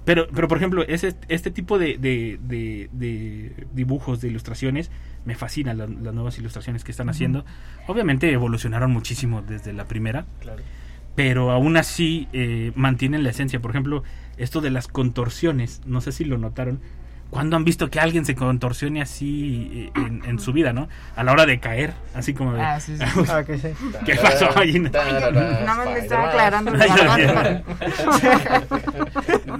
Pero, 0.04 0.28
pero 0.34 0.48
por 0.50 0.58
ejemplo, 0.58 0.84
ese, 0.88 1.16
este 1.30 1.50
tipo 1.52 1.80
de, 1.80 1.98
de, 1.98 2.40
de- 2.42 2.90
de 2.92 3.68
dibujos, 3.74 4.20
de 4.22 4.28
ilustraciones, 4.28 4.92
me 5.24 5.36
fascinan 5.36 5.78
la- 5.78 5.88
las 5.88 6.14
nuevas 6.14 6.38
ilustraciones 6.38 6.84
que 6.84 6.92
están 6.92 7.08
haciendo. 7.10 7.46
Obviamente 7.88 8.30
evolucionaron 8.32 8.92
muchísimo 8.92 9.42
desde 9.44 9.72
la 9.72 9.86
primera, 9.86 10.26
Claro. 10.42 10.62
pero 11.16 11.52
aún 11.52 11.78
así 11.78 12.28
eh, 12.34 12.74
mantienen 12.76 13.24
la 13.24 13.30
esencia. 13.30 13.62
Por 13.62 13.72
ejemplo, 13.72 14.04
esto 14.38 14.60
de 14.60 14.72
las 14.72 14.88
contorsiones, 14.90 15.82
no 15.86 16.02
sé 16.02 16.12
si 16.12 16.26
lo 16.26 16.38
notaron. 16.38 16.82
¿Cuándo 17.32 17.58
han 17.58 17.66
visto 17.66 17.90
que 17.90 18.00
alguien 18.00 18.24
se 18.24 18.34
contorsione 18.36 19.02
así 19.02 19.92
eh, 19.96 20.00
en, 20.00 20.24
en 20.26 20.40
su 20.40 20.54
vida, 20.54 20.72
no? 20.72 20.88
A 21.18 21.24
la 21.24 21.34
hora 21.34 21.46
de 21.46 21.60
caer, 21.60 21.94
así 22.14 22.34
como 22.34 22.54
de... 22.54 22.62
Ah, 22.62 22.80
sí, 22.80 22.96
sí. 22.98 23.04
Ah, 23.28 23.44
que 23.48 23.58
sí. 23.58 23.70
¿Qué 24.06 24.16
pasó 24.16 24.58
ahí? 24.58 24.80
Nada 24.94 25.66
más 25.76 25.86
me 25.88 26.00
estaba 26.00 26.30
aclarando. 26.30 26.72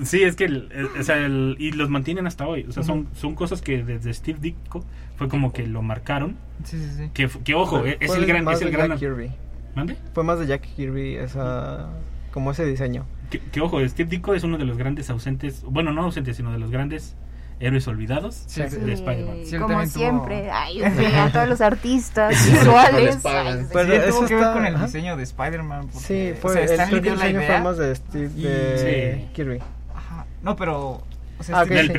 Sí, 0.04 0.24
es 0.24 0.36
que 0.36 0.46
el- 0.46 0.70
el- 0.72 1.00
o 1.00 1.04
sea, 1.04 1.18
el- 1.18 1.56
y 1.60 1.72
los 1.72 1.90
mantienen 1.90 2.28
hasta 2.28 2.48
hoy. 2.48 2.66
O 2.68 2.72
sea, 2.72 2.84
son, 2.84 3.08
son 3.14 3.36
cosas 3.36 3.62
que 3.62 3.84
desde 3.84 4.14
Steve 4.14 4.40
Ditko 4.42 4.84
fue 5.16 5.28
como 5.30 5.52
que 5.54 5.66
lo 5.68 5.82
marcaron. 5.82 6.38
Sí, 6.64 6.78
sí, 6.78 6.90
sí. 7.14 7.30
Que, 7.44 7.54
ojo, 7.56 7.86
eh, 7.86 7.98
es 8.00 8.08
Fue 8.08 8.18
el 8.20 8.26
gran, 8.26 8.44
más 8.44 8.56
es 8.56 8.62
el 8.62 8.68
de 8.68 8.74
gran. 8.78 8.90
Jack 8.92 9.00
Kirby. 9.00 9.32
¿Mande? 9.76 9.98
Fue 10.14 10.24
más 10.24 10.40
de 10.40 10.48
Jack 10.48 10.62
Kirby 10.76 11.16
esa 11.16 11.90
como 12.32 12.52
ese 12.52 12.66
diseño. 12.66 13.06
Que, 13.30 13.40
que 13.40 13.62
ojo, 13.62 13.86
Steve 13.88 14.10
Ditko 14.10 14.34
es 14.36 14.44
uno 14.44 14.58
de 14.58 14.66
los 14.66 14.78
grandes 14.78 15.10
ausentes, 15.10 15.64
bueno, 15.64 15.92
no 15.92 16.04
ausentes, 16.04 16.38
sino 16.38 16.52
de 16.52 16.60
los 16.60 16.70
grandes 16.72 17.16
héroes 17.60 17.88
olvidados 17.88 18.44
Sí, 18.48 18.62
de, 18.62 18.94
Spider-Man. 18.94 19.38
Como 19.62 19.76
tuvo- 19.76 19.86
siempre. 19.88 20.50
Ay, 20.52 20.82
a 20.84 21.30
todos 21.32 21.48
los 21.48 21.62
artistas 21.62 22.32
visuales. 22.52 23.18
Ay, 23.26 23.66
sí, 23.72 23.92
eso 23.94 24.18
tuvo 24.20 24.28
que 24.28 24.36
ver 24.36 24.54
con 24.54 24.66
el 24.66 24.82
diseño 24.82 25.16
de 25.18 25.24
Spider-Man. 25.24 25.88
porque, 25.88 26.00
Sí, 26.00 26.32
o 26.38 26.42
fue 26.42 26.68
sea, 26.68 26.84
el, 26.90 27.02
diseño 27.02 27.64
más 27.64 27.78
de 27.78 27.96
Steve 27.96 28.32
y- 28.36 28.42
de 28.44 29.18
Sí. 29.26 29.34
Kirby. 29.34 29.60
Ajá. 29.96 30.26
No, 30.44 30.56
pero. 30.56 30.80
O 30.82 31.04
Ah, 31.40 31.44
sea, 31.44 31.66
sí. 31.66 31.74
Al 31.78 31.92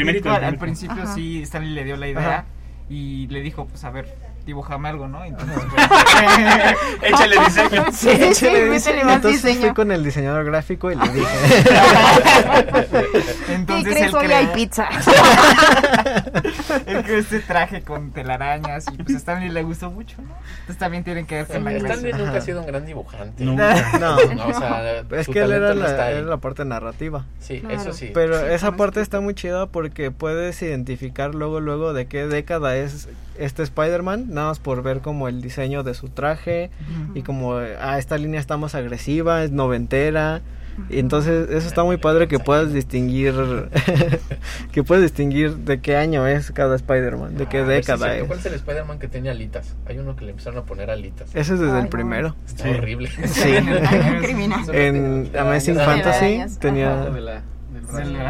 principio 0.59 1.03
Ajá. 1.03 1.15
sí, 1.15 1.43
Stanley 1.43 1.71
le 1.75 1.85
dio 1.85 1.97
la 1.97 2.09
idea 2.09 2.29
Ajá. 2.39 2.45
y 2.89 3.27
le 3.29 3.41
dijo, 3.43 3.67
pues 3.67 3.85
a 3.85 3.91
ver, 3.91 4.15
dibujame 4.47 4.89
algo, 4.89 5.09
¿no? 5.09 5.23
Entonces, 5.25 5.59
pues, 5.71 6.77
Échale 7.13 7.37
diseño. 7.45 7.85
Sí, 7.93 8.09
sí, 8.17 8.35
sí, 8.35 8.45
Le 8.47 8.53
métele 8.53 8.71
dice- 8.73 9.05
más 9.05 9.17
Entonces 9.17 9.41
fui 9.43 9.51
diseño. 9.55 9.75
con 9.75 9.93
el 9.93 10.03
diseñador 10.05 10.45
gráfico 10.45 10.91
y 10.91 10.95
le 10.95 11.09
dije. 11.09 11.27
¿Qué 13.47 13.55
entonces 13.55 13.93
crees? 13.95 14.07
él 14.09 14.15
Hoy 14.15 14.33
hay 14.33 14.47
pizza. 14.55 14.89
él 16.87 17.03
creó 17.05 17.19
este 17.19 17.41
traje 17.41 17.83
con 17.83 18.11
telarañas 18.13 18.87
y 18.93 19.03
pues 19.03 19.15
a 19.17 19.19
Stanley 19.19 19.51
le 19.51 19.63
gustó 19.63 19.91
mucho, 19.91 20.17
¿no? 20.23 20.35
Entonces 20.61 20.79
también 20.79 21.05
tienen 21.05 21.27
que 21.27 21.37
ver 21.37 21.47
con 21.47 21.65
la 21.65 21.71
Stanley 21.73 22.13
creación. 22.13 22.19
nunca 22.27 22.39
ha 22.39 22.41
sido 22.41 22.61
un 22.61 22.67
gran 22.67 22.87
dibujante. 22.87 23.45
Nunca. 23.45 23.99
No, 23.99 24.17
No, 24.35 24.47
o 24.47 24.55
sea, 24.55 25.01
es 25.13 25.29
que 25.29 25.41
él 25.41 25.53
era 25.53 25.75
la, 25.75 26.11
era 26.11 26.37
parte 26.39 26.65
narrativa. 26.65 27.25
Sí, 27.41 27.61
Claro. 27.61 27.75
eso 27.81 27.93
sí. 27.93 28.11
Pero 28.15 28.39
Sí, 28.39 28.47
esa 28.51 28.73
parte 28.73 29.01
está 29.01 29.21
muy 29.21 29.35
chida 29.35 29.67
porque 29.67 30.11
puedes 30.11 30.61
identificar 30.63 31.35
luego 31.35 31.61
luego 31.61 31.93
de 31.93 32.07
qué 32.07 32.27
década 32.27 32.77
es 32.77 33.09
este 33.39 33.63
Spider-Man, 33.63 34.27
nada 34.37 34.49
más 34.49 34.61
por 34.61 34.83
ver 34.85 35.01
como 35.01 35.27
el 35.29 35.43
diseño 35.43 35.83
de 35.83 35.95
su 35.95 36.09
traje 36.09 36.71
y 37.15 37.23
como 37.23 37.57
ah 37.57 37.99
esta 37.99 38.17
línea 38.19 38.39
está 38.39 38.57
más 38.57 38.75
agresiva, 38.77 39.43
es 39.43 39.51
noventera, 39.51 40.43
Y 40.91 40.99
entonces 40.99 41.49
eso 41.51 41.67
está 41.67 41.85
muy 41.85 41.97
padre 41.97 42.29
que 42.29 42.39
puedas 42.39 42.71
distinguir 42.73 43.33
que 44.73 44.83
puedas 44.85 45.03
distinguir 45.03 45.57
de 45.57 45.81
qué 45.81 45.97
año 45.97 46.27
es 46.27 46.53
cada 46.53 46.77
Spider-Man, 46.77 47.37
de 47.39 47.47
qué 47.47 47.61
Ah, 47.61 47.65
década 47.65 48.15
es. 48.15 48.25
¿Cuál 48.25 48.39
es 48.39 48.45
el 48.47 48.55
Spider-Man 48.55 48.99
que 48.99 49.09
tenía 49.09 49.31
alitas? 49.33 49.75
Hay 49.87 49.97
uno 49.99 50.15
que 50.17 50.27
le 50.27 50.33
empezaron 50.33 50.59
a 50.59 50.65
poner 50.67 50.91
alitas. 50.91 51.31
Ese 51.35 51.55
es 51.55 51.61
desde 51.61 51.73
Ay, 51.73 51.79
el 51.79 51.85
no. 51.85 51.91
primero. 51.91 52.37
Está 52.47 52.65
Sí. 52.65 52.69
horrible. 52.71 53.09
Sí. 53.25 53.55
Criminal. 54.23 54.61
En 54.75 55.31
Amazing 55.39 55.77
Fantasy 55.77 56.43
tenía 56.61 57.11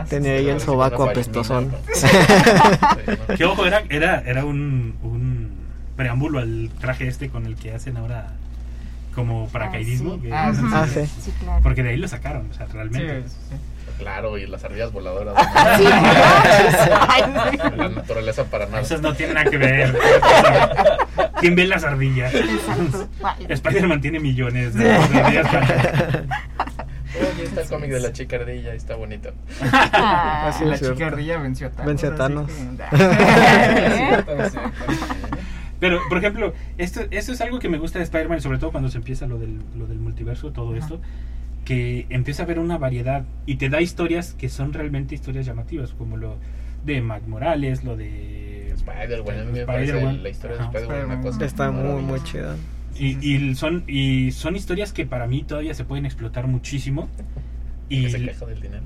tenía 0.09 0.33
ahí 0.33 0.49
el 0.49 0.61
sobaco 0.61 1.05
apestosón. 1.11 1.73
Que 3.37 3.45
ojo, 3.45 3.66
era, 3.66 3.83
era, 3.90 4.21
era 4.21 4.45
un, 4.45 4.95
un 5.03 5.36
preámbulo 5.97 6.39
al 6.39 6.71
traje 6.81 7.09
este 7.09 7.29
con 7.31 7.47
el 7.47 7.57
que 7.57 7.73
hacen 7.73 7.97
ahora 7.97 8.29
como 9.15 9.49
paracaidismo. 9.49 10.13
Ah, 10.15 10.17
sí. 10.17 10.23
que- 10.23 10.33
Ah, 10.35 10.53
sí, 10.55 10.61
Ah, 10.73 10.87
sí. 10.93 11.07
Sí, 11.23 11.33
claro. 11.41 11.61
Porque 11.63 11.83
de 11.83 11.89
ahí 11.91 11.97
lo 11.97 12.07
sacaron, 12.09 12.49
o 12.51 12.55
sea, 12.55 12.67
realmente. 12.67 13.23
sí. 13.29 13.57
Claro, 13.99 14.37
y 14.37 14.47
las 14.47 14.63
ardillas 14.63 14.93
voladoras. 14.93 15.35
Sí. 15.79 15.85
La 17.77 17.89
naturaleza 17.89 18.45
para 18.45 18.67
nada. 18.67 18.81
Esas 18.83 19.01
no 19.01 19.15
tienen 19.15 19.35
nada 19.37 19.49
que 19.51 19.57
ver. 19.57 19.97
¿Quién 21.41 21.55
ve 21.55 21.67
las 21.67 21.83
ardillas? 21.85 22.33
Spider-Man 23.49 24.01
tiene 24.03 24.21
millones 24.21 24.75
de 24.75 24.93
ardillas. 24.93 25.47
Aquí 25.47 27.43
está 27.43 27.63
el 27.63 27.69
cómic 27.69 27.91
de 27.91 28.01
la 28.01 28.13
chica 28.13 28.37
ardilla, 28.37 28.75
está 28.75 28.97
bonito. 28.97 29.31
Ah. 29.73 30.49
Así 30.49 30.65
La 30.67 30.79
chica 30.79 31.07
ardilla 31.07 31.39
venció 31.39 31.69
a 31.69 31.71
Thanos. 31.71 31.87
Venció 31.87 32.09
a 32.09 32.13
así 32.13 32.19
Thanos. 32.19 32.51
Pero, 35.81 36.01
por 36.09 36.19
ejemplo, 36.19 36.55
esto, 36.79 37.03
esto 37.11 37.33
es 37.33 37.41
algo 37.41 37.59
que 37.59 37.69
me 37.69 37.79
gusta 37.79 37.99
de 37.99 38.05
Spider-Man, 38.05 38.41
sobre 38.41 38.59
todo 38.59 38.71
cuando 38.71 38.89
se 38.89 38.99
empieza 38.99 39.27
lo 39.27 39.39
del, 39.39 39.59
lo 39.77 39.87
del 39.87 39.99
multiverso, 39.99 40.53
todo 40.53 40.75
esto, 40.77 41.01
que 41.65 42.07
empieza 42.09 42.43
a 42.43 42.45
haber 42.45 42.59
una 42.59 42.79
variedad 42.79 43.25
y 43.45 43.57
te 43.57 43.69
da 43.69 43.81
historias 43.81 44.35
que 44.35 44.49
son 44.49 44.73
realmente 44.73 45.15
historias 45.15 45.47
llamativas, 45.47 45.93
como 45.93 46.17
lo 46.17 46.37
de 46.85 47.01
Mac 47.01 47.23
Morales, 47.27 47.85
lo 47.85 47.97
de 47.97 48.73
Spider-Man, 48.73 49.57
Spider-Man. 49.57 50.23
la 50.23 50.29
historia 50.29 50.57
de. 50.57 50.62
Spider-Man 50.65 51.05
una 51.07 51.21
cosa 51.21 51.45
Está 51.45 51.71
muy 51.71 52.03
muy 52.03 52.23
chida. 52.23 52.57
Y, 52.99 53.19
y 53.21 53.55
son, 53.55 53.85
y 53.87 54.31
son 54.33 54.57
historias 54.57 54.93
que 54.93 55.05
para 55.05 55.27
mí 55.27 55.43
todavía 55.43 55.75
se 55.75 55.85
pueden 55.85 56.07
explotar 56.07 56.47
muchísimo. 56.47 57.09
Que 57.88 57.94
Y 57.94 58.11
se 58.11 58.25
queja 58.25 58.46
del 58.46 58.61
dinero. 58.61 58.83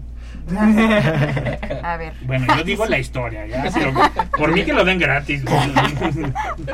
A 1.82 1.96
ver. 1.96 2.12
bueno, 2.22 2.46
yo 2.56 2.64
digo 2.64 2.86
la 2.86 2.98
historia, 2.98 3.46
ya, 3.46 3.64
pero 3.74 3.92
por 4.36 4.52
mí 4.52 4.64
que 4.64 4.72
lo 4.72 4.84
den 4.84 4.98
gratis. 4.98 5.42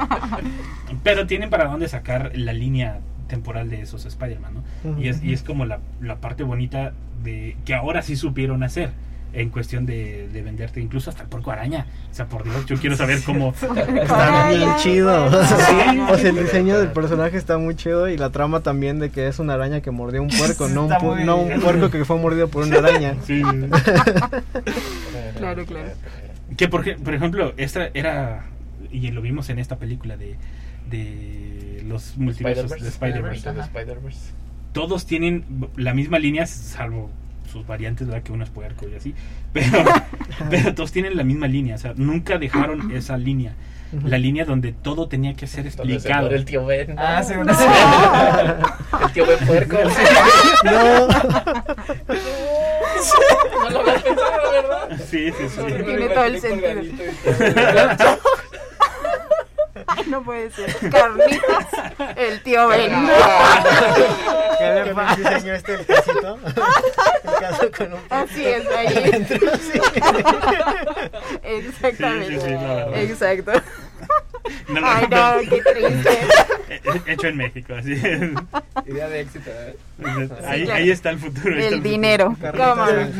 pero 1.02 1.26
tienen 1.26 1.50
para 1.50 1.66
dónde 1.66 1.88
sacar 1.88 2.32
la 2.34 2.52
línea 2.52 3.00
temporal 3.28 3.70
de 3.70 3.82
esos 3.82 4.04
Spider-Man, 4.04 4.54
¿no? 4.54 5.00
Y 5.00 5.08
es, 5.08 5.22
y 5.22 5.32
es 5.32 5.42
como 5.42 5.64
la, 5.64 5.80
la 6.00 6.16
parte 6.16 6.42
bonita 6.42 6.92
de 7.22 7.56
que 7.64 7.74
ahora 7.74 8.02
sí 8.02 8.16
supieron 8.16 8.62
hacer 8.62 8.90
en 9.37 9.51
cuestión 9.51 9.85
de, 9.87 10.29
de 10.29 10.42
venderte 10.42 10.81
incluso 10.81 11.11
hasta 11.11 11.22
el 11.22 11.29
porco 11.29 11.51
araña. 11.51 11.87
O 12.11 12.14
sea, 12.14 12.27
por 12.27 12.42
Dios, 12.44 12.64
yo 12.66 12.77
quiero 12.77 12.96
saber 12.96 13.20
cómo... 13.25 13.53
Está 13.53 14.49
bien 14.49 14.68
chido. 14.79 15.27
o 15.27 16.16
sea, 16.18 16.31
el 16.31 16.37
diseño 16.38 16.79
del 16.79 16.92
personaje 16.92 17.37
está 17.37 17.59
muy 17.59 17.75
chido 17.77 18.09
y 18.09 18.16
la 18.16 18.31
trama 18.31 18.61
también 18.61 18.99
de 18.99 19.11
que 19.11 19.29
es 19.29 19.38
una 19.38 19.55
araña 19.55 19.81
que 19.83 19.90
mordió 19.90 20.22
un 20.22 20.29
puerco, 20.29 20.68
no 20.68 20.87
un, 20.87 20.90
pu- 20.92 21.25
no 21.25 21.61
puerco 21.61 21.90
que 21.90 22.05
fue 22.05 22.16
mordido 22.18 22.49
por 22.49 22.64
una 22.66 22.79
araña. 22.79 23.14
Sí. 23.27 23.42
Claro, 25.38 25.66
claro. 25.66 25.90
Que 26.57 26.68
por, 26.68 26.83
por 27.03 27.14
ejemplo, 27.14 27.53
esta 27.57 27.88
era, 27.92 28.46
y 28.90 29.11
lo 29.11 29.20
vimos 29.20 29.51
en 29.51 29.59
esta 29.59 29.77
película 29.77 30.16
de, 30.16 30.37
de 30.90 31.83
los 31.87 32.16
multiversos 32.16 32.70
de 32.70 32.88
Spider-Verse. 32.88 33.53
de 33.53 33.61
Spider-Verse. 33.61 34.33
Todos 34.72 35.07
tienen 35.07 35.44
la 35.77 35.92
misma 35.94 36.18
línea, 36.18 36.46
salvo 36.46 37.11
sus 37.57 37.66
variantes, 37.66 38.07
¿verdad? 38.07 38.23
Que 38.23 38.33
uno 38.33 38.45
es 38.45 38.51
puerco 38.51 38.87
y 38.88 38.95
así. 38.95 39.14
Pero, 39.53 39.85
pero 40.51 40.75
todos 40.75 40.92
tienen 40.92 41.16
la 41.16 41.25
misma 41.25 41.49
línea, 41.49 41.77
o 41.77 41.79
sea, 41.79 41.95
nunca 41.97 42.37
dejaron 42.37 42.90
esa 42.90 43.16
línea. 43.16 43.55
La 44.05 44.19
línea 44.19 44.45
donde 44.45 44.73
todo 44.73 45.09
tenía 45.09 45.35
que 45.35 45.47
ser 45.47 45.66
explicado. 45.66 46.29
el 46.31 46.45
tío 46.45 46.66
Ben. 46.66 46.99
Ah, 46.99 47.23
sí, 47.23 47.35
una 47.35 47.53
El 49.03 49.12
tío 49.12 49.25
Ben 49.27 49.38
puerco. 49.47 49.79
No, 50.64 51.07
No 53.62 53.71
lo 53.71 53.81
había 53.81 53.95
pensado, 53.95 54.51
¿verdad? 54.53 55.01
Sí, 55.09 55.31
sí, 55.31 55.49
sí. 55.49 55.61
Tiene 55.85 56.09
todo 56.09 56.25
el 56.25 56.40
sentido. 56.40 56.83
Ay, 59.88 60.05
no 60.09 60.22
puede 60.22 60.51
ser. 60.51 60.75
Carnitas, 60.90 61.66
el 62.16 62.42
tío 62.42 62.66
Ben. 62.68 62.92
¿Qué 64.59 64.64
le 64.85 64.94
pasa? 64.94 65.16
diseñó 65.16 65.55
este 65.55 65.75
el 65.75 65.87
casito? 65.87 66.38
El 66.44 66.55
caso 67.40 67.70
con 67.77 67.92
un 67.92 68.01
Así 68.11 68.44
es, 68.46 68.66
ahí. 68.68 69.27
Exactamente. 71.42 72.35
Sí, 72.35 72.40
sí, 72.40 72.46
sí, 72.46 72.51
la 72.53 72.75
verdad. 72.75 73.01
Exacto. 73.01 73.53
No, 74.68 74.81
no, 74.81 74.87
Ay, 74.88 75.07
no, 75.11 75.38
qué 75.51 75.61
triste. 75.62 76.20
He- 76.68 76.81
Hecho 77.12 77.27
en 77.29 77.37
México, 77.37 77.75
así 77.77 77.92
es. 77.94 78.03
Idea 78.87 79.09
de 79.09 79.20
éxito, 79.20 79.51
¿eh? 79.51 79.77
Ahí, 80.46 80.64
claro. 80.64 80.79
ahí 80.81 80.90
está 80.90 81.11
el 81.11 81.18
futuro. 81.18 81.55
El 81.57 81.62
futuro. 81.64 81.83
dinero. 81.83 82.37
Jamón. 82.40 83.12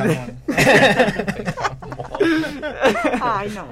Ay, 3.23 3.51
no. 3.55 3.67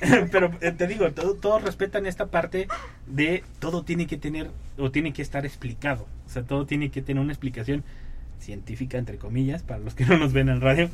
Pero 0.32 0.50
eh, 0.60 0.72
te 0.72 0.86
digo, 0.86 1.10
todo- 1.12 1.34
todos 1.34 1.62
respetan 1.62 2.06
esta 2.06 2.26
parte 2.26 2.68
de 3.06 3.42
todo 3.58 3.82
tiene 3.82 4.06
que 4.06 4.16
tener 4.16 4.50
o 4.78 4.90
tiene 4.90 5.12
que 5.12 5.22
estar 5.22 5.44
explicado. 5.46 6.06
O 6.26 6.30
sea, 6.30 6.42
todo 6.42 6.66
tiene 6.66 6.90
que 6.90 7.02
tener 7.02 7.22
una 7.22 7.32
explicación 7.32 7.82
científica, 8.38 8.98
entre 8.98 9.16
comillas, 9.18 9.62
para 9.62 9.80
los 9.80 9.94
que 9.94 10.04
no 10.06 10.16
nos 10.16 10.32
ven 10.32 10.48
en 10.48 10.60
radio. 10.60 10.88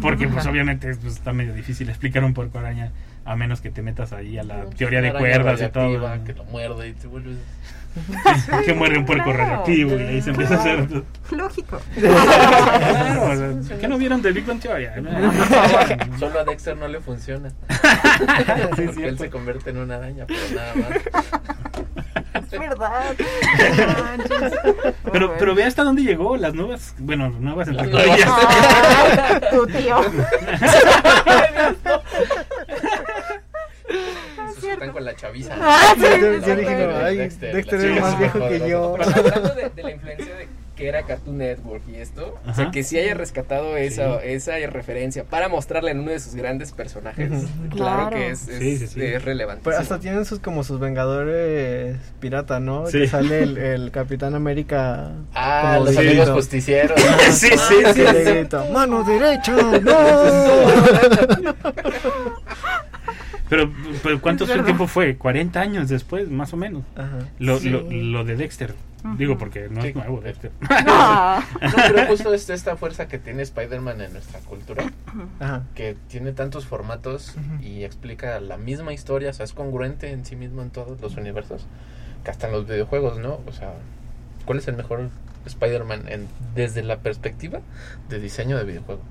Porque, 0.00 0.26
pues, 0.26 0.44
obviamente, 0.50 0.92
pues, 0.96 1.14
está 1.14 1.32
medio 1.32 1.54
difícil 1.54 1.88
explicar 1.88 2.24
un 2.24 2.34
puerco 2.34 2.58
araña 2.58 2.90
a 3.24 3.36
menos 3.36 3.60
que 3.60 3.70
te 3.70 3.82
metas 3.82 4.12
ahí 4.12 4.36
a 4.38 4.42
la 4.42 4.64
teoría 4.70 5.00
de 5.02 5.08
cuerdas 5.20 5.60
y 5.60 5.64
todo. 5.72 5.90
Que 6.24 6.32
lo 6.34 6.44
muerde 6.44 6.88
y 6.88 6.92
te 6.94 7.06
vuelves. 7.06 7.36
Que 8.64 8.74
muere 8.74 8.98
un 8.98 9.04
puerco 9.04 9.24
Claro. 9.24 9.38
radioactivo 9.38 9.96
y 9.96 10.02
ahí 10.02 10.22
se 10.22 10.30
empieza 10.30 10.54
a 10.54 10.58
hacer. 10.58 10.86
Lógico. 11.30 11.80
Claro, 11.98 13.58
o 13.58 13.62
sea, 13.62 13.78
¿Qué 13.78 13.88
no 13.88 13.98
vieron 13.98 14.22
de 14.22 14.32
Big 14.32 14.46
Bang 14.46 14.60
Theory? 14.60 14.86
Solo 16.18 16.40
a 16.40 16.44
Dexter 16.44 16.76
no 16.76 16.88
le 16.88 17.00
funciona. 17.00 17.50
Sí, 18.76 18.82
Porque 18.86 19.08
él 19.08 19.18
se 19.18 19.30
convierte 19.30 19.70
en 19.70 19.78
una 19.78 19.96
araña, 19.96 20.24
pero 20.26 20.40
nada 20.54 20.74
más. 20.74 20.88
Es 22.52 22.58
verdad. 22.58 23.14
Pero, 25.12 25.34
pero 25.38 25.54
ve 25.54 25.64
hasta 25.64 25.84
dónde 25.84 26.02
llegó 26.02 26.36
las 26.36 26.54
nuevas, 26.54 26.94
bueno, 26.98 27.28
nuevas 27.30 27.68
entre 27.68 27.86
Las 27.86 27.92
nuevas. 27.92 28.24
comillas. 28.24 28.30
Ah, 28.30 29.40
tu 29.50 29.66
tío. 29.66 30.00
Están 34.78 34.92
con 34.92 35.04
la 35.04 35.14
chaviza. 35.16 35.54
Ah, 35.60 35.94
sí, 35.96 36.02
Yo, 36.02 36.56
dije, 36.56 36.86
no, 36.86 36.96
ay, 36.98 37.16
Dexter, 37.16 37.54
Dexter, 37.54 37.80
es 37.84 38.00
más 38.00 38.18
viejo 38.18 38.38
mejor, 38.38 38.50
que 38.58 38.70
yo. 38.70 38.94
Pero 38.98 39.10
hablando 39.16 39.54
de, 39.54 39.70
de 39.70 39.82
la 39.82 39.90
influencia 39.90 40.34
de 40.34 40.48
que 40.76 40.86
era 40.88 41.02
Cartoon 41.02 41.38
Network 41.38 41.82
y 41.88 41.96
esto, 41.96 42.38
o 42.46 42.54
sea, 42.54 42.62
Ajá. 42.66 42.70
que 42.70 42.84
sí 42.84 42.96
haya 42.96 43.12
rescatado 43.14 43.76
esa, 43.76 44.20
Sí. 44.20 44.28
esa 44.28 44.52
referencia 44.68 45.24
para 45.24 45.48
mostrarla 45.48 45.90
en 45.90 45.98
uno 45.98 46.12
de 46.12 46.20
sus 46.20 46.36
grandes 46.36 46.70
personajes, 46.70 47.30
claro, 47.72 48.10
Claro. 48.10 48.10
que 48.10 48.30
es, 48.30 48.46
es, 48.46 48.58
Sí, 48.60 48.78
sí, 48.78 48.86
sí. 48.86 49.02
es 49.02 49.24
relevante. 49.24 49.62
Pero 49.64 49.76
hasta 49.76 49.98
tienen 49.98 50.24
sus 50.24 50.38
como 50.38 50.62
sus 50.62 50.78
vengadores 50.78 51.96
pirata, 52.20 52.60
¿no? 52.60 52.86
Sí. 52.86 53.00
Que 53.00 53.08
sale 53.08 53.42
el, 53.42 53.58
el 53.58 53.90
Capitán 53.90 54.36
América. 54.36 55.10
Ah, 55.34 55.72
como 55.78 55.86
los 55.86 55.96
de 55.96 56.00
amigos 56.10 56.30
justicieros. 56.30 56.96
Sí, 57.32 57.48
sí, 57.48 57.74
sí. 57.94 58.02
¡Mano 58.72 59.02
derecha! 59.02 59.56
¡No! 59.82 59.98
Pero, 63.48 63.72
pero 64.02 64.20
¿cuánto 64.20 64.46
tiempo 64.46 64.86
fue? 64.86 65.16
40 65.16 65.60
años 65.60 65.88
después, 65.88 66.28
más 66.30 66.52
o 66.52 66.56
menos. 66.56 66.84
Ajá. 66.96 67.18
Lo, 67.38 67.58
Sí. 67.58 67.70
lo, 67.70 67.82
lo 67.90 68.24
de 68.24 68.36
Dexter. 68.36 68.74
Digo, 69.16 69.38
porque 69.38 69.68
no 69.70 69.80
Sí. 69.80 69.88
es 69.88 69.94
nuevo 69.94 70.20
Dexter. 70.20 70.50
No, 70.60 71.42
pero 71.86 72.06
justo 72.06 72.34
es 72.34 72.50
esta 72.50 72.76
fuerza 72.76 73.06
que 73.08 73.18
tiene 73.18 73.42
Spider-Man 73.42 74.00
en 74.00 74.12
nuestra 74.12 74.40
cultura, 74.40 74.90
Ajá. 75.38 75.62
que 75.74 75.96
tiene 76.08 76.32
tantos 76.32 76.66
formatos 76.66 77.36
y 77.62 77.84
explica 77.84 78.40
la 78.40 78.56
misma 78.56 78.92
historia, 78.92 79.30
o 79.30 79.32
sea, 79.32 79.44
es 79.44 79.52
congruente 79.52 80.10
en 80.10 80.24
sí 80.24 80.34
mismo 80.36 80.62
en 80.62 80.70
todos 80.70 81.00
los 81.00 81.16
universos, 81.16 81.66
que 82.24 82.30
hasta 82.32 82.48
en 82.48 82.52
los 82.54 82.66
videojuegos, 82.66 83.18
¿no? 83.20 83.40
O 83.46 83.52
sea, 83.52 83.72
¿cuál 84.44 84.58
es 84.58 84.66
el 84.68 84.76
mejor 84.76 85.10
Spider-Man 85.46 86.02
en- 86.08 86.26
desde 86.56 86.82
la 86.82 86.98
perspectiva 86.98 87.60
de 88.08 88.18
diseño 88.18 88.58
de 88.58 88.64
videojuego? 88.64 89.02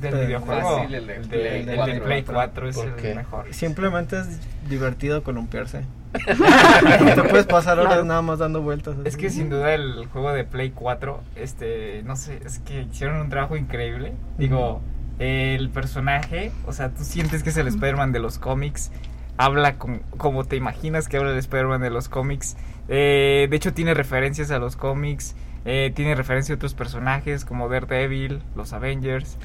Del 0.00 0.12
Pero 0.12 0.26
videojuego. 0.26 0.76
fácil, 0.78 0.94
el 0.94 1.06
de 1.06 1.16
el 1.16 1.22
Play 1.28 1.42
de, 1.42 1.58
el 1.60 1.66
de 1.66 1.74
4, 1.76 2.04
Play 2.04 2.22
¿no? 2.22 2.32
4 2.32 2.68
es 2.68 2.76
¿Por 2.76 2.86
el 2.88 2.94
qué? 2.94 3.14
mejor. 3.14 3.44
Simplemente 3.54 4.18
es 4.20 4.40
divertido 4.68 5.22
columpiarse. 5.22 5.82
Te 7.14 7.22
puedes 7.24 7.46
pasar 7.46 7.78
horas 7.78 7.92
Claro. 7.92 8.04
nada 8.04 8.22
más 8.22 8.38
dando 8.38 8.62
vueltas. 8.62 8.94
así. 8.98 9.08
Es 9.08 9.16
que 9.16 9.30
sin 9.30 9.50
duda 9.50 9.74
el 9.74 10.06
juego 10.06 10.32
de 10.32 10.44
Play 10.44 10.70
4, 10.70 11.20
este, 11.36 12.02
no 12.04 12.16
sé, 12.16 12.40
es 12.44 12.58
que 12.60 12.82
hicieron 12.82 13.20
un 13.20 13.28
trabajo 13.28 13.56
increíble. 13.56 14.12
Digo, 14.38 14.80
el 15.18 15.68
personaje, 15.70 16.52
o 16.66 16.72
sea, 16.72 16.90
tú 16.90 17.04
sientes 17.04 17.42
que 17.42 17.50
es 17.50 17.56
el 17.56 17.66
Spider-Man 17.68 18.12
de 18.12 18.20
los 18.20 18.38
cómics, 18.38 18.90
habla 19.36 19.74
como, 19.76 20.00
como 20.16 20.44
te 20.44 20.56
imaginas 20.56 21.08
que 21.08 21.16
habla 21.18 21.32
el 21.32 21.38
Spider-Man 21.38 21.80
de 21.82 21.90
los 21.90 22.08
cómics. 22.08 22.56
Eh, 22.88 23.46
de 23.50 23.56
hecho, 23.56 23.74
tiene 23.74 23.94
referencias 23.94 24.50
a 24.50 24.58
los 24.58 24.76
cómics. 24.76 25.34
Eh, 25.64 25.92
tiene 25.94 26.14
referencia 26.14 26.54
a 26.54 26.56
otros 26.56 26.72
personajes 26.72 27.44
como 27.44 27.68
Daredevil, 27.68 28.40
los 28.56 28.72
Avengers. 28.72 29.36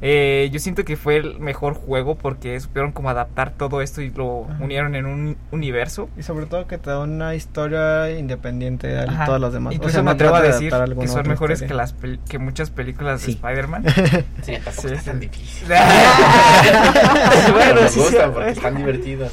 Eh, 0.00 0.48
yo 0.52 0.60
siento 0.60 0.84
que 0.84 0.96
fue 0.96 1.16
el 1.16 1.40
mejor 1.40 1.74
juego 1.74 2.14
porque 2.16 2.58
supieron 2.60 2.92
como 2.92 3.10
adaptar 3.10 3.50
todo 3.50 3.82
esto 3.82 4.00
y 4.00 4.10
lo 4.10 4.46
unieron 4.60 4.94
en 4.94 5.06
un 5.06 5.36
universo. 5.50 6.08
Y 6.16 6.22
sobre 6.22 6.46
todo 6.46 6.66
que 6.68 6.78
te 6.78 6.90
da 6.90 7.00
una 7.00 7.34
historia 7.34 8.10
independiente 8.16 8.86
de 8.86 9.00
Ajá. 9.00 9.24
todas 9.26 9.40
las 9.40 9.52
demás. 9.52 9.74
Incluso 9.74 9.90
O 9.90 9.92
sea, 9.94 10.02
me 10.02 10.06
no 10.06 10.10
atrevo 10.12 10.34
a 10.36 10.42
decir 10.42 10.72
que 11.00 11.08
son 11.08 11.28
mejores 11.28 11.62
que 11.62 11.74
las 11.74 11.96
pel- 11.98 12.20
que 12.28 12.38
muchas 12.38 12.70
películas 12.70 13.20
Sí. 13.22 13.26
de 13.26 13.32
Spider-Man. 13.32 13.84
Sí, 14.42 14.54
tampoco 14.64 14.88
es 14.88 15.04
tan 15.04 15.18
difícil. 15.20 15.68
bueno, 17.52 17.82
me 17.82 17.88
sí, 17.88 17.98
gustan 18.00 18.28
sí. 18.28 18.30
porque 18.34 18.50
están 18.50 18.76
divertidas. 18.76 19.32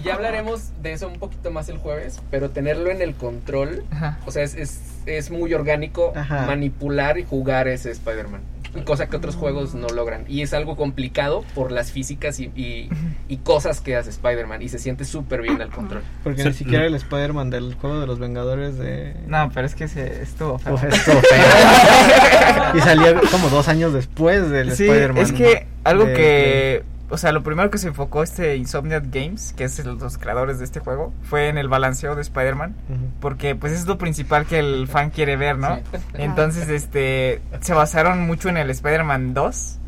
Y 0.00 0.02
ya 0.04 0.14
hablaremos 0.14 0.70
de 0.82 0.92
eso 0.92 1.08
un 1.08 1.18
poquito 1.18 1.50
más 1.50 1.68
el 1.68 1.78
jueves, 1.78 2.20
pero 2.30 2.50
tenerlo 2.50 2.90
en 2.90 3.02
el 3.02 3.14
control, 3.14 3.84
Ajá. 3.90 4.18
o 4.26 4.30
sea, 4.30 4.42
es, 4.42 4.54
es, 4.54 4.80
es 5.06 5.30
muy 5.30 5.52
orgánico 5.54 6.12
Ajá. 6.14 6.46
manipular 6.46 7.18
y 7.18 7.24
jugar 7.24 7.68
ese 7.68 7.90
Spider-Man. 7.90 8.40
Cosa 8.84 9.08
que 9.08 9.16
otros 9.16 9.34
juegos 9.34 9.74
no 9.74 9.88
logran. 9.88 10.24
Y 10.28 10.42
es 10.42 10.52
algo 10.54 10.76
complicado 10.76 11.44
por 11.54 11.72
las 11.72 11.90
físicas 11.90 12.38
y, 12.38 12.44
y, 12.54 12.88
y 13.28 13.38
cosas 13.38 13.80
que 13.80 13.96
hace 13.96 14.10
Spider-Man. 14.10 14.62
Y 14.62 14.68
se 14.68 14.78
siente 14.78 15.04
súper 15.04 15.42
bien 15.42 15.60
al 15.62 15.70
control. 15.70 16.02
Porque 16.22 16.42
Sí, 16.42 16.48
ni 16.48 16.54
siquiera 16.54 16.86
el 16.86 16.94
Spider-Man 16.94 17.50
del 17.50 17.74
juego 17.74 18.00
de 18.00 18.06
los 18.06 18.18
Vengadores 18.18 18.78
de... 18.78 19.14
No, 19.26 19.50
pero 19.54 19.66
es 19.66 19.74
que 19.74 19.88
se 19.88 20.22
estuvo 20.22 20.58
feo. 20.58 20.74
Estuvo 20.76 21.20
feo. 21.20 22.74
y 22.74 22.80
salió 22.80 23.20
como 23.30 23.48
dos 23.48 23.68
años 23.68 23.92
después 23.92 24.48
del 24.50 24.72
Sí, 24.76 24.84
Spider-Man. 24.84 25.22
es 25.24 25.32
que 25.32 25.66
algo 25.84 26.04
de 26.04 26.12
que, 26.14 26.82
o 27.10 27.16
sea, 27.18 27.32
lo 27.32 27.42
primero 27.42 27.70
que 27.70 27.78
se 27.78 27.88
enfocó 27.88 28.22
este 28.22 28.56
Insomniac 28.56 29.04
Games, 29.10 29.54
que 29.56 29.64
es 29.64 29.78
el- 29.78 29.96
los 29.98 30.18
creadores 30.18 30.58
de 30.58 30.64
este 30.64 30.80
juego, 30.80 31.12
fue 31.22 31.48
en 31.48 31.56
el 31.58 31.68
balanceo 31.68 32.14
de 32.14 32.22
Spider-Man, 32.22 32.74
porque 33.20 33.54
pues 33.54 33.72
es 33.72 33.86
lo 33.86 33.96
principal 33.98 34.44
que 34.46 34.58
el 34.58 34.86
fan 34.88 35.10
quiere 35.10 35.36
ver, 35.36 35.56
¿no? 35.58 35.76
Sí. 35.76 35.82
Entonces, 36.14 36.68
este, 36.68 37.40
se 37.60 37.72
basaron 37.74 38.26
mucho 38.26 38.48
en 38.48 38.56
el 38.58 38.70
Spider-Man 38.70 39.34
2 39.34 39.78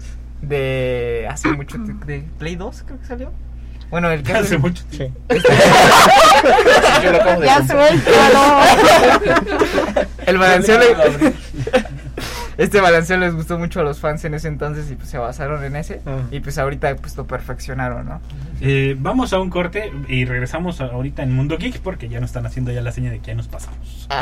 de 0.43 1.27
hace 1.31 1.49
mucho 1.53 1.77
tiempo, 1.83 2.07
de 2.07 2.25
Play 2.39 2.57
2 2.57 2.83
creo 2.87 2.99
que 3.01 3.07
salió. 3.07 3.33
Bueno, 3.91 4.09
el 4.11 4.23
que 4.23 4.33
Hace 4.33 4.57
mucho 4.57 4.85
Sí. 4.91 5.13
Yo 7.03 7.11
lo 7.13 7.17
acabo 7.21 7.41
de 7.41 7.47
Ya 7.47 7.57
comprar. 7.59 7.89
suéltalo. 7.89 8.61
el 10.27 10.39
balanceo 10.39 10.79
le- 10.79 11.33
este 12.65 12.81
balanceo 12.81 13.17
les 13.19 13.35
gustó 13.35 13.59
mucho 13.59 13.81
a 13.81 13.83
los 13.83 14.01
fans 14.01 14.25
en 14.25 14.35
ese 14.35 14.49
entonces 14.49 14.91
y 14.91 14.95
pues 14.97 15.09
se 15.09 15.19
basaron 15.19 15.63
en 15.65 15.77
ese 15.77 16.01
Ah. 16.07 16.21
y 16.31 16.41
pues 16.41 16.59
ahorita 16.59 16.95
pues 16.97 17.17
lo 17.17 17.27
perfeccionaron, 17.27 18.07
¿no? 18.07 18.21
Eh, 18.61 18.97
vamos 18.99 19.33
a 19.33 19.41
un 19.41 19.51
corte 19.51 19.93
y 20.09 20.25
regresamos 20.25 20.81
ahorita 20.81 21.23
en 21.23 21.33
Mundo 21.35 21.57
Geek 21.59 21.81
porque 21.81 22.09
ya 22.09 22.21
nos 22.21 22.31
están 22.31 22.47
haciendo 22.47 22.71
ya 22.73 22.81
la 22.83 22.93
seña 22.93 23.11
de 23.11 23.21
que 23.21 23.29
ya 23.29 23.35
nos 23.35 23.49
pasamos. 23.49 24.09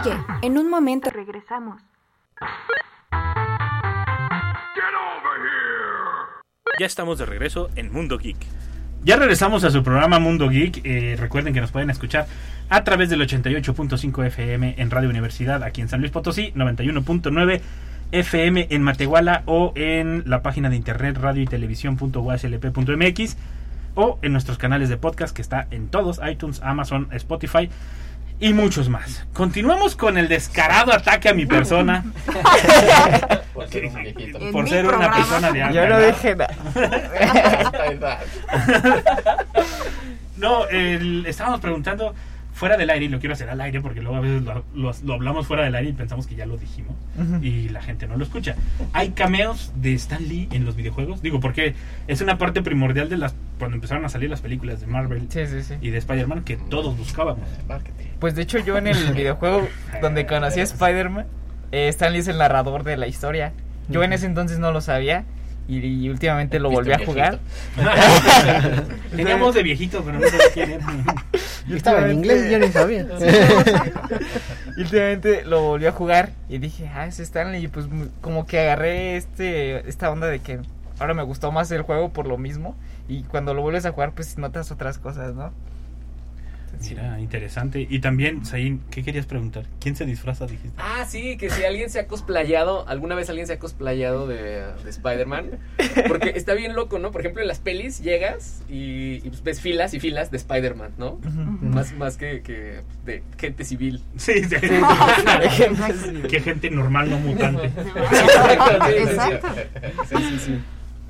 Oye, 0.00 0.16
en 0.42 0.58
un 0.58 0.70
momento 0.70 1.10
regresamos. 1.10 1.80
Ya 6.78 6.86
estamos 6.86 7.18
de 7.18 7.26
regreso 7.26 7.70
en 7.74 7.92
Mundo 7.92 8.18
Geek. 8.18 8.36
Ya 9.04 9.16
regresamos 9.16 9.64
a 9.64 9.70
su 9.70 9.82
programa 9.82 10.18
Mundo 10.18 10.48
Geek. 10.48 10.80
Eh, 10.84 11.16
recuerden 11.18 11.54
que 11.54 11.60
nos 11.60 11.70
pueden 11.70 11.88
escuchar 11.90 12.26
a 12.68 12.84
través 12.84 13.08
del 13.08 13.20
88.5 13.20 14.26
FM 14.26 14.74
en 14.76 14.90
Radio 14.90 15.08
Universidad 15.08 15.62
aquí 15.62 15.80
en 15.80 15.88
San 15.88 16.00
Luis 16.00 16.12
Potosí, 16.12 16.52
91.9 16.54 17.60
FM 18.10 18.68
en 18.70 18.82
Matehuala 18.82 19.42
o 19.46 19.72
en 19.76 20.24
la 20.26 20.42
página 20.42 20.68
de 20.68 20.76
internet 20.76 21.16
radio 21.18 21.42
y 21.42 21.46
televisión.uslp.mx 21.46 23.36
o 23.94 24.18
en 24.22 24.32
nuestros 24.32 24.58
canales 24.58 24.88
de 24.88 24.96
podcast 24.96 25.34
que 25.34 25.42
está 25.42 25.66
en 25.70 25.88
todos, 25.88 26.20
iTunes, 26.28 26.60
Amazon, 26.62 27.08
Spotify 27.12 27.68
y 28.40 28.52
muchos 28.52 28.88
más. 28.88 29.26
Continuamos 29.32 29.96
con 29.96 30.16
el 30.18 30.28
descarado 30.28 30.92
ataque 30.92 31.28
a 31.28 31.34
mi 31.34 31.46
persona 31.46 32.04
Por 33.54 33.68
ser 33.68 33.86
un 33.86 34.52
por 34.52 34.68
ser 34.68 34.84
una 34.84 34.92
programa. 34.96 35.16
persona 35.16 35.50
de 35.52 35.62
alta 35.62 35.74
Yo 35.74 35.88
no 35.88 35.98
edad. 35.98 36.06
dije 36.14 36.36
nada. 36.36 36.54
No, 40.36 40.66
el- 40.68 41.26
estábamos 41.26 41.60
preguntando 41.60 42.14
fuera 42.52 42.76
del 42.76 42.90
aire, 42.90 43.04
y 43.06 43.08
lo 43.08 43.18
quiero 43.20 43.34
hacer 43.34 43.50
al 43.50 43.60
aire 43.60 43.80
porque 43.80 44.00
luego 44.00 44.16
a 44.16 44.20
veces 44.20 44.42
lo, 44.42 44.64
lo- 44.74 44.92
lo 45.04 45.14
hablamos 45.14 45.46
fuera 45.48 45.64
del 45.64 45.74
aire 45.74 45.90
y 45.90 45.92
pensamos 45.92 46.26
que 46.28 46.34
ya 46.36 46.46
lo 46.46 46.56
dijimos 46.56 46.94
y 47.42 47.68
la 47.70 47.82
gente 47.82 48.06
no 48.06 48.16
lo 48.16 48.22
escucha. 48.24 48.54
¿Hay 48.92 49.10
cameos 49.10 49.72
de 49.76 49.94
Stan 49.94 50.22
Lee 50.28 50.48
en 50.52 50.64
los 50.64 50.76
videojuegos? 50.76 51.22
Digo, 51.22 51.40
porque 51.40 51.74
es 52.06 52.20
una 52.20 52.38
parte 52.38 52.62
primordial 52.62 53.08
de 53.08 53.16
las 53.16 53.34
cuando 53.58 53.74
empezaron 53.76 54.04
a 54.04 54.08
salir 54.08 54.30
las 54.30 54.40
películas 54.40 54.80
de 54.80 54.86
Marvel 54.86 55.26
Sí, 55.28 55.46
sí, 55.48 55.62
sí. 55.62 55.74
y 55.80 55.90
de 55.90 55.98
Spider-Man 55.98 56.44
que 56.44 56.56
todos 56.56 56.96
buscábamos. 56.96 57.48
Marketing. 57.68 58.06
Pues 58.18 58.34
de 58.34 58.42
hecho 58.42 58.58
yo 58.58 58.76
en 58.76 58.86
el 58.86 59.12
videojuego 59.14 59.68
donde 60.00 60.26
conocí 60.26 60.60
a 60.60 60.64
Spider-Man, 60.64 61.26
eh, 61.72 61.88
Stan 61.88 62.12
Lee 62.12 62.20
es 62.20 62.28
el 62.28 62.38
narrador 62.38 62.84
de 62.84 62.96
la 62.96 63.06
historia. 63.06 63.52
Yo 63.88 64.02
en 64.02 64.12
ese 64.12 64.26
entonces 64.26 64.58
no 64.58 64.70
lo 64.70 64.80
sabía 64.80 65.24
y, 65.66 65.78
y 65.78 66.08
últimamente 66.10 66.58
lo 66.58 66.70
volví 66.70 66.92
a 66.92 66.96
¿Viste 66.96 67.12
jugar. 67.12 67.38
Teníamos 69.16 69.54
de 69.54 69.62
viejito, 69.62 70.02
pero 70.02 70.18
no 70.18 70.26
sé 70.26 70.36
quién 70.54 70.72
era. 70.72 70.86
Yo 71.66 71.76
estaba 71.76 72.00
en 72.06 72.18
inglés 72.18 72.46
y 72.46 72.52
yo 72.52 72.58
ni 72.58 72.68
sabía. 72.68 73.06
Y 74.76 74.80
últimamente 74.80 75.44
lo 75.44 75.62
volví 75.62 75.86
a 75.86 75.92
jugar 75.92 76.30
y 76.48 76.58
dije, 76.58 76.90
ah, 76.94 77.06
es 77.06 77.20
Stanley. 77.20 77.64
Y 77.64 77.68
pues 77.68 77.86
como 78.20 78.46
que 78.46 78.60
agarré 78.60 79.16
este 79.16 79.88
esta 79.88 80.10
onda 80.10 80.26
de 80.26 80.38
que 80.40 80.60
ahora 80.98 81.14
me 81.14 81.22
gustó 81.22 81.52
más 81.52 81.70
el 81.70 81.82
juego 81.82 82.10
por 82.10 82.26
lo 82.26 82.38
mismo. 82.38 82.74
Y 83.06 83.22
cuando 83.24 83.52
lo 83.54 83.62
vuelves 83.62 83.84
a 83.84 83.92
jugar, 83.92 84.12
pues 84.12 84.38
notas 84.38 84.70
otras 84.70 84.98
cosas, 84.98 85.34
¿no? 85.34 85.52
Mira, 86.80 87.20
interesante. 87.20 87.86
Y 87.88 87.98
también, 88.00 88.44
Zain, 88.44 88.80
¿qué 88.90 89.02
querías 89.02 89.26
preguntar? 89.26 89.64
¿Quién 89.80 89.96
se 89.96 90.04
disfraza, 90.04 90.46
dijiste? 90.46 90.72
Ah, 90.78 91.04
sí, 91.08 91.36
que 91.36 91.50
si 91.50 91.64
alguien 91.64 91.90
se 91.90 92.00
ha 92.00 92.06
cosplayado, 92.06 92.86
alguna 92.88 93.14
vez 93.14 93.28
alguien 93.28 93.46
se 93.46 93.54
ha 93.54 93.58
cosplayado 93.58 94.26
de, 94.26 94.64
de 94.84 94.90
Spider-Man. 94.90 95.58
Porque 96.08 96.32
está 96.34 96.54
bien 96.54 96.74
loco, 96.74 96.98
¿no? 96.98 97.10
Por 97.10 97.20
ejemplo, 97.22 97.42
en 97.42 97.48
las 97.48 97.58
pelis 97.58 98.00
llegas 98.00 98.62
y, 98.68 99.16
y, 99.16 99.28
pues, 99.28 99.42
ves 99.42 99.60
filas 99.60 99.94
y 99.94 100.00
filas 100.00 100.30
de 100.30 100.36
Spider-Man, 100.36 100.92
¿no? 100.98 101.18
Más, 101.60 101.92
más 101.94 102.16
que, 102.16 102.42
que 102.42 102.82
de 103.04 103.22
gente 103.38 103.64
civil. 103.64 104.02
Sí, 104.16 104.44
sí. 104.44 104.56
Qué 106.28 106.40
gente 106.40 106.70
normal, 106.70 107.10
no 107.10 107.18
mutante. 107.18 107.66
Exacto. 108.98 109.48
Sí, 110.08 110.16
sí, 110.16 110.38
sí. 110.38 110.58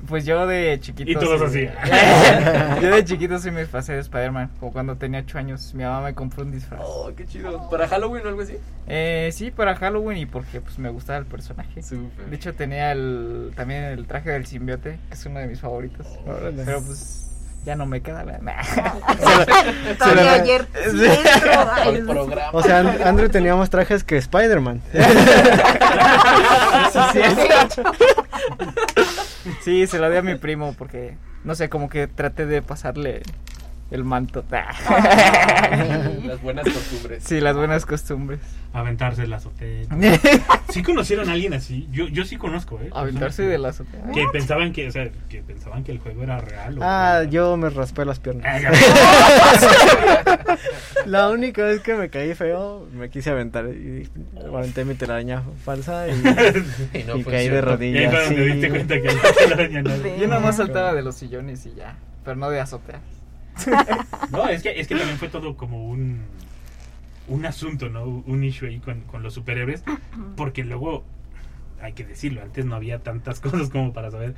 Pues 0.07 0.25
yo 0.25 0.47
de 0.47 0.79
chiquito. 0.81 1.11
Y 1.11 1.15
todos 1.15 1.51
sí- 1.51 1.67
así. 1.67 2.79
yo 2.81 2.95
de 2.95 3.05
chiquito 3.05 3.37
sí 3.39 3.51
me 3.51 3.65
pasé 3.65 3.93
de 3.93 3.99
Spider-Man. 3.99 4.49
Como 4.59 4.71
cuando 4.71 4.95
tenía 4.95 5.19
8 5.21 5.37
años, 5.37 5.73
mi 5.73 5.83
mamá 5.83 6.01
me 6.01 6.15
compró 6.15 6.43
un 6.43 6.51
disfraz. 6.51 6.81
Oh, 6.83 7.11
qué 7.15 7.25
chido. 7.27 7.69
¿Para 7.69 7.87
Halloween 7.87 8.25
o 8.25 8.29
algo 8.29 8.41
así? 8.41 8.55
Eh, 8.87 9.29
sí, 9.33 9.51
para 9.51 9.75
Halloween 9.75 10.17
y 10.17 10.25
porque 10.25 10.61
pues 10.61 10.79
me 10.79 10.89
gustaba 10.89 11.19
el 11.19 11.25
personaje. 11.25 11.83
Súper. 11.83 12.25
De 12.27 12.35
hecho 12.35 12.53
tenía 12.55 12.91
el 12.91 13.51
también 13.55 13.83
el 13.83 14.07
traje 14.07 14.31
del 14.31 14.45
simbiote, 14.45 14.97
que 15.09 15.13
es 15.13 15.25
uno 15.25 15.39
de 15.39 15.47
mis 15.47 15.59
favoritos. 15.59 16.07
Órale. 16.25 16.63
Pero 16.65 16.81
pues 16.81 17.25
ya 17.65 17.75
no 17.75 17.85
me 17.85 18.01
queda 18.01 18.23
la 18.23 18.39
Todavía 19.99 20.33
ayer 20.33 20.65
sí 20.91 21.05
entro. 21.05 21.71
Ay, 21.73 21.95
El 21.97 22.05
programa. 22.05 22.49
O 22.53 22.63
sea, 22.63 22.79
And- 22.79 23.01
Andrew 23.03 23.29
tenía 23.29 23.55
más 23.55 23.69
trajes 23.69 24.03
que 24.03 24.17
Spider-Man. 24.17 24.81
Sí, 24.93 24.99
se 29.87 29.99
lo 29.99 30.09
di 30.09 30.17
a 30.17 30.21
mi 30.21 30.35
primo 30.35 30.73
porque 30.77 31.17
no 31.43 31.55
sé, 31.55 31.69
como 31.69 31.89
que 31.89 32.07
traté 32.07 32.45
de 32.45 32.61
pasarle 32.61 33.23
el 33.91 34.03
manto. 34.03 34.43
Las 34.51 36.41
buenas 36.41 36.65
costumbres. 36.65 37.23
Sí, 37.23 37.39
las 37.41 37.55
buenas 37.55 37.85
costumbres. 37.85 38.39
Aventarse 38.73 39.25
la 39.27 39.37
azotea. 39.37 39.85
¿Sí 40.69 40.83
conocieron 40.83 41.29
a 41.29 41.33
alguien 41.33 41.53
así? 41.53 41.87
Yo, 41.91 42.07
yo 42.07 42.23
sí 42.25 42.37
conozco, 42.37 42.79
¿eh? 42.83 42.89
Aventarse 42.93 43.43
de 43.43 43.57
la 43.57 43.69
azotea. 43.69 44.01
Que 44.13 44.25
pensaban 44.31 44.71
que, 44.73 44.87
o 44.87 44.91
sea, 44.91 45.09
que 45.29 45.41
pensaban 45.41 45.83
que 45.83 45.91
el 45.91 45.99
juego 45.99 46.23
era 46.23 46.39
real. 46.39 46.77
o- 46.77 46.81
Ah, 46.83 47.23
yo 47.29 47.57
me 47.57 47.69
raspé 47.69 48.05
las 48.05 48.19
piernas. 48.19 48.45
Ah. 48.45 50.57
La 51.05 51.29
única 51.29 51.63
vez 51.63 51.81
que 51.81 51.95
me 51.95 52.09
caí 52.09 52.33
feo, 52.35 52.87
me 52.93 53.09
quise 53.09 53.29
aventar 53.31 53.65
y 53.69 54.07
aventé 54.53 54.85
mi 54.85 54.95
telaraña 54.95 55.43
falsa 55.63 56.07
y, 56.07 56.11
Y 56.99 57.03
no 57.03 57.17
y 57.17 57.23
caí 57.23 57.49
de 57.49 57.61
funcionó. 57.61 57.83
Y 57.83 57.97
ahí 57.97 58.07
rodillas. 58.07 58.13
fue 58.13 58.23
donde 58.25 58.45
sí. 58.45 58.51
diste 58.51 58.69
cuenta 58.69 59.01
que 59.01 59.81
no. 59.81 60.17
Yo 60.17 60.27
nomás 60.27 60.57
saltaba 60.57 60.93
de 60.93 61.01
los 61.01 61.15
sillones 61.15 61.65
y 61.65 61.73
ya, 61.75 61.95
pero 62.23 62.35
no 62.35 62.49
de 62.49 62.59
azotea. 62.59 62.99
No, 64.31 64.47
es 64.47 64.63
que, 64.63 64.79
es 64.79 64.87
que 64.87 64.95
también 64.95 65.17
fue 65.17 65.29
todo 65.29 65.55
como 65.57 65.87
un, 65.87 66.21
un 67.27 67.45
asunto, 67.45 67.89
¿no? 67.89 68.03
Un 68.03 68.43
issue 68.43 68.67
ahí 68.67 68.79
con, 68.79 69.01
con 69.01 69.23
los 69.23 69.33
superhéroes. 69.33 69.83
Porque 70.35 70.63
luego, 70.63 71.03
hay 71.81 71.93
que 71.93 72.05
decirlo, 72.05 72.41
antes 72.41 72.65
no 72.65 72.75
había 72.75 72.99
tantas 72.99 73.39
cosas 73.41 73.69
como 73.69 73.93
para 73.93 74.11
saber. 74.11 74.35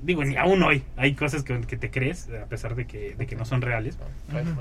Digo, 0.00 0.24
ni 0.24 0.36
aún 0.36 0.62
hoy 0.62 0.84
hay 0.96 1.14
cosas 1.14 1.42
que, 1.42 1.60
que 1.62 1.76
te 1.76 1.90
crees, 1.90 2.28
a 2.30 2.46
pesar 2.46 2.76
de 2.76 2.86
que, 2.86 3.16
de 3.16 3.26
que 3.26 3.34
no 3.34 3.44
son 3.44 3.62
reales. 3.62 3.98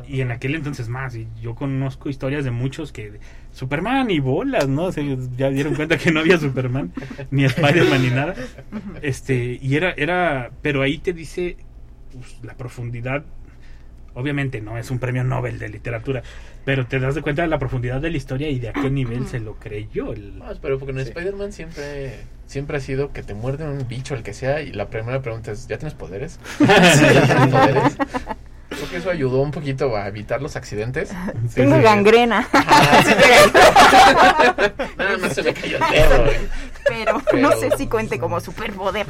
Y 0.08 0.22
en 0.22 0.32
aquel 0.32 0.56
entonces 0.56 0.90
más, 0.90 1.14
y 1.16 1.28
yo 1.40 1.54
conozco 1.54 2.10
historias 2.10 2.44
de 2.44 2.50
muchos 2.50 2.92
que 2.92 3.20
Superman 3.52 4.10
y 4.10 4.20
bolas, 4.20 4.68
¿no? 4.68 4.86
O 4.86 4.92
sea, 4.92 5.04
ya 5.38 5.52
dieron 5.52 5.76
cuenta 5.76 6.00
que 6.00 6.12
no 6.12 6.22
había 6.22 6.40
Superman, 6.40 6.92
ni 7.32 7.46
Spider-Man 7.46 8.02
ni 8.02 8.10
nada. 8.10 8.34
Este, 9.04 9.60
y 9.62 9.76
era, 9.76 9.92
era, 9.92 10.50
pero 10.64 10.82
ahí 10.82 10.98
te 10.98 11.14
dice 11.14 11.58
pues, 12.12 12.40
la 12.42 12.56
profundidad 12.56 13.24
Obviamente 14.18 14.62
no 14.62 14.78
es 14.78 14.90
un 14.92 14.98
premio 15.00 15.24
Nobel 15.24 15.60
de 15.60 15.70
literatura, 15.70 16.24
pero 16.66 16.88
te 16.88 17.00
das 17.00 17.14
de 17.16 17.22
cuenta 17.22 17.44
de 17.44 17.48
la 17.48 17.60
profundidad 17.60 18.02
de 18.02 18.10
la 18.10 18.18
historia 18.18 18.50
y 18.50 18.60
de 18.60 18.70
a 18.70 18.74
qué 18.74 18.90
nivel 18.90 19.28
se 19.28 19.40
lo 19.40 19.54
creyó. 19.56 20.12
El... 20.12 20.40
No, 20.40 20.46
pero 20.62 20.80
porque 20.80 20.92
en 20.92 20.98
Sí. 21.06 21.10
Spider-Man 21.12 21.52
siempre, 21.54 22.20
siempre 22.48 22.78
ha 22.78 22.80
sido 22.80 23.14
que 23.14 23.22
te 23.24 23.34
muerde 23.36 23.66
un 23.66 23.88
bicho, 23.88 24.16
el 24.16 24.24
que 24.24 24.34
sea, 24.34 24.62
y 24.62 24.72
la 24.74 24.88
primera 24.90 25.22
pregunta 25.22 25.52
es, 25.52 25.68
¿ya 25.68 25.78
tienes 25.78 25.94
poderes? 25.94 26.40
¿Ya 26.60 26.66
tienes 27.28 27.48
poderes? 27.48 27.98
Creo 28.70 28.90
que 28.92 28.98
eso 28.98 29.10
ayudó 29.10 29.42
un 29.42 29.52
poquito 29.52 29.96
a 29.96 30.08
evitar 30.08 30.42
los 30.42 30.56
accidentes. 30.56 31.10
Tengo 31.56 31.80
gangrena. 31.82 32.48
Nada 34.98 35.18
más 35.20 35.34
se 35.34 35.44
me 35.44 35.54
cayó 35.54 35.78
el 35.78 35.84
dedo. 35.94 36.24
güey. 36.26 36.38
Pero, 36.88 37.14
no 37.14 37.22
Pero- 37.32 37.60
sé 37.60 37.72
si 37.78 37.88
cuente 37.88 38.20
como 38.20 38.40
superpoder. 38.40 39.06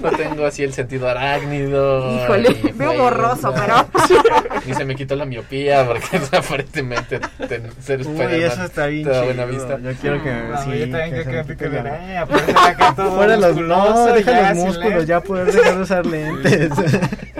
No 0.00 0.10
tengo 0.12 0.46
así 0.46 0.62
el 0.62 0.72
sentido 0.72 1.08
arácnido. 1.08 2.14
Híjole, 2.24 2.56
ni 2.62 2.72
veo 2.72 2.94
borroso, 2.94 3.52
pero- 3.54 3.86
Ni 4.66 4.74
se 4.74 4.84
me 4.84 4.94
quitó 4.96 5.14
la 5.16 5.24
miopía, 5.24 5.86
porque 5.86 6.20
aparentemente 6.36 7.20
ten- 7.48 7.70
ser 7.82 8.00
Uy, 8.00 8.06
Spider-Man 8.06 8.40
eso 8.52 8.64
está 8.64 8.86
bien 8.86 9.04
te 9.04 9.10
da 9.10 9.22
buena 9.24 9.44
vista. 9.44 9.78
Yo 9.78 9.92
quiero 10.00 10.22
que 10.22 10.32
No, 10.32 10.62
sí, 10.64 10.78
yo 10.78 10.90
también 10.90 11.10
que 11.14 11.22
que 11.24 11.30
me 11.30 11.34
se 11.34 11.44
pique 11.44 11.68
me 11.68 11.78
araña, 11.78 12.22
acá 12.22 12.94
todo 12.96 13.16
Fuera 13.16 13.36
los 13.36 13.56
no, 13.56 14.06
deja 14.06 14.52
los 14.52 14.64
músculos, 14.64 15.06
ya 15.06 15.20
poder 15.20 15.52
dejar 15.52 15.76
de 15.76 15.82
usar 15.82 16.06
lentes. 16.06 16.70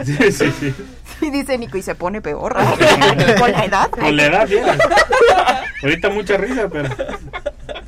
Sí, 0.02 0.32
sí, 0.32 0.50
sí. 0.58 0.74
Y 1.20 1.30
dice 1.30 1.58
Nico, 1.58 1.76
y 1.76 1.82
se 1.82 1.94
pone 1.94 2.22
peor. 2.22 2.54
Con 3.38 3.52
la 3.52 3.64
edad. 3.66 3.90
Con 3.90 4.16
la 4.16 4.24
edad, 4.26 4.48
bien. 4.48 4.64
Ahorita 5.82 6.08
mucha 6.08 6.38
risa, 6.38 6.68
pero. 6.72 6.88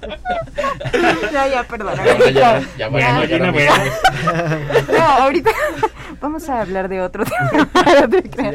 Ya, 1.32 1.48
ya, 1.48 1.62
perdona. 1.64 2.04
Ya, 2.04 2.30
ya, 2.30 2.62
ya, 2.76 2.88
Bueno, 2.88 3.24
ya. 3.24 3.38
No, 4.92 5.02
ahorita 5.24 5.50
vamos 6.20 6.48
a 6.48 6.60
hablar 6.60 6.88
de 6.88 7.00
otro 7.00 7.24
tema. 7.24 7.68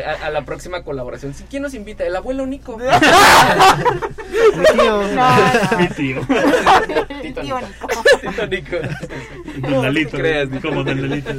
A, 0.06 0.28
a 0.28 0.30
la 0.30 0.46
próxima 0.46 0.84
colaboración. 0.84 1.34
¿Sí, 1.34 1.46
¿Quién 1.50 1.64
nos 1.64 1.74
invita? 1.74 2.06
El 2.06 2.16
abuelo 2.16 2.46
Nico. 2.46 2.78
Mi 2.78 2.86
tío. 4.74 5.02
No, 5.04 5.08
no. 5.16 5.78
Mi 5.80 5.88
tío. 5.90 6.22
Tío 7.42 7.60
Nico. 7.60 7.88
Tito 8.22 8.48
Nico. 8.48 8.78
Don 9.58 9.82
Lalito. 9.84 10.18
creas, 10.18 10.50
Nico. 10.50 10.70
como 10.70 10.84
Don 10.84 11.02
Lalito. 11.02 11.32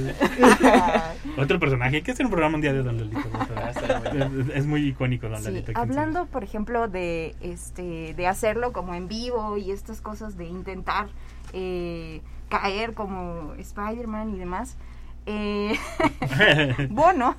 Otro 1.36 1.60
personaje. 1.60 2.02
Que 2.02 2.10
hacer 2.12 2.26
un 2.26 2.32
programa 2.32 2.56
un 2.56 2.62
día 2.62 2.72
de 2.72 2.82
Don 2.82 2.98
Lalito. 2.98 3.28
Ah, 3.56 3.70
es, 4.12 4.56
es 4.56 4.66
muy 4.66 4.88
icónico 4.88 5.28
Don 5.28 5.38
Sí, 5.38 5.44
Lalito. 5.44 5.66
¿quién 5.72 5.78
hablando, 5.78 6.26
por 6.26 6.42
ejemplo, 6.44 6.88
de 6.88 7.36
este 7.40 8.14
de 8.14 8.26
hacerlo 8.26 8.72
como 8.72 8.94
en 8.94 9.08
vivo 9.08 9.56
y 9.56 9.70
estas 9.98 10.00
cosas 10.00 10.36
de 10.36 10.46
intentar 10.46 11.08
eh, 11.52 12.20
caer 12.48 12.94
como 12.94 13.54
Spider-Man 13.58 14.34
y 14.34 14.38
demás. 14.38 14.76
Eh, 15.26 15.78
Bono 16.90 17.36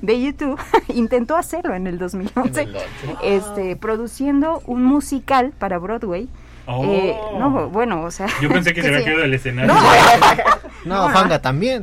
de 0.00 0.22
YouTube 0.22 0.58
intentó 0.94 1.36
hacerlo 1.36 1.74
en 1.74 1.86
el 1.86 1.98
2011, 1.98 2.62
En 2.62 2.68
el 2.68 2.76
este, 3.22 3.76
produciendo 3.76 4.62
un 4.66 4.84
musical 4.84 5.52
para 5.58 5.78
Broadway. 5.78 6.28
Oh. 6.66 6.84
Eh, 6.84 7.16
no, 7.38 7.68
bueno, 7.70 8.02
o 8.02 8.10
sea, 8.10 8.28
Yo 8.40 8.48
pensé 8.48 8.72
que 8.74 8.82
se 8.82 8.88
había 8.94 9.04
quedado 9.04 9.22
del 9.22 9.34
escenario. 9.34 9.74
No, 10.84 11.10
Fanga 11.10 11.40
también. 11.40 11.82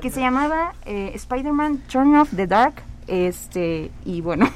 que 0.00 0.10
se 0.10 0.20
llamaba 0.20 0.74
eh, 0.84 1.12
Spider-Man 1.14 1.82
Turn 1.90 2.16
Off 2.16 2.30
the 2.34 2.46
Dark. 2.46 2.74
Este, 3.06 3.90
y 4.04 4.20
bueno, 4.20 4.50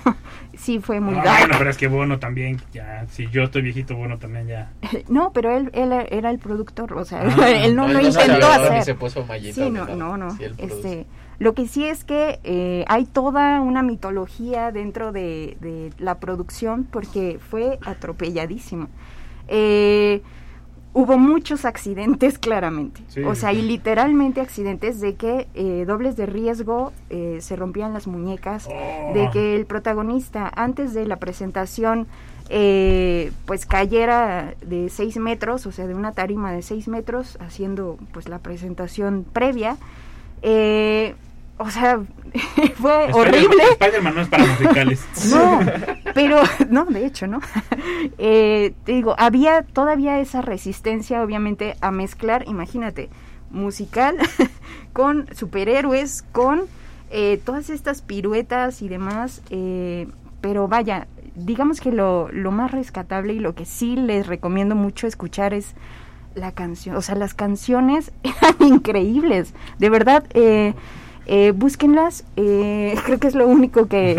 sí 0.55 0.79
fue 0.81 1.01
muy 1.01 1.15
No, 1.15 1.23
bueno, 1.23 1.55
pero 1.59 1.71
es 1.71 1.77
que 1.77 1.89
Bono 1.89 2.19
también, 2.19 2.61
ya, 2.73 3.07
si 3.09 3.29
yo 3.31 3.45
estoy 3.45 3.63
viejito, 3.63 3.97
Bono 3.97 4.19
también 4.19 4.47
ya. 4.49 4.73
No, 5.09 5.33
pero 5.33 5.57
él, 5.57 5.71
él 5.75 5.93
era 6.11 6.31
el 6.31 6.39
productor, 6.39 6.93
o 6.95 7.05
sea, 7.05 7.23
Ah, 7.23 7.51
él 7.65 7.75
no 7.77 7.87
no, 7.89 7.95
lo 7.95 7.99
él 8.01 8.05
no 8.05 8.11
intentó 8.11 8.47
ni 8.49 8.53
hacer. 8.55 8.83
se 8.85 8.95
puso 8.95 9.25
mallita 9.25 9.55
Sí, 9.55 9.71
no, 9.71 9.87
no, 9.87 10.17
no. 10.17 10.31
Sí, 10.37 10.45
este, 10.59 11.07
lo 11.39 11.55
que 11.55 11.67
sí 11.67 11.85
es 11.85 12.05
que 12.05 12.39
eh, 12.45 12.85
hay 12.89 13.05
toda 13.07 13.61
una 13.61 13.83
mitología 13.83 14.71
dentro 14.73 15.13
de, 15.13 15.57
de 15.61 15.93
la 15.99 16.19
producción 16.21 16.85
porque 16.85 17.39
fue 17.51 17.79
atropelladísimo. 17.85 18.89
Eh, 19.49 20.23
hubo 20.95 21.17
muchos 21.17 21.65
accidentes 21.65 22.39
claramente, 22.39 23.01
Sí, 23.09 23.23
o 23.23 23.35
sea, 23.35 23.53
y 23.53 23.63
literalmente 23.63 24.41
accidentes 24.41 25.01
de 25.01 25.15
que 25.15 25.49
eh, 25.55 25.85
dobles 25.87 26.17
de 26.17 26.27
riesgo 26.27 26.93
eh, 27.11 27.39
se 27.41 27.57
rompían 27.57 27.93
las 27.95 28.07
muñecas, 28.07 28.69
Oh. 28.71 29.15
de 29.15 29.31
que 29.33 29.57
el 29.57 29.65
protagonista 29.67 30.51
antes 30.55 30.93
de 30.95 31.07
la 31.07 31.17
presentación 31.17 32.07
eh, 32.51 33.33
pues 33.47 33.65
cayera 33.65 34.55
de 34.61 34.91
6 34.91 35.17
metros, 35.17 35.65
o 35.65 35.73
sea, 35.73 35.87
de 35.87 35.95
una 35.95 36.13
tarima 36.13 36.53
de 36.53 36.61
6 36.61 36.89
metros, 36.89 37.39
haciendo 37.41 37.97
pues 38.13 38.29
la 38.29 38.41
presentación 38.41 39.25
previa. 39.33 39.79
O 41.59 41.71
sea, 41.71 42.01
fue 42.77 43.07
Spider- 43.07 43.15
horrible. 43.15 43.63
Spider-Man 43.73 44.15
no 44.15 44.21
es 44.23 44.29
para 44.29 44.47
musicales. 44.47 45.05
No, 45.31 45.61
pero 46.15 46.41
no, 46.69 46.85
de 46.87 47.07
hecho, 47.07 47.27
¿no? 47.27 47.41
Eh, 48.19 48.75
te 48.85 48.93
digo, 48.93 49.15
había 49.19 49.63
todavía 49.63 50.19
esa 50.21 50.43
resistencia, 50.43 51.23
obviamente, 51.23 51.77
a 51.81 51.91
mezclar, 51.91 52.45
imagínate, 52.49 53.09
musical 53.51 54.17
con 54.93 55.27
superhéroes, 55.35 56.23
con 56.33 56.63
eh, 57.11 57.41
todas 57.45 57.71
estas 57.71 58.03
piruetas 58.03 58.83
y 58.83 58.89
demás, 58.89 59.43
eh, 59.51 60.09
pero 60.41 60.69
vaya, 60.69 61.07
digamos 61.35 61.81
que 61.81 61.93
lo, 61.93 62.29
lo 62.33 62.51
más 62.51 62.71
rescatable 62.73 63.35
y 63.35 63.39
lo 63.39 63.55
que 63.55 63.65
sí 63.67 63.97
les 63.97 64.27
recomiendo 64.27 64.75
mucho 64.75 65.07
escuchar 65.07 65.55
es 65.55 65.75
la 66.35 66.53
canción, 66.53 66.97
o 66.97 67.03
sea, 67.03 67.15
las 67.15 67.35
canciones 67.35 68.11
eran 68.23 68.57
increíbles, 68.67 69.55
de 69.79 69.91
verdad, 69.91 70.25
eh, 70.35 70.75
eh, 71.27 71.53
búsquenlas, 71.55 72.25
eh, 72.37 72.97
creo 73.05 73.21
que 73.21 73.29
es 73.29 73.35
lo 73.35 73.47
único 73.47 73.87
que, 73.87 74.15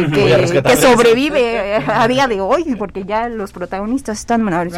sobrevive 0.79 1.75
a 1.75 2.07
día 2.07 2.27
de 2.27 2.39
hoy, 2.41 2.75
porque 2.77 3.03
ya 3.03 3.27
los 3.29 3.51
protagonistas 3.51 4.19
están 4.19 4.43
menores. 4.43 4.73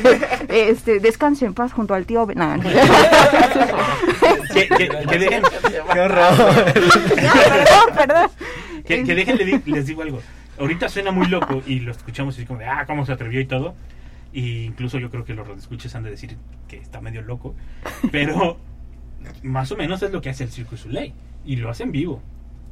este, 0.48 1.00
descanse 1.00 1.46
en 1.46 1.54
paz 1.54 1.72
junto 1.72 1.94
al 1.94 2.04
tío. 2.06 2.26
No, 2.34 2.60
que, 4.52 4.68
dejen, 5.18 5.42
Qué 5.92 6.00
horror. 6.00 6.34
Ya, 7.16 7.32
perdón, 7.32 7.94
perdón. 7.96 8.30
que, 8.84 9.04
que 9.04 9.14
dejen 9.14 9.62
les 9.66 9.86
digo 9.86 10.02
algo. 10.02 10.20
Ahorita 10.58 10.90
suena 10.90 11.10
muy 11.10 11.26
loco 11.26 11.62
y 11.66 11.80
lo 11.80 11.92
escuchamos 11.92 12.34
así 12.34 12.44
como 12.44 12.58
de, 12.58 12.66
ah, 12.66 12.84
cómo 12.86 13.06
se 13.06 13.12
atrevió 13.12 13.40
y 13.40 13.46
todo. 13.46 13.74
Y 14.32 14.64
incluso 14.64 14.98
yo 14.98 15.10
creo 15.10 15.24
que 15.24 15.32
los 15.34 15.48
radioescuchas 15.48 15.94
han 15.94 16.02
de 16.02 16.10
decir 16.10 16.36
que 16.68 16.76
está 16.76 17.00
medio 17.00 17.22
loco. 17.22 17.54
Pero 18.12 18.58
más 19.42 19.70
o 19.72 19.76
menos 19.76 20.02
es 20.02 20.12
lo 20.12 20.20
que 20.20 20.30
hace 20.30 20.44
el 20.44 20.50
Circus 20.50 20.80
Soleil. 20.80 21.12
Y 21.44 21.56
lo 21.56 21.70
hace 21.70 21.82
en 21.84 21.92
vivo. 21.92 22.22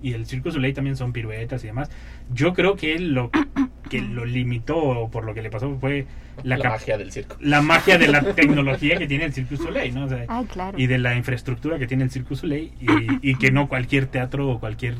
Y 0.02 0.12
el 0.12 0.26
Circus 0.26 0.54
Soleil 0.54 0.74
también 0.74 0.96
son 0.96 1.12
piruetas 1.12 1.64
y 1.64 1.68
demás. 1.68 1.90
Yo 2.32 2.52
creo 2.54 2.76
que 2.76 2.98
lo 2.98 3.30
que 3.90 4.00
lo 4.02 4.24
limitó 4.24 4.76
o 4.78 5.10
por 5.10 5.24
lo 5.24 5.34
que 5.34 5.42
le 5.42 5.50
pasó 5.50 5.76
fue 5.80 6.06
la, 6.44 6.56
magia 6.58 6.96
del 6.98 7.10
circo. 7.10 7.36
la 7.40 7.62
magia 7.62 7.98
de 7.98 8.06
la 8.06 8.20
tecnología 8.34 8.96
que 8.96 9.08
tiene 9.08 9.24
el 9.24 9.32
Circus 9.32 9.58
Soleil, 9.58 9.92
¿no? 9.94 10.04
O 10.04 10.08
sea, 10.08 10.24
Ay, 10.28 10.44
claro. 10.44 10.78
y 10.78 10.86
de 10.86 10.98
la 10.98 11.16
infraestructura 11.16 11.78
que 11.80 11.86
tiene 11.88 12.04
el 12.04 12.10
Circus 12.10 12.40
Soleil 12.40 12.72
y, 12.80 13.30
y 13.30 13.34
que 13.36 13.50
no 13.50 13.66
cualquier 13.68 14.06
teatro 14.06 14.48
o 14.48 14.60
cualquier 14.60 14.94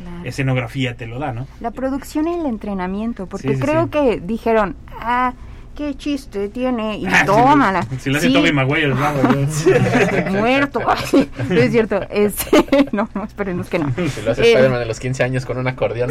Claro. 0.00 0.24
escenografía 0.24 0.96
te 0.96 1.06
lo 1.06 1.18
da, 1.18 1.32
¿no? 1.34 1.46
La 1.60 1.70
producción 1.72 2.26
y 2.26 2.32
el 2.32 2.46
entrenamiento, 2.46 3.26
porque 3.26 3.48
Sí, 3.50 3.54
sí, 3.56 3.60
creo 3.60 3.84
sí. 3.84 3.90
que 3.90 4.20
dijeron, 4.20 4.74
ah, 4.98 5.34
qué 5.80 5.96
chiste 5.96 6.50
tiene, 6.50 6.98
y 6.98 7.06
Ah, 7.10 7.24
tómala. 7.24 7.86
Si 7.98 8.10
lo 8.10 8.18
hace 8.18 8.26
Sí, 8.26 8.34
Tobey 8.34 8.52
Maguire, 8.52 8.88
yo- 8.90 10.30
Muerto. 10.30 10.80
Ay, 10.86 11.30
no 11.48 11.54
es 11.56 11.70
cierto. 11.70 12.00
Este, 12.10 12.66
no, 12.92 13.08
no, 13.14 13.24
esperemos 13.24 13.68
que 13.70 13.78
no. 13.78 13.90
Si 13.96 14.20
lo 14.20 14.32
hace 14.32 14.42
Eh, 14.42 14.48
Spider-Man 14.52 14.80
de 14.80 14.84
los 14.86 15.00
15 15.00 15.22
años 15.24 15.46
con 15.46 15.56
un 15.56 15.66
acordeón. 15.68 16.10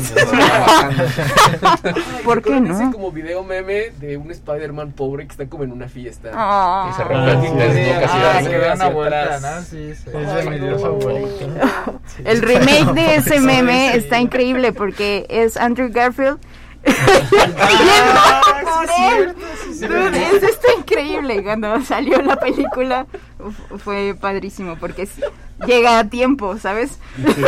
¿Por 2.25 2.41
qué 2.41 2.59
no? 2.59 2.91
como 2.91 3.11
video 3.11 3.43
meme 3.43 3.91
de 3.99 4.17
un 4.17 4.31
Spider-Man 4.31 4.93
pobre 4.93 5.25
que 5.27 5.31
está 5.33 5.45
como 5.47 5.63
en 5.65 5.71
una 5.71 5.87
fiesta. 5.87 6.31
Ah. 6.33 6.89
Y 6.91 6.95
se 6.95 7.03
rompe 7.03 7.31
el 7.31 7.41
sí, 7.41 7.47
desnudo 7.47 7.73
Sí, 7.73 7.89
ah, 8.07 8.39
que 8.41 8.93
vuelta, 8.93 9.23
atrás. 9.23 9.41
¿no? 9.41 9.61
Sí, 9.61 9.93
sí. 9.95 10.03
Es 10.07 10.33
de 10.33 10.43
mi 10.43 10.49
Ay, 10.49 10.59
video 10.59 10.71
no. 10.71 10.79
favorito. 10.79 11.99
El 12.25 12.41
remake 12.41 12.93
de 12.93 13.15
ese 13.17 13.39
meme 13.39 13.95
está 13.95 14.19
increíble 14.19 14.73
porque 14.73 15.27
es 15.29 15.57
Andrew 15.57 15.89
Garfield. 15.91 16.39
Ah, 16.85 18.41
sí, 18.87 19.73
sí, 19.73 19.87
Dude, 19.87 20.35
está 20.37 20.67
increíble. 20.77 21.43
Cuando 21.43 21.81
salió 21.83 22.21
la 22.21 22.35
película 22.37 23.05
uf, 23.39 23.55
fue 23.83 24.15
padrísimo 24.19 24.75
porque 24.77 25.03
es- 25.03 25.21
llega 25.65 25.99
a 25.99 26.09
tiempo, 26.09 26.57
¿sabes? 26.57 26.99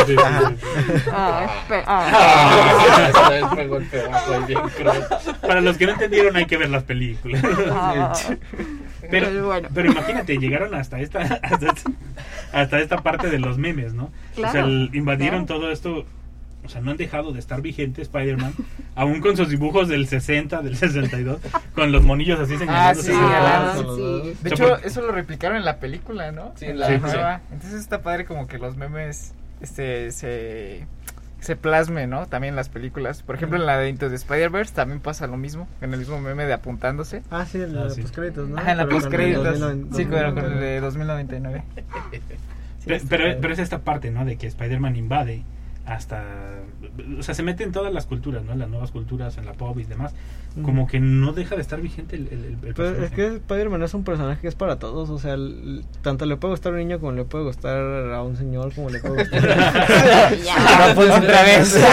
Sí. 0.06 0.16
Para 5.40 5.60
los 5.60 5.76
que 5.76 5.86
no 5.86 5.92
entendieron 5.92 6.36
hay 6.36 6.46
que 6.46 6.56
ver 6.56 6.70
las 6.70 6.84
películas. 6.84 7.42
Ah. 7.70 8.12
Pero, 9.10 9.26
Pero 9.28 9.46
bueno. 9.46 9.68
pero 9.74 9.90
imagínate, 9.90 10.38
llegaron 10.38 10.74
hasta 10.74 11.00
esta, 11.00 11.20
hasta 11.20 11.66
esta, 11.66 11.90
hasta 12.52 12.80
esta 12.80 13.02
parte 13.02 13.28
de 13.30 13.38
los 13.38 13.58
memes, 13.58 13.92
¿no? 13.94 14.04
o 14.04 14.40
sea, 14.40 14.50
Claro, 14.52 14.66
el- 14.68 14.90
invadieron 14.94 15.44
claro. 15.44 15.60
todo 15.60 15.72
esto. 15.72 16.04
O 16.64 16.68
sea, 16.68 16.80
no 16.80 16.92
han 16.92 16.96
dejado 16.96 17.32
de 17.32 17.38
estar 17.40 17.60
vigente 17.60 18.02
Spider-Man, 18.02 18.54
aún 18.94 19.20
con 19.20 19.36
sus 19.36 19.48
dibujos 19.48 19.88
del 19.88 20.06
60, 20.06 20.62
del 20.62 20.76
62, 20.76 21.40
con 21.74 21.90
los 21.92 22.04
monillos 22.04 22.38
así 22.38 22.54
Ah, 22.68 22.94
señalándose. 22.94 23.12
sí, 23.12 23.18
ah, 23.18 24.20
sí. 24.24 24.36
De 24.42 24.50
hecho, 24.50 24.76
eso 24.78 25.00
lo 25.02 25.12
replicaron 25.12 25.56
en 25.56 25.64
la 25.64 25.78
película, 25.78 26.30
¿no? 26.32 26.52
Sí, 26.56 26.66
en 26.66 26.78
la 26.78 26.86
Sí, 26.88 26.98
nueva. 26.98 27.40
Entonces 27.52 27.80
está 27.80 28.02
padre 28.02 28.24
como 28.26 28.46
que 28.46 28.58
los 28.58 28.76
memes 28.76 29.34
este 29.60 30.10
se 30.12 30.86
se 31.40 31.56
plasme, 31.56 32.06
¿no? 32.06 32.26
También 32.26 32.52
en 32.52 32.56
las 32.56 32.68
películas. 32.68 33.24
Por 33.24 33.34
ejemplo, 33.34 33.58
en 33.58 33.66
la 33.66 33.76
de 33.76 33.88
Into 33.88 34.08
the 34.08 34.14
Spider-Verse 34.14 34.72
también 34.74 35.00
pasa 35.00 35.26
lo 35.26 35.36
mismo, 35.36 35.66
en 35.80 35.92
el 35.92 35.98
mismo 35.98 36.20
meme 36.20 36.46
de 36.46 36.52
apuntándose. 36.52 37.22
Ah, 37.32 37.44
sí, 37.44 37.58
en 37.60 37.74
la 37.74 37.82
Ah, 37.82 37.88
de 37.88 38.00
postcréditos, 38.00 38.48
¿no? 38.48 38.58
Ajá, 38.58 38.70
en 38.70 38.76
la 38.76 38.86
postcréditos. 38.88 39.58
2009. 39.58 39.96
Sí, 39.96 40.06
pero 40.08 40.34
con 40.34 40.44
el 40.44 40.60
de 40.60 40.80
2099. 40.80 41.64
Pero, 42.84 43.04
pero, 43.08 43.24
pero 43.40 43.52
es 43.52 43.58
esta 43.58 43.80
parte, 43.80 44.10
¿no? 44.12 44.24
De 44.24 44.36
que 44.36 44.46
Spider-Man 44.46 44.94
invade 44.96 45.42
hasta... 45.86 46.24
O 47.18 47.22
sea, 47.22 47.34
se 47.34 47.42
mete 47.42 47.64
en 47.64 47.72
todas 47.72 47.92
las 47.92 48.06
culturas, 48.06 48.44
¿no? 48.44 48.52
En 48.52 48.58
las 48.60 48.68
nuevas 48.68 48.90
culturas, 48.90 49.36
en 49.38 49.46
la 49.46 49.52
pop 49.52 49.78
y 49.78 49.84
demás. 49.84 50.14
Como 50.62 50.86
que 50.86 51.00
no 51.00 51.32
deja 51.32 51.54
de 51.56 51.62
estar 51.62 51.80
vigente 51.80 52.14
el, 52.14 52.28
el, 52.28 52.44
el 52.44 52.56
Pero 52.60 52.74
personaje. 52.74 53.04
es 53.06 53.10
que 53.12 53.26
Spider-Man 53.36 53.82
es 53.84 53.94
un 53.94 54.04
personaje 54.04 54.42
que 54.42 54.48
es 54.48 54.54
para 54.54 54.78
todos, 54.78 55.08
o 55.08 55.18
sea, 55.18 55.32
el- 55.32 55.82
tanto 56.02 56.26
le 56.26 56.36
puede 56.36 56.52
gustar 56.52 56.72
a 56.72 56.74
un 56.74 56.80
niño 56.80 57.00
como 57.00 57.12
le 57.12 57.24
puede 57.24 57.44
gustar 57.44 57.78
a 58.12 58.22
un 58.22 58.36
señor, 58.36 58.74
como 58.74 58.90
le 58.90 58.98
puede 59.00 59.24
gustar 59.24 59.40
no 60.88 60.94
puedes 60.94 61.16
otra 61.18 61.42
vez. 61.42 61.80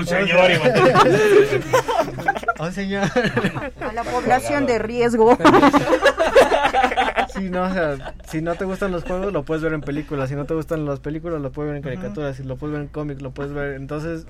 Un 0.00 0.06
señor 0.06 0.50
igual. 0.50 0.72
a 2.58 2.64
un 2.64 2.72
señor. 2.72 3.04
A 3.04 3.92
la 3.92 4.04
población 4.04 4.64
de 4.66 4.78
riesgo. 4.78 5.36
Sí, 7.40 7.50
no, 7.50 7.62
o 7.62 7.72
sea, 7.72 8.14
si 8.28 8.40
no 8.42 8.54
te 8.54 8.64
gustan 8.64 8.92
los 8.92 9.04
juegos, 9.04 9.32
lo 9.32 9.44
puedes 9.44 9.62
ver 9.62 9.72
en 9.72 9.80
películas. 9.80 10.28
Si 10.28 10.34
no 10.34 10.44
te 10.44 10.54
gustan 10.54 10.84
las 10.84 11.00
películas, 11.00 11.40
lo 11.40 11.50
puedes 11.52 11.70
ver 11.70 11.76
en 11.76 11.82
caricaturas. 11.82 12.36
Si 12.36 12.42
lo 12.44 12.56
puedes 12.56 12.72
ver 12.74 12.82
en 12.82 12.88
cómics, 12.88 13.22
lo 13.22 13.30
puedes 13.32 13.52
ver. 13.52 13.74
Entonces, 13.74 14.26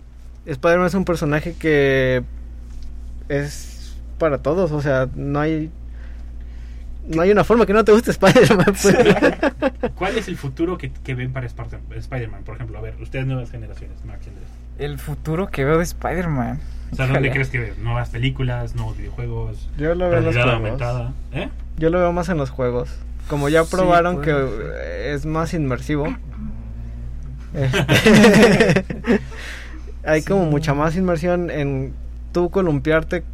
Spider-Man 0.47 0.87
es 0.87 0.95
un 0.95 1.05
personaje 1.05 1.55
que 1.55 2.23
es 3.29 3.97
para 4.19 4.39
todos. 4.39 4.73
O 4.73 4.81
sea, 4.81 5.09
no 5.15 5.41
hay. 5.41 5.71
No 7.09 7.23
hay 7.23 7.31
una 7.31 7.45
forma 7.45 7.67
que 7.67 7.73
no 7.73 7.85
te 7.85 7.93
guste 7.93 8.11
Spider-Man. 8.13 8.67
pues. 8.67 8.97
¿Cuál 9.97 10.19
es 10.19 10.29
el 10.29 10.37
futuro 10.37 10.79
que, 10.79 10.93
que 10.93 11.15
ven 11.15 11.33
para 11.33 11.47
Spider-Man? 11.47 12.45
Por 12.45 12.55
ejemplo, 12.57 12.79
a 12.79 12.81
ver, 12.83 12.95
ustedes 13.01 13.27
nuevas 13.27 13.51
generaciones, 13.51 14.05
Max 14.05 14.29
Andrés. 14.29 14.47
El 14.79 14.99
futuro 14.99 15.49
que 15.49 15.65
veo 15.65 15.79
de 15.79 15.85
Spider-Man. 15.85 16.61
O 16.93 16.97
sea, 16.97 17.07
¿dónde 17.07 17.31
crees 17.31 17.49
que 17.49 17.59
ves? 17.59 17.79
¿Nuevas 17.79 18.11
películas, 18.11 18.75
nuevos 18.75 18.97
videojuegos? 18.97 19.69
Yo 19.79 19.95
lo 19.95 20.09
veo 20.11 20.19
en 20.19 20.25
los 20.25 20.35
realidad 20.35 20.59
juegos. 20.61 20.83
aumentada? 20.83 21.13
¿Eh? 21.33 21.49
Yo 21.81 21.89
lo 21.89 21.99
veo 21.99 22.13
más 22.13 22.29
en 22.29 22.37
los 22.37 22.51
juegos. 22.51 22.91
Como 23.29 23.49
ya 23.49 23.65
Sí, 23.65 23.71
probaron 23.75 24.17
pues. 24.17 24.27
que 24.27 24.33
eh, 24.33 25.15
es 25.15 25.25
más 25.25 25.55
inmersivo. 25.55 26.07
este, 27.55 28.85
Hay 30.05 30.23
como 30.23 30.45
mucha 30.45 30.75
más 30.75 30.95
inmersión 30.95 31.51
en 31.51 31.95
tú 32.33 32.51
columpiarte 32.51 33.25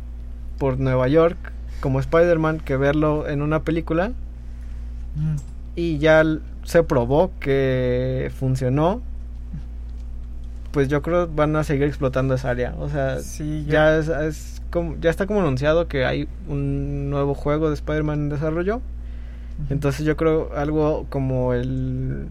por 0.58 0.78
Nueva 0.78 1.08
York 1.08 1.36
como 1.80 1.98
Spider-Man 2.00 2.60
que 2.60 2.76
verlo 2.76 3.28
en 3.28 3.42
una 3.42 3.62
película. 3.62 4.12
Y 5.74 5.98
ya 5.98 6.22
se 6.62 6.82
probó 6.84 7.32
que 7.40 8.30
funcionó. 8.38 9.02
Pues 10.76 10.88
yo 10.88 11.00
creo 11.00 11.26
van 11.26 11.56
a 11.56 11.64
seguir 11.64 11.84
explotando 11.84 12.34
esa 12.34 12.50
área. 12.50 12.74
O 12.78 12.90
sea, 12.90 13.20
Sí, 13.20 13.64
ya 13.66 13.96
es, 13.96 14.08
es 14.08 14.60
como, 14.70 14.94
ya 15.00 15.08
está 15.08 15.26
como 15.26 15.40
anunciado 15.40 15.88
que 15.88 16.04
hay 16.04 16.28
un 16.48 17.08
nuevo 17.08 17.32
juego 17.32 17.68
de 17.70 17.74
Spider-Man 17.76 18.24
en 18.24 18.28
desarrollo. 18.28 18.82
Entonces 19.70 20.04
yo 20.04 20.18
creo 20.18 20.50
algo 20.54 21.06
como 21.08 21.54
el, 21.54 22.26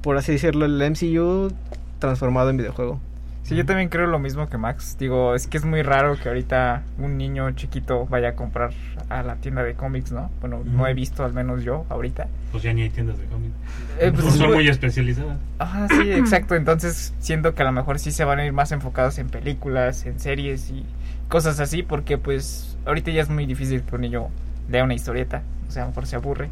por 0.00 0.16
así 0.16 0.30
decirlo, 0.30 0.64
el 0.64 0.80
MCU 0.80 1.52
transformado 1.98 2.50
en 2.50 2.58
videojuego. 2.58 3.00
Sí, 3.42 3.56
yo 3.56 3.66
también 3.66 3.88
creo 3.88 4.06
lo 4.06 4.18
mismo 4.18 4.48
que 4.48 4.58
Max. 4.58 4.96
Digo, 4.98 5.34
es 5.34 5.46
que 5.46 5.56
es 5.56 5.64
muy 5.64 5.82
raro 5.82 6.16
que 6.16 6.28
ahorita 6.28 6.82
un 6.98 7.16
niño 7.16 7.50
chiquito 7.52 8.06
vaya 8.06 8.30
a 8.30 8.34
comprar 8.34 8.70
a 9.08 9.22
la 9.22 9.36
tienda 9.36 9.62
de 9.64 9.74
cómics, 9.74 10.12
¿no? 10.12 10.30
Bueno, 10.40 10.62
no 10.64 10.86
he 10.86 10.94
visto 10.94 11.24
al 11.24 11.32
menos 11.32 11.64
yo 11.64 11.84
ahorita. 11.88 12.28
Pues 12.52 12.62
ya 12.62 12.72
ni 12.72 12.82
hay 12.82 12.90
tiendas 12.90 13.18
de 13.18 13.24
cómics. 13.24 13.54
Eh, 13.98 14.12
pues, 14.14 14.26
O 14.26 14.30
son 14.30 14.52
muy 14.52 14.68
especializadas. 14.68 15.38
Ajá, 15.58 15.88
sí, 15.88 16.12
exacto. 16.12 16.54
Entonces 16.54 17.12
siento 17.18 17.54
que 17.54 17.62
a 17.62 17.64
lo 17.64 17.72
mejor 17.72 17.98
sí 17.98 18.12
se 18.12 18.24
van 18.24 18.38
a 18.38 18.46
ir 18.46 18.52
más 18.52 18.70
enfocados 18.72 19.18
en 19.18 19.28
películas, 19.28 20.06
en 20.06 20.20
series 20.20 20.70
y 20.70 20.84
cosas 21.28 21.58
así, 21.60 21.82
porque 21.82 22.18
pues 22.18 22.76
ahorita 22.86 23.10
ya 23.10 23.22
es 23.22 23.30
muy 23.30 23.46
difícil 23.46 23.82
que 23.82 23.94
un 23.94 24.02
niño 24.02 24.28
lea 24.68 24.84
una 24.84 24.94
historieta, 24.94 25.42
o 25.68 25.70
sea, 25.70 25.82
a 25.82 25.86
lo 25.86 25.90
mejor 25.90 26.06
se 26.06 26.16
aburre. 26.16 26.50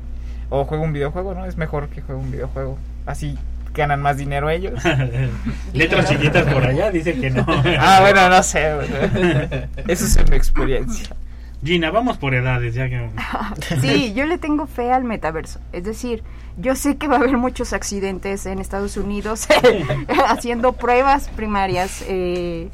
O 0.50 0.64
juega 0.64 0.82
un 0.82 0.92
videojuego, 0.92 1.34
¿no? 1.34 1.44
Es 1.44 1.56
mejor 1.56 1.88
que 1.88 2.00
juegue 2.00 2.20
un 2.20 2.30
videojuego. 2.30 2.78
Así 3.06 3.36
ganan 3.78 4.02
más 4.02 4.18
dinero 4.18 4.50
ellos. 4.50 4.78
Letras 5.72 6.10
chiquitas 6.10 6.52
por 6.52 6.66
allá 6.66 6.90
dicen 6.90 7.20
que 7.20 7.30
no. 7.30 7.46
ah, 7.48 8.00
bueno, 8.02 8.28
no 8.28 8.42
sé. 8.42 8.74
bueno. 8.74 9.66
Eso 9.86 10.04
es 10.04 10.30
mi 10.30 10.36
experiencia. 10.36 11.16
Gina, 11.64 11.90
vamos 11.90 12.18
por 12.18 12.34
edades, 12.34 12.74
ya 12.74 12.88
que... 12.88 13.10
Sí, 13.80 14.12
yo 14.14 14.26
le 14.26 14.38
tengo 14.38 14.66
fe 14.66 14.92
al 14.92 15.04
metaverso. 15.04 15.58
Es 15.72 15.84
decir, 15.84 16.22
yo 16.56 16.76
sé 16.76 16.96
que 16.96 17.08
va 17.08 17.16
a 17.16 17.18
haber 17.18 17.36
muchos 17.36 17.72
accidentes 17.72 18.46
en 18.46 18.60
Estados 18.60 18.96
Unidos 18.96 19.48
haciendo 20.28 20.72
pruebas 20.74 21.28
primarias, 21.30 22.04
eh, 22.06 22.68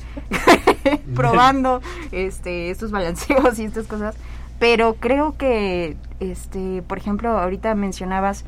probando 1.14 1.80
este, 2.12 2.70
estos 2.70 2.90
balanceos 2.90 3.58
y 3.58 3.64
estas 3.64 3.86
cosas. 3.86 4.16
Pero 4.58 4.96
creo 5.00 5.36
que, 5.36 5.96
este, 6.20 6.82
por 6.82 6.98
ejemplo, 6.98 7.38
ahorita 7.38 7.74
mencionabas 7.74 8.44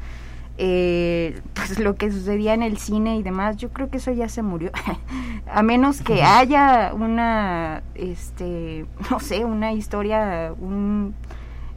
eh, 0.58 1.40
pues 1.54 1.78
lo 1.78 1.96
que 1.96 2.10
sucedía 2.10 2.54
en 2.54 2.62
el 2.62 2.78
cine 2.78 3.16
y 3.16 3.22
demás. 3.22 3.56
Yo 3.56 3.70
creo 3.70 3.90
que 3.90 3.98
eso 3.98 4.10
ya 4.12 4.28
se 4.28 4.42
murió. 4.42 4.70
a 5.52 5.62
menos 5.62 6.00
que 6.02 6.22
haya 6.22 6.92
una, 6.94 7.82
este, 7.94 8.86
no 9.10 9.20
sé, 9.20 9.44
una 9.44 9.72
historia, 9.72 10.52
un 10.58 11.14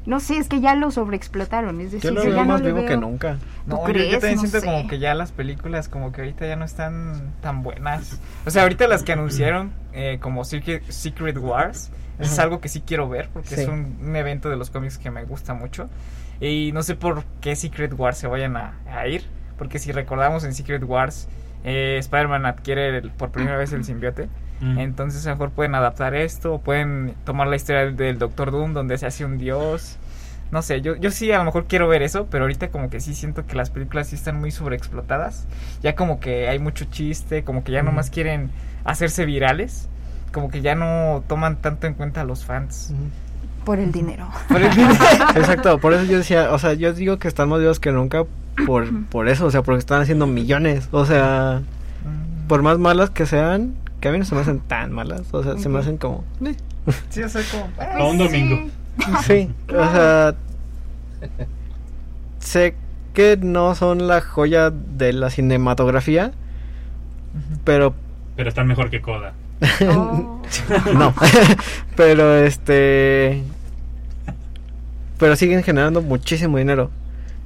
no 0.05 0.19
sé, 0.19 0.37
es 0.37 0.47
que 0.47 0.59
ya 0.59 0.73
lo 0.73 0.89
sobreexplotaron, 0.89 1.81
es 1.81 1.91
decir, 1.91 2.09
Yo 2.09 2.15
lo 2.15 2.23
ya 2.23 2.29
veo 2.29 2.39
no 2.39 2.45
más 2.45 2.61
le 2.61 2.71
vivo 2.73 2.85
que 2.87 2.97
nunca. 2.97 3.33
¿Tú 3.35 3.75
No, 3.75 3.75
yo- 3.81 3.87
yo, 3.87 3.93
crees? 3.93 4.11
también 4.13 4.35
No 4.35 4.39
siento 4.41 4.59
sé. 4.61 4.65
como 4.65 4.87
que 4.87 4.97
ya 4.97 5.13
las 5.13 5.31
películas 5.31 5.87
como 5.87 6.11
que 6.11 6.21
ahorita 6.21 6.47
ya 6.47 6.55
no 6.55 6.65
están 6.65 7.33
tan 7.41 7.61
buenas. 7.61 8.19
O 8.45 8.49
sea, 8.49 8.63
ahorita 8.63 8.87
las 8.87 9.03
que 9.03 9.11
anunciaron 9.11 9.71
eh, 9.93 10.17
como 10.19 10.45
Secret, 10.45 11.37
Wars 11.37 11.91
es 12.17 12.39
algo 12.39 12.59
que 12.59 12.69
sí 12.69 12.81
quiero 12.81 13.07
ver 13.07 13.29
porque 13.31 13.55
Sí. 13.55 13.61
es 13.61 13.67
un, 13.67 13.97
un 14.01 14.15
evento 14.15 14.49
de 14.49 14.55
los 14.55 14.71
cómics 14.71 14.97
que 14.97 15.11
me 15.11 15.25
gusta 15.25 15.53
mucho. 15.53 15.89
Y 16.41 16.71
no 16.73 16.83
sé 16.83 16.95
por 16.95 17.23
qué 17.41 17.55
Secret 17.55 17.93
Wars 17.97 18.17
se 18.17 18.27
vayan 18.27 18.55
a, 18.57 18.73
a 18.89 19.07
ir, 19.07 19.23
porque 19.57 19.77
si 19.79 19.91
recordamos 19.91 20.43
en 20.45 20.53
Secret 20.53 20.83
Wars 20.83 21.27
eh, 21.65 21.97
Spider-Man 21.99 22.45
adquiere 22.45 22.97
el- 22.97 23.11
por 23.11 23.31
primera 23.31 23.57
vez 23.57 23.73
el 23.73 23.83
simbiote. 23.83 24.29
Mm. 24.61 24.79
Entonces 24.79 25.25
a 25.27 25.31
lo 25.31 25.35
mejor 25.35 25.51
pueden 25.51 25.75
adaptar 25.75 26.15
esto, 26.15 26.59
pueden 26.59 27.13
tomar 27.25 27.47
la 27.47 27.55
historia 27.57 27.81
del, 27.81 27.95
del 27.97 28.17
Doctor 28.19 28.51
Doom 28.51 28.73
donde 28.73 28.97
se 28.97 29.05
hace 29.05 29.25
un 29.25 29.37
dios. 29.37 29.97
No 30.51 30.61
sé, 30.61 30.81
yo, 30.81 30.95
yo 30.95 31.11
sí 31.11 31.31
a 31.31 31.37
lo 31.37 31.43
mejor 31.43 31.65
quiero 31.67 31.87
ver 31.87 32.01
eso, 32.01 32.27
pero 32.31 32.45
ahorita 32.45 32.69
como 32.69 32.89
que 32.89 32.99
sí 33.01 33.13
siento 33.13 33.45
que 33.45 33.55
las 33.55 33.69
películas 33.69 34.07
sí 34.07 34.15
están 34.15 34.39
muy 34.39 34.49
sobreexplotadas. 34.51 35.45
Ya 35.83 35.95
como 35.95 36.19
que 36.19 36.47
hay 36.47 36.57
mucho 36.59 36.85
chiste, 36.85 37.43
como 37.43 37.63
que 37.63 37.71
ya 37.73 37.79
Ujú. 37.81 37.87
nomás 37.91 38.09
quieren 38.09 38.49
hacerse 38.85 39.25
virales, 39.25 39.87
como 40.31 40.49
que 40.49 40.61
ya 40.61 40.73
no 40.75 41.23
toman 41.27 41.57
tanto 41.57 41.85
en 41.87 41.93
cuenta 41.93 42.21
a 42.21 42.23
los 42.23 42.45
fans. 42.45 42.93
Por 43.69 43.77
el 43.79 43.91
dinero. 43.91 44.27
Por 44.47 44.63
el- 44.63 44.71
Exacto, 45.35 45.77
por 45.77 45.93
eso 45.93 46.03
yo 46.05 46.17
decía, 46.17 46.51
o 46.53 46.57
sea, 46.57 46.73
yo 46.73 46.91
digo 46.91 47.19
que 47.19 47.27
están 47.27 47.49
más 47.49 47.59
vivos 47.59 47.79
que 47.79 47.91
nunca 47.91 48.23
por, 48.65 49.05
por 49.09 49.29
eso, 49.29 49.45
o 49.45 49.51
sea, 49.51 49.61
porque 49.61 49.77
están 49.77 50.01
haciendo 50.01 50.25
millones, 50.25 50.89
o 50.89 51.05
sea, 51.05 51.61
por 52.47 52.63
más 52.63 52.79
malas 52.79 53.11
que 53.11 53.27
sean, 53.27 53.75
que 54.01 54.07
a 54.07 54.11
mí 54.11 54.17
no 54.17 54.25
se 54.25 54.33
me 54.33 54.41
hacen 54.41 54.59
tan 54.59 54.91
malas, 54.91 55.21
o 55.33 55.43
sea, 55.43 55.55
se 55.59 55.69
me 55.69 55.77
hacen 55.77 55.97
como, 55.97 56.23
eh, 56.43 56.55
Sí, 57.11 57.21
o 57.21 57.29
sea, 57.29 57.43
como... 57.51 57.69
A 57.79 58.07
un 58.07 58.17
domingo. 58.17 58.71
sí, 59.23 59.51
o 59.67 59.91
sea, 59.91 60.33
sé 62.39 62.73
que 63.13 63.37
no 63.39 63.75
son 63.75 64.07
la 64.07 64.19
joya 64.21 64.71
de 64.71 65.13
la 65.13 65.29
cinematografía, 65.29 66.31
pero 67.65 67.93
Pero 68.35 68.49
están 68.49 68.65
mejor 68.65 68.89
que 68.89 68.99
Coda. 68.99 69.33
Oh. 69.87 70.41
no, 70.95 71.13
pero 71.95 72.35
este, 72.37 73.43
pero 75.19 75.35
siguen 75.35 75.61
generando 75.61 76.01
muchísimo 76.01 76.57
dinero. 76.57 76.89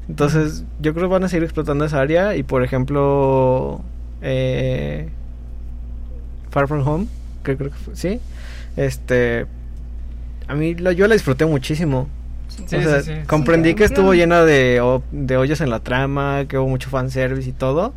Entonces, 0.07 0.63
yo 0.80 0.93
creo 0.93 1.07
que 1.07 1.13
van 1.13 1.24
a 1.24 1.30
seguir 1.30 1.43
explotando 1.43 1.84
esa 1.86 1.99
área 1.99 2.36
y, 2.36 2.43
por 2.43 2.63
ejemplo, 2.63 3.82
eh, 4.21 5.09
Far 6.51 6.67
From 6.67 6.88
Home, 6.88 7.07
que 7.43 7.57
creo 7.57 7.71
que 7.71 7.78
fue, 7.78 7.95
sí, 7.95 8.19
este, 8.78 9.45
a 10.47 10.55
mí 10.55 10.76
yo 10.76 11.07
la 11.07 11.15
disfruté 11.15 11.45
muchísimo. 11.45 12.07
Sí, 12.49 12.76
o 12.76 12.82
sea, 12.82 13.01
sí, 13.01 13.11
sí. 13.11 13.28
comprendí 13.28 13.74
que 13.74 13.84
estuvo 13.84 14.13
llena 14.13 14.43
de, 14.43 14.99
de 15.11 15.38
hoyos 15.38 15.59
en 15.61 15.71
la 15.71 15.80
trama, 15.80 16.45
que 16.47 16.57
hubo 16.57 16.67
mucho 16.67 16.89
fanservice 16.89 17.49
y 17.49 17.53
todo. 17.53 17.93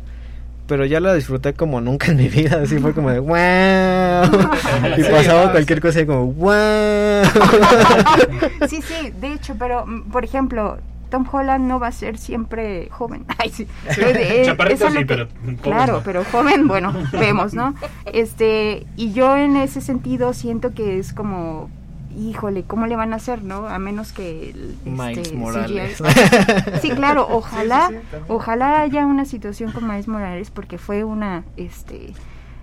Pero 0.67 0.85
ya 0.85 0.99
la 0.99 1.13
disfruté 1.13 1.53
como 1.53 1.79
nunca 1.81 2.07
en 2.11 2.17
mi 2.17 2.27
vida. 2.27 2.59
Así 2.63 2.77
fue 2.79 2.93
como 2.93 3.09
de 3.09 3.19
wow. 3.21 4.41
y 4.97 5.01
Sí, 5.03 5.09
pasaba 5.09 5.45
no, 5.45 5.51
cualquier 5.51 5.79
cosa 5.81 6.01
y 6.01 6.05
como 6.05 6.25
wow. 6.33 7.23
Sí, 8.67 8.81
sí, 8.81 9.11
de 9.19 9.33
hecho, 9.33 9.55
pero 9.57 9.85
mm, 9.85 10.09
por 10.11 10.23
ejemplo, 10.25 10.77
Tom 11.09 11.25
Holland 11.31 11.65
no 11.67 11.79
va 11.79 11.87
a 11.87 11.91
ser 11.91 12.17
siempre 12.17 12.89
joven. 12.91 13.25
Ay, 13.37 13.49
sí. 13.49 13.63
Eh, 13.97 14.41
eh, 14.41 14.43
Chaparrito 14.45 14.85
lo 14.85 14.91
sí, 14.91 14.97
que- 14.99 15.05
pero 15.05 15.27
joven 15.27 15.55
Claro, 15.57 15.93
no. 15.93 16.01
pero 16.03 16.23
joven, 16.31 16.67
bueno, 16.67 16.93
vemos, 17.13 17.53
¿no? 17.53 17.73
Este, 18.13 18.85
y 18.97 19.13
yo 19.13 19.37
en 19.37 19.55
ese 19.57 19.79
sentido 19.81 20.33
siento 20.33 20.73
que 20.73 20.99
es 20.99 21.13
como 21.13 21.69
híjole, 22.17 22.63
¿cómo 22.63 22.87
le 22.87 22.95
van 22.95 23.13
a 23.13 23.17
hacer, 23.17 23.43
no? 23.43 23.67
A 23.67 23.79
menos 23.79 24.11
que 24.11 24.49
el, 24.51 24.75
este, 25.17 25.35
Morales. 25.35 25.97
CGI. 25.97 26.79
Sí, 26.81 26.89
claro, 26.91 27.27
ojalá, 27.29 27.87
Sí, 27.89 27.93
sí, 27.95 27.99
sí, 28.01 28.07
también. 28.11 28.35
ojalá 28.35 28.81
haya 28.81 29.05
una 29.05 29.25
situación 29.25 29.71
con 29.71 29.87
Miles 29.87 30.07
Morales 30.07 30.49
porque 30.51 30.77
fue 30.77 31.03
una, 31.03 31.43
este, 31.57 32.13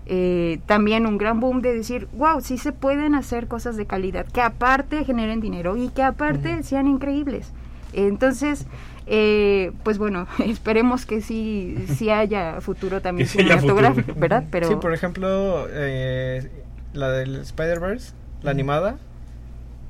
eh, 0.07 0.61
también 0.67 1.07
un 1.07 1.17
gran 1.19 1.41
boom 1.41 1.63
de 1.63 1.73
decir, 1.75 2.09
wow, 2.15 2.41
sí 2.41 2.59
se 2.59 2.73
pueden 2.73 3.15
hacer 3.15 3.47
cosas 3.49 3.77
de 3.77 3.87
calidad, 3.87 4.27
que 4.27 4.41
aparte 4.41 5.05
generen 5.05 5.41
dinero 5.41 5.77
y 5.77 5.89
que 5.89 6.03
aparte 6.03 6.63
sean 6.63 6.87
increíbles. 6.89 7.53
Entonces, 7.93 8.67
eh, 9.07 9.71
pues 9.83 9.99
bueno, 9.99 10.27
esperemos 10.45 11.07
que 11.07 11.21
sí, 11.21 11.85
sí 11.97 12.11
haya 12.11 12.61
futuro 12.61 13.01
también 13.03 13.29
cinematográfico. 13.29 14.13
¿verdad? 14.17 14.45
Pero 14.51 14.69
Sí, 14.69 14.75
por 14.77 14.93
ejemplo, 14.93 15.67
eh, 15.71 16.51
la 16.93 17.11
del 17.11 17.37
Spider-Verse, 17.37 18.13
la 18.43 18.51
animada, 18.51 18.97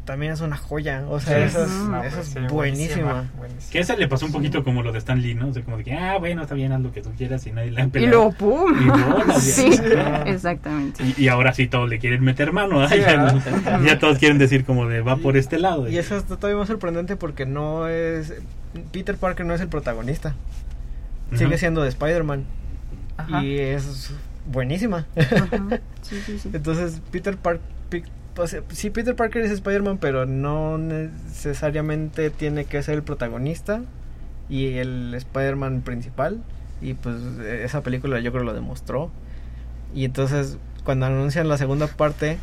también 0.05 0.32
es 0.32 0.40
una 0.40 0.57
joya. 0.57 1.05
O 1.09 1.18
sea, 1.20 1.38
Sí. 1.38 1.44
esa 1.44 1.64
es, 1.64 1.70
No, 1.70 2.00
pues 2.00 2.14
es 2.16 2.26
sí, 2.28 2.38
buenísima. 2.50 3.30
Que 3.70 3.78
esa 3.80 3.96
le 3.96 4.07
pasó 4.09 4.26
un 4.26 4.32
poquito 4.32 4.62
como 4.62 4.82
lo 4.82 4.92
de 4.92 4.98
Stan 4.98 5.20
Lee, 5.20 5.34
¿no? 5.34 5.48
O 5.48 5.52
sea, 5.52 5.62
como 5.62 5.78
de 5.78 5.84
que, 5.84 5.94
ah, 5.94 6.18
bueno, 6.18 6.42
está 6.42 6.55
bien, 6.55 6.72
haz 6.72 6.80
lo 6.80 6.92
que 6.92 7.00
tú 7.02 7.11
quieras 7.16 7.46
y 7.46 7.52
nadie 7.52 7.70
la 7.70 7.82
ha 7.84 7.98
y 7.98 8.07
luego 8.07 8.32
¡pum! 8.32 8.72
Y 8.80 8.84
bolas, 8.88 9.42
sí, 9.42 9.70
exactamente. 10.26 11.02
Y, 11.16 11.24
y 11.24 11.28
ahora 11.28 11.52
sí 11.55 11.66
todos 11.66 11.88
le 11.88 11.98
quieren 11.98 12.22
meter 12.22 12.52
mano, 12.52 12.80
¿ah? 12.82 12.88
Sí, 12.88 12.98
ya, 13.00 13.07
¿verdad? 13.07 13.80
no- 13.80 13.86
ya 13.86 13.98
todos 13.98 14.18
quieren 14.18 14.38
decir 14.38 14.64
como 14.64 14.86
de 14.86 15.00
va 15.00 15.16
por 15.16 15.36
este 15.36 15.59
lado. 15.59 15.88
Y 15.88 15.98
eso 15.98 16.16
está 16.16 16.36
todavía 16.36 16.59
más 16.59 16.68
sorprendente 16.68 17.16
porque 17.16 17.46
no 17.46 17.88
es. 17.88 18.34
Peter 18.92 19.16
Parker 19.16 19.46
no 19.46 19.55
es 19.55 19.61
el 19.61 19.68
protagonista. 19.68 20.34
Sigue 21.34 21.59
siendo 21.59 21.82
de 21.82 21.88
Spider-Man. 21.88 22.44
Ajá. 23.16 23.42
Y 23.44 23.59
es 23.59 24.12
buenísima. 24.46 25.07
Sí, 26.02 26.20
sí, 26.26 26.38
sí. 26.38 26.50
Entonces, 26.52 27.00
Peter 27.11 27.34
Parker. 27.38 27.62
Sí, 28.70 28.91
Peter 28.91 29.14
Parker 29.16 29.43
es 29.43 29.51
Spider-Man, 29.53 29.99
pero 29.99 30.26
no 30.26 30.78
necesariamente 30.78 32.30
tiene 32.30 32.64
que 32.64 32.82
ser 32.82 32.95
el 32.97 33.03
protagonista 33.03 33.82
y 34.49 34.74
el 34.78 35.14
Spider-Man 35.14 35.82
principal. 35.82 36.43
Y 36.80 36.95
pues 36.95 37.16
esa 37.62 37.82
película 37.82 38.20
yo 38.20 38.32
creo 38.32 38.45
lo 38.45 38.53
demostró. 38.55 39.11
Y 39.95 40.05
entonces, 40.05 40.59
cuando 40.85 41.07
anuncian 41.07 41.49
la 41.49 41.57
segunda 41.57 41.87
parte 41.87 42.39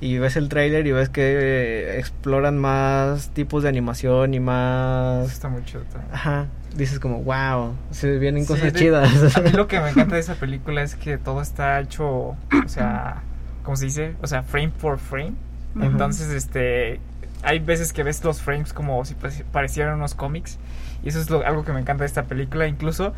y 0.00 0.18
ves 0.18 0.36
el 0.36 0.48
tráiler 0.48 0.86
y 0.86 0.92
ves 0.92 1.08
que 1.08 1.22
eh, 1.38 1.98
exploran 1.98 2.56
más 2.58 3.30
tipos 3.30 3.62
de 3.62 3.68
animación 3.68 4.34
y 4.34 4.40
más... 4.40 5.30
Está 5.30 5.48
muy 5.48 5.64
chido. 5.64 5.82
Ajá, 6.12 6.46
dices 6.76 7.00
como, 7.00 7.22
wow, 7.22 7.74
se 7.90 8.18
vienen 8.18 8.42
Sí, 8.42 8.48
cosas 8.48 8.72
de- 8.72 8.78
chidas. 8.78 9.36
A 9.36 9.40
mí 9.40 9.50
lo 9.50 9.66
que 9.68 9.80
me 9.80 9.90
encanta 9.90 10.14
de 10.14 10.20
esa 10.20 10.34
película 10.36 10.82
es 10.82 10.94
que 10.94 11.18
todo 11.18 11.42
está 11.42 11.80
hecho, 11.80 12.06
o 12.08 12.36
sea, 12.66 13.22
¿cómo 13.70 13.76
se 13.76 13.84
dice? 13.84 14.14
O 14.20 14.26
sea, 14.26 14.42
frame 14.42 14.70
por 14.70 14.98
frame. 14.98 15.34
Ujú. 15.76 15.84
Entonces, 15.84 16.28
este, 16.30 16.98
hay 17.44 17.60
veces 17.60 17.92
que 17.92 18.02
ves 18.02 18.24
los 18.24 18.42
frames 18.42 18.72
como 18.72 19.04
si 19.04 19.14
pareci- 19.14 19.44
parecieran 19.44 19.94
unos 19.94 20.16
cómics. 20.16 20.58
Y 21.04 21.08
eso 21.08 21.20
es 21.20 21.30
lo- 21.30 21.46
algo 21.46 21.64
que 21.64 21.72
me 21.72 21.78
encanta 21.78 22.02
de 22.02 22.08
esta 22.08 22.24
película. 22.24 22.66
Incluso 22.66 23.12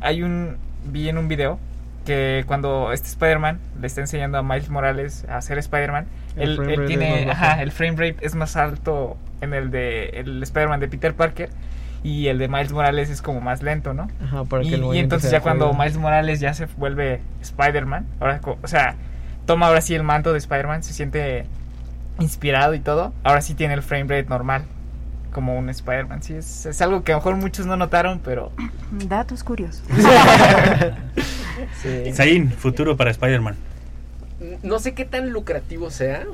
hay 0.00 0.22
un, 0.22 0.58
vi 0.84 1.08
en 1.08 1.18
un 1.18 1.26
video 1.26 1.58
que 2.04 2.44
cuando 2.46 2.92
este 2.92 3.08
Spider-Man 3.08 3.58
le 3.80 3.86
está 3.88 4.00
enseñando 4.00 4.38
a 4.38 4.44
Miles 4.44 4.68
Morales 4.70 5.26
a 5.28 5.40
ser 5.40 5.58
Spider-Man, 5.58 6.06
El 6.36 6.50
él, 6.50 6.56
frame 6.56 6.72
él 6.74 6.78
rate 6.78 6.92
es 6.92 6.98
tiene, 7.00 7.30
ajá, 7.32 7.60
el 7.62 7.72
frame 7.72 7.92
rate 7.96 8.16
es 8.24 8.36
más 8.36 8.54
alto 8.54 9.16
en 9.40 9.54
el 9.54 9.72
de 9.72 10.10
el 10.10 10.40
Spider-Man 10.40 10.78
de 10.78 10.86
Peter 10.86 11.14
Parker 11.14 11.50
y 12.04 12.28
el 12.28 12.38
de 12.38 12.46
Miles 12.46 12.70
Morales 12.70 13.10
es 13.10 13.22
como 13.22 13.40
más 13.40 13.60
lento, 13.64 13.92
¿no? 13.92 14.06
Ajá, 14.24 14.44
para 14.44 14.62
que 14.62 14.68
y, 14.68 14.74
el 14.74 14.84
y 14.94 14.98
entonces 15.00 15.32
ya 15.32 15.40
cuando. 15.40 15.72
Miles 15.74 15.96
Morales 15.96 16.38
ya 16.38 16.54
se 16.54 16.66
vuelve 16.76 17.22
Spider-Man, 17.42 18.06
ahora, 18.20 18.40
o 18.62 18.68
sea, 18.68 18.94
toma 19.46 19.68
ahora 19.68 19.80
sí 19.80 19.94
el 19.94 20.02
manto 20.02 20.32
de 20.32 20.38
Spider-Man, 20.38 20.82
se 20.82 20.92
siente 20.92 21.46
inspirado 22.18 22.74
y 22.74 22.80
todo, 22.80 23.12
ahora 23.24 23.40
sí 23.42 23.54
tiene 23.54 23.74
el 23.74 23.82
frame 23.82 24.04
rate 24.04 24.28
normal, 24.28 24.64
como 25.32 25.56
un 25.58 25.68
Spider-Man, 25.70 26.22
sí, 26.22 26.34
es, 26.34 26.66
es 26.66 26.80
algo 26.82 27.04
que 27.04 27.12
a 27.12 27.16
lo 27.16 27.20
mejor 27.20 27.36
muchos 27.36 27.66
no 27.66 27.76
notaron, 27.76 28.20
pero... 28.24 28.52
Datos 28.90 29.44
curiosos. 29.44 29.82
sí. 31.82 32.12
Zayn, 32.12 32.50
futuro 32.52 32.96
para 32.96 33.10
Spider-Man. 33.10 33.56
No 34.62 34.78
sé 34.78 34.94
qué 34.94 35.04
tan 35.04 35.30
lucrativo 35.30 35.90
sea, 35.90 36.24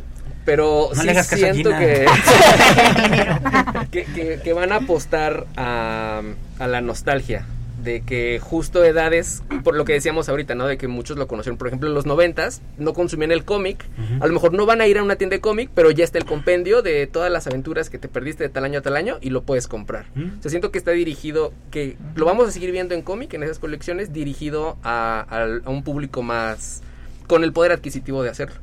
pero 0.44 0.90
No 0.94 1.00
sí 1.00 1.06
le 1.06 1.22
siento 1.22 1.70
que, 3.90 4.04
que- 4.04 4.40
que 4.42 4.52
van 4.52 4.72
a 4.72 4.76
apostar 4.76 5.46
a, 5.56 6.22
a 6.58 6.66
la 6.66 6.80
nostalgia. 6.80 7.44
De 7.82 8.02
que 8.02 8.38
justo 8.40 8.84
edades, 8.84 9.42
por 9.64 9.74
lo 9.76 9.84
que 9.84 9.92
decíamos 9.94 10.28
ahorita, 10.28 10.54
¿no? 10.54 10.66
De 10.68 10.78
que 10.78 10.86
muchos 10.88 11.16
lo 11.18 11.26
conocieron, 11.26 11.58
por 11.58 11.66
ejemplo, 11.66 11.88
en 11.88 11.94
los 11.94 12.06
noventas, 12.06 12.62
no 12.78 12.92
consumían 12.92 13.32
el 13.32 13.44
cómic. 13.44 13.84
A 14.20 14.26
lo 14.26 14.32
mejor 14.32 14.52
no 14.52 14.66
van 14.66 14.80
a 14.80 14.86
ir 14.86 14.98
a 14.98 15.02
una 15.02 15.16
tienda 15.16 15.34
de 15.36 15.40
cómic, 15.40 15.68
pero 15.74 15.90
ya 15.90 16.04
está 16.04 16.18
el 16.18 16.24
compendio 16.24 16.82
de 16.82 17.06
todas 17.08 17.30
las 17.32 17.46
aventuras 17.48 17.90
que 17.90 17.98
te 17.98 18.08
perdiste 18.08 18.44
de 18.44 18.50
tal 18.50 18.64
año 18.64 18.78
a 18.78 18.82
tal 18.82 18.94
año 18.96 19.18
y 19.20 19.30
lo 19.30 19.42
puedes 19.42 19.66
comprar. 19.66 20.06
¿Mm? 20.14 20.38
O 20.38 20.42
sea, 20.42 20.50
siento 20.50 20.70
que 20.70 20.78
está 20.78 20.92
dirigido, 20.92 21.52
que 21.70 21.96
lo 22.14 22.24
vamos 22.24 22.48
a 22.48 22.52
seguir 22.52 22.70
viendo 22.70 22.94
en 22.94 23.02
cómic, 23.02 23.34
en 23.34 23.42
esas 23.42 23.58
colecciones, 23.58 24.12
dirigido 24.12 24.76
a, 24.84 25.26
a- 25.28 25.60
a 25.64 25.70
un 25.70 25.82
público 25.82 26.22
más 26.22 26.82
con 27.26 27.42
el 27.44 27.52
poder 27.52 27.72
adquisitivo 27.72 28.22
de 28.22 28.30
hacerlo. 28.30 28.56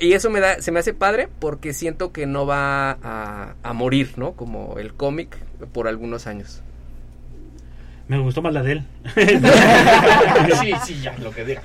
Y 0.00 0.12
eso 0.12 0.28
me 0.30 0.40
da, 0.40 0.60
se 0.60 0.70
me 0.72 0.78
hace 0.80 0.92
padre 0.92 1.28
porque 1.38 1.72
siento 1.72 2.12
que 2.12 2.26
no 2.26 2.44
va 2.46 2.90
a, 3.02 3.54
a 3.62 3.72
morir, 3.72 4.10
¿no? 4.16 4.32
Como 4.32 4.78
el 4.78 4.92
cómic 4.92 5.36
por 5.72 5.88
algunos 5.88 6.26
años. 6.26 6.62
Me 8.08 8.18
gustó 8.18 8.40
más 8.40 8.54
la 8.54 8.62
de 8.62 8.72
él. 8.72 8.84
sí, 10.60 10.72
sí, 10.86 11.00
ya, 11.02 11.14
lo 11.18 11.30
que 11.30 11.44
digas. 11.44 11.64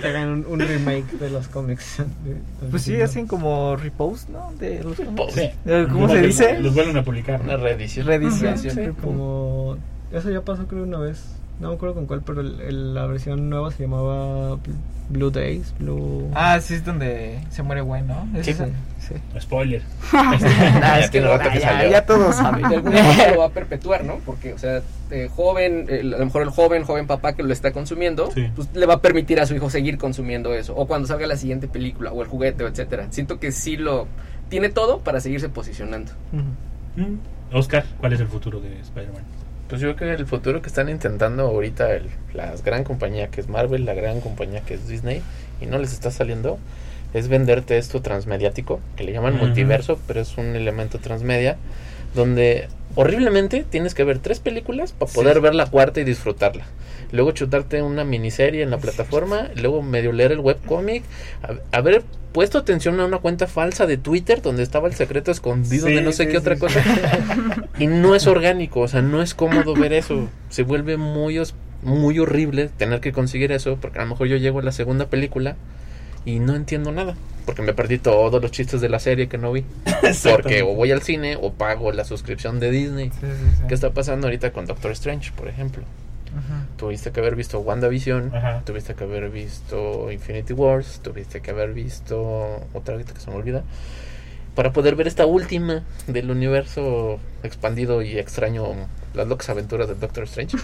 que 0.00 0.06
hagan 0.06 0.28
un, 0.28 0.46
un 0.46 0.60
remake 0.60 1.10
de 1.18 1.30
los 1.30 1.48
cómics. 1.48 2.00
Pues 2.70 2.82
sí, 2.82 3.00
hacen 3.00 3.26
como 3.26 3.74
repost, 3.74 4.28
¿no? 4.28 4.52
De 4.60 4.82
los. 4.84 4.96
Sí. 5.34 5.50
Eh, 5.66 5.86
¿Cómo 5.90 6.08
se 6.08 6.20
dice? 6.22 6.60
Los 6.60 6.74
vuelven 6.74 6.96
a 6.96 7.02
publicar. 7.02 7.40
¿no? 7.40 7.46
Una 7.46 7.56
reedición. 7.56 8.06
Reedición. 8.06 8.56
Sí. 8.56 8.70
Como... 9.00 9.76
Eso 10.12 10.30
ya 10.30 10.42
pasó 10.42 10.68
creo 10.68 10.84
una 10.84 10.98
vez. 10.98 11.41
No 11.62 11.68
me 11.68 11.74
acuerdo 11.76 11.94
con 11.94 12.06
cuál, 12.06 12.22
pero 12.22 12.40
el- 12.40 12.60
el- 12.60 12.94
la 12.94 13.06
versión 13.06 13.48
nueva 13.48 13.70
se 13.70 13.84
llamaba 13.84 14.56
Bl- 14.56 14.74
Blue 15.08 15.30
Days, 15.30 15.72
Blue... 15.78 16.28
Ah, 16.34 16.58
sí, 16.60 16.74
es 16.74 16.84
donde 16.84 17.38
se 17.50 17.62
muere 17.62 17.82
Gwen, 17.82 18.06
¿no? 18.08 18.26
¿Es 18.36 18.46
sí, 18.46 18.54
sí. 18.54 19.14
Spoiler. 19.40 19.80
Ya 20.12 20.98
es 21.00 21.10
que 21.10 21.20
no, 21.22 21.28
rato 21.36 21.50
que 21.50 21.60
ya, 21.60 21.68
salió. 21.68 21.90
ya 21.90 22.04
todos 22.06 22.34
saben. 22.34 22.68
De 22.68 22.76
alguna 22.76 23.02
manera 23.02 23.32
lo 23.32 23.38
va 23.40 23.46
a 23.46 23.50
perpetuar, 23.50 24.04
¿no? 24.04 24.16
Porque, 24.26 24.52
o 24.54 24.58
sea, 24.58 24.82
eh, 25.10 25.28
joven, 25.34 25.86
a 25.88 26.02
lo 26.18 26.24
mejor 26.24 26.42
el 26.42 26.50
joven, 26.50 26.82
joven 26.84 27.06
papá 27.06 27.34
que 27.34 27.42
lo 27.42 27.52
está 27.52 27.70
consumiendo, 27.72 28.30
Sí. 28.32 28.48
pues 28.56 28.68
le 28.74 28.84
va 28.86 28.94
a 28.94 29.00
permitir 29.00 29.38
a 29.40 29.46
su 29.46 29.54
hijo 29.54 29.70
seguir 29.70 29.98
consumiendo 29.98 30.52
eso. 30.54 30.74
O 30.76 30.86
cuando 30.86 31.06
salga 31.06 31.26
la 31.26 31.36
siguiente 31.36 31.68
película, 31.68 32.10
o 32.12 32.22
el 32.22 32.28
juguete, 32.28 32.64
o 32.64 32.68
etcétera. 32.68 33.06
Siento 33.10 33.38
que 33.38 33.52
sí 33.52 33.76
lo 33.76 34.08
tiene 34.48 34.68
todo 34.68 34.98
para 35.00 35.20
seguirse 35.20 35.48
posicionando. 35.48 36.10
Mm. 36.32 37.54
Oscar, 37.56 37.84
¿cuál 38.00 38.14
es 38.14 38.20
el 38.20 38.26
futuro 38.28 38.60
de 38.60 38.80
Spider-Man? 38.80 39.22
Pues 39.72 39.80
yo 39.80 39.96
creo 39.96 40.14
que 40.14 40.20
el 40.20 40.26
futuro 40.26 40.60
que 40.60 40.68
están 40.68 40.90
intentando 40.90 41.44
ahorita 41.44 41.94
el- 41.94 42.10
la 42.34 42.52
gran 42.62 42.84
compañía 42.84 43.28
que 43.28 43.40
es 43.40 43.48
Marvel, 43.48 43.86
la 43.86 43.94
gran 43.94 44.20
compañía 44.20 44.60
que 44.60 44.74
es 44.74 44.86
Disney, 44.86 45.22
y 45.62 45.64
no 45.64 45.78
les 45.78 45.94
está 45.94 46.10
saliendo, 46.10 46.58
es 47.14 47.28
venderte 47.28 47.78
esto 47.78 48.02
transmediático, 48.02 48.80
que 48.96 49.04
le 49.04 49.12
llaman 49.12 49.38
multiverso, 49.38 49.98
pero 50.06 50.20
es 50.20 50.36
un 50.36 50.54
elemento 50.56 50.98
transmedia, 50.98 51.56
donde 52.14 52.68
horriblemente 52.94 53.64
tienes 53.68 53.94
que 53.94 54.04
ver 54.04 54.18
tres 54.18 54.38
películas 54.40 54.92
para 54.92 55.10
poder 55.10 55.40
ver 55.40 55.54
la 55.54 55.66
cuarta 55.66 56.00
y 56.00 56.04
disfrutarla. 56.04 56.66
Luego 57.10 57.32
chutarte 57.32 57.82
una 57.82 58.04
miniserie 58.04 58.62
en 58.62 58.70
la 58.70 58.78
plataforma, 58.78 59.50
luego 59.56 59.82
medio 59.82 60.12
leer 60.12 60.32
el 60.32 60.40
webcómic, 60.40 61.02
a- 61.42 61.76
haber 61.76 62.02
puesto 62.32 62.56
atención 62.58 62.98
a 63.00 63.04
una 63.06 63.18
cuenta 63.18 63.46
falsa 63.46 63.86
de 63.86 63.98
Twitter 63.98 64.40
donde 64.40 64.62
estaba 64.62 64.88
el 64.88 64.94
secreto 64.94 65.30
escondido 65.30 65.86
Sí, 65.88 65.94
de 65.94 66.00
no 66.02 66.12
sé 66.12 66.24
sí, 66.24 66.30
qué 66.30 66.38
otra 66.38 66.56
cosa. 66.58 66.82
y 67.78 67.86
no 67.86 68.14
es 68.14 68.26
orgánico, 68.26 68.80
o 68.80 68.88
sea, 68.88 69.02
no 69.02 69.20
es 69.22 69.34
cómodo 69.34 69.74
ver 69.74 69.92
eso. 69.92 70.28
Se 70.48 70.62
vuelve 70.62 70.96
muy, 70.96 71.38
muy 71.82 72.18
horrible 72.18 72.70
tener 72.76 73.00
que 73.00 73.12
conseguir 73.12 73.52
eso, 73.52 73.76
porque 73.80 73.98
a 73.98 74.02
lo 74.04 74.08
mejor 74.10 74.28
yo 74.28 74.36
llego 74.36 74.60
a 74.60 74.62
la 74.62 74.72
segunda 74.72 75.06
película 75.08 75.56
y 76.24 76.38
no 76.38 76.54
entiendo 76.54 76.92
nada, 76.92 77.14
porque 77.44 77.62
me 77.62 77.74
perdí 77.74 77.98
todos 77.98 78.40
los 78.40 78.50
chistes 78.50 78.80
de 78.80 78.88
la 78.88 78.98
serie 78.98 79.28
que 79.28 79.38
no 79.38 79.52
vi. 79.52 79.64
Porque 80.30 80.62
o 80.62 80.74
voy 80.74 80.92
al 80.92 81.02
cine 81.02 81.36
o 81.40 81.52
pago 81.52 81.92
la 81.92 82.04
suscripción 82.04 82.60
de 82.60 82.70
Disney. 82.70 83.10
Sí, 83.10 83.16
sí, 83.20 83.56
sí. 83.58 83.62
¿Qué 83.68 83.74
está 83.74 83.90
pasando 83.90 84.26
ahorita 84.26 84.52
con 84.52 84.66
Doctor 84.66 84.92
Strange, 84.92 85.32
por 85.32 85.48
ejemplo? 85.48 85.84
Ajá. 86.30 86.66
Tuviste 86.76 87.10
que 87.12 87.20
haber 87.20 87.36
visto 87.36 87.60
WandaVision, 87.60 88.34
Ajá. 88.34 88.62
tuviste 88.64 88.94
que 88.94 89.04
haber 89.04 89.28
visto 89.30 90.10
Infinity 90.10 90.52
Wars, 90.52 91.00
tuviste 91.02 91.40
que 91.40 91.50
haber 91.50 91.72
visto 91.72 92.66
otra 92.72 92.96
que 92.96 93.20
se 93.20 93.30
me 93.30 93.36
olvida, 93.36 93.64
para 94.54 94.72
poder 94.72 94.96
ver 94.96 95.08
esta 95.08 95.26
última 95.26 95.82
del 96.06 96.30
universo 96.30 97.18
expandido 97.42 98.02
y 98.02 98.18
extraño, 98.18 98.64
las 99.14 99.28
locas 99.28 99.50
aventuras 99.50 99.88
de 99.88 99.94
Doctor 99.94 100.24
Strange. 100.24 100.56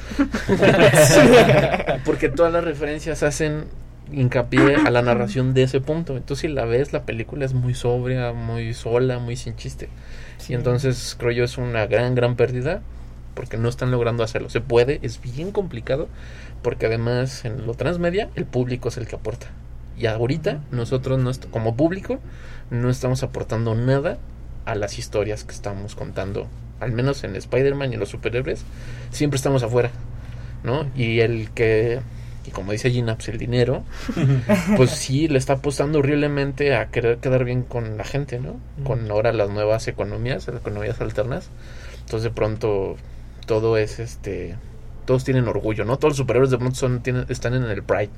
Porque 2.04 2.28
todas 2.28 2.52
las 2.52 2.64
referencias 2.64 3.22
hacen 3.22 3.64
hincapié 4.12 4.76
a 4.76 4.90
la 4.90 5.02
narración 5.02 5.54
de 5.54 5.64
ese 5.64 5.80
punto. 5.80 6.16
Entonces 6.16 6.42
si 6.42 6.48
la 6.48 6.64
ves, 6.64 6.92
la 6.92 7.04
película 7.04 7.44
es 7.44 7.54
muy 7.54 7.74
sobria, 7.74 8.32
muy 8.32 8.74
sola, 8.74 9.18
muy 9.18 9.36
sin 9.36 9.56
chiste. 9.56 9.88
Y 10.48 10.54
entonces 10.54 11.16
creo 11.18 11.32
yo 11.32 11.44
es 11.44 11.58
una 11.58 11.86
gran, 11.86 12.14
gran 12.14 12.36
pérdida 12.36 12.82
porque 13.34 13.56
no 13.56 13.68
están 13.68 13.90
logrando 13.90 14.24
hacerlo. 14.24 14.50
Se 14.50 14.60
puede, 14.60 14.98
es 15.02 15.20
bien 15.20 15.52
complicado, 15.52 16.08
porque 16.62 16.86
además 16.86 17.44
en 17.44 17.66
lo 17.66 17.74
transmedia 17.74 18.30
el 18.34 18.46
público 18.46 18.88
es 18.88 18.96
el 18.96 19.06
que 19.06 19.16
aporta. 19.16 19.46
Y 19.96 20.06
ahorita 20.06 20.60
nosotros 20.70 21.18
no 21.18 21.30
como 21.50 21.76
público 21.76 22.18
no 22.70 22.90
estamos 22.90 23.22
aportando 23.22 23.74
nada 23.74 24.18
a 24.64 24.74
las 24.74 24.98
historias 24.98 25.44
que 25.44 25.54
estamos 25.54 25.94
contando. 25.94 26.46
Al 26.80 26.92
menos 26.92 27.24
en 27.24 27.36
Spider-Man 27.36 27.90
y 27.90 27.94
en 27.94 28.00
los 28.00 28.10
superhéroes 28.10 28.64
siempre 29.10 29.36
estamos 29.36 29.62
afuera, 29.62 29.90
¿no? 30.62 30.86
Y 30.94 31.20
el 31.20 31.50
que 31.50 32.00
y 32.48 32.50
como 32.50 32.72
dice 32.72 32.90
Gina, 32.90 33.14
pues 33.16 33.28
el 33.28 33.38
dinero, 33.38 33.84
pues 34.76 34.90
sí 34.90 35.28
le 35.28 35.38
está 35.38 35.54
apostando 35.54 35.98
horriblemente 35.98 36.74
a 36.74 36.86
querer 36.86 37.18
quedar 37.18 37.44
bien 37.44 37.62
con 37.62 37.96
la 37.96 38.04
gente, 38.04 38.40
¿no? 38.40 38.56
Con 38.84 39.10
ahora 39.10 39.32
las 39.32 39.50
nuevas 39.50 39.86
economías, 39.88 40.46
las 40.48 40.56
economías 40.56 41.00
alternas. 41.00 41.50
Entonces 42.00 42.24
de 42.24 42.30
pronto 42.30 42.96
todo 43.46 43.76
es 43.76 43.98
este 43.98 44.56
todos 45.04 45.24
tienen 45.24 45.48
orgullo, 45.48 45.84
¿no? 45.84 45.96
Todos 45.98 46.12
los 46.12 46.16
superhéroes 46.18 46.50
de 46.50 46.58
pronto 46.58 46.74
son, 46.74 47.02
tienen, 47.02 47.24
están 47.30 47.54
en 47.54 47.64
el 47.64 47.82
Pride. 47.82 48.10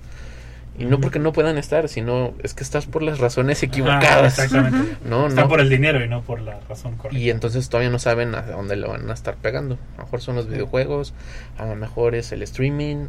Y 0.78 0.86
no 0.86 0.98
porque 1.00 1.18
no 1.18 1.32
puedan 1.32 1.58
estar, 1.58 1.88
sino 1.88 2.32
es 2.42 2.54
que 2.54 2.64
estás 2.64 2.86
por 2.86 3.02
las 3.02 3.18
razones 3.18 3.62
equivocadas. 3.62 4.38
Ah, 4.38 4.44
exactamente. 4.44 4.96
No, 5.04 5.26
Está 5.26 5.42
no. 5.42 5.48
por 5.48 5.60
el 5.60 5.68
dinero 5.68 6.02
y 6.02 6.08
no 6.08 6.22
por 6.22 6.40
la 6.40 6.58
razón 6.68 6.96
correcta. 6.96 7.18
Y 7.18 7.28
entonces 7.30 7.68
todavía 7.68 7.90
no 7.90 7.98
saben 7.98 8.34
a 8.34 8.42
dónde 8.42 8.76
lo 8.76 8.88
van 8.88 9.10
a 9.10 9.14
estar 9.14 9.36
pegando. 9.36 9.74
A 9.94 9.98
lo 9.98 10.04
mejor 10.04 10.20
son 10.20 10.36
los 10.36 10.48
videojuegos, 10.48 11.12
a 11.58 11.66
lo 11.66 11.76
mejor 11.76 12.14
es 12.14 12.32
el 12.32 12.42
streaming. 12.42 13.06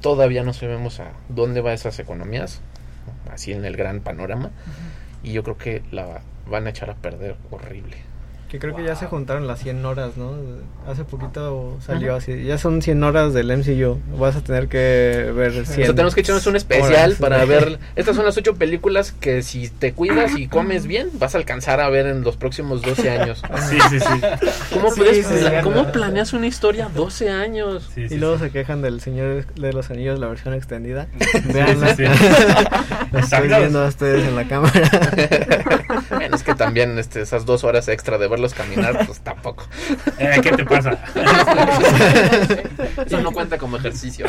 Todavía 0.00 0.44
no 0.44 0.52
sabemos 0.52 1.00
a 1.00 1.12
dónde 1.28 1.60
va 1.60 1.72
esas 1.72 1.98
economías, 1.98 2.60
así 3.30 3.52
en 3.52 3.64
el 3.64 3.76
gran 3.76 4.00
panorama. 4.00 4.50
Y 5.22 5.32
yo 5.32 5.42
creo 5.42 5.58
que 5.58 5.82
la 5.90 6.20
van 6.46 6.66
a 6.66 6.70
echar 6.70 6.90
a 6.90 6.94
perder 6.94 7.36
horrible. 7.50 8.07
Que 8.48 8.58
creo 8.58 8.74
que 8.74 8.82
ya 8.82 8.96
se 8.96 9.04
juntaron 9.06 9.46
las 9.46 9.58
100 9.60 9.84
horas, 9.84 10.16
¿no? 10.16 10.32
Hace 10.90 11.04
poquito 11.04 11.76
salió 11.84 12.12
Ajá. 12.12 12.18
así. 12.18 12.44
Ya 12.44 12.56
son 12.56 12.80
100 12.80 13.02
horas 13.04 13.34
del 13.34 13.48
MCU. 13.54 13.98
Vas 14.18 14.36
a 14.36 14.40
tener 14.40 14.68
que 14.68 15.30
ver 15.36 15.52
100 15.52 15.62
O 15.64 15.66
sea, 15.66 15.86
tenemos 15.94 16.14
que 16.14 16.22
echarnos 16.22 16.46
un 16.46 16.56
especial 16.56 17.10
horas. 17.12 17.14
para 17.20 17.44
ver. 17.44 17.78
Estas 17.94 18.16
son 18.16 18.24
las 18.24 18.38
ocho 18.38 18.54
películas 18.54 19.12
que 19.12 19.42
si 19.42 19.68
te 19.68 19.92
cuidas 19.92 20.38
y 20.38 20.48
comes 20.48 20.86
bien, 20.86 21.10
vas 21.18 21.34
a 21.34 21.38
alcanzar 21.38 21.80
a 21.82 21.90
ver 21.90 22.06
en 22.06 22.22
los 22.22 22.38
próximos 22.38 22.80
12 22.80 23.10
años. 23.10 23.42
Sí, 23.68 23.76
sí, 23.90 24.00
sí. 24.00 24.20
¿Cómo, 24.72 24.90
Sí, 24.92 25.00
puedes- 25.00 25.26
sí, 25.26 25.34
sí. 25.40 25.44
¿cómo 25.62 25.92
planeas 25.92 26.32
una 26.32 26.46
historia 26.46 26.88
12 26.94 27.28
años? 27.28 27.90
y 27.96 28.14
luego 28.16 28.38
se 28.38 28.50
quejan 28.50 28.80
del 28.80 29.00
Señor 29.02 29.44
de 29.56 29.72
los 29.74 29.90
Anillos, 29.90 30.18
la 30.18 30.28
versión 30.28 30.54
extendida. 30.54 31.06
Sí, 31.20 31.40
Veanla. 31.52 31.88
sí, 31.96 32.04
sí. 32.06 32.12
Lo 33.12 33.18
estoy 33.18 33.48
viendo 33.48 33.82
a 33.84 33.88
ustedes 33.88 34.26
en 34.26 34.36
la 34.36 34.44
cámara. 34.48 34.90
Bueno, 36.10 36.34
es 36.36 36.42
que 36.42 36.54
también 36.54 36.98
este, 36.98 37.20
esas 37.20 37.44
dos 37.44 37.64
horas 37.64 37.88
extra 37.88 38.16
de 38.16 38.26
verlos 38.38 38.54
caminar, 38.54 39.04
pues 39.06 39.20
tampoco. 39.20 39.66
Eh, 40.18 40.38
¿qué 40.42 40.52
te 40.52 40.64
pasa? 40.64 40.98
Eso 43.04 43.20
no 43.20 43.32
cuenta 43.32 43.58
como 43.58 43.76
ejercicio. 43.76 44.26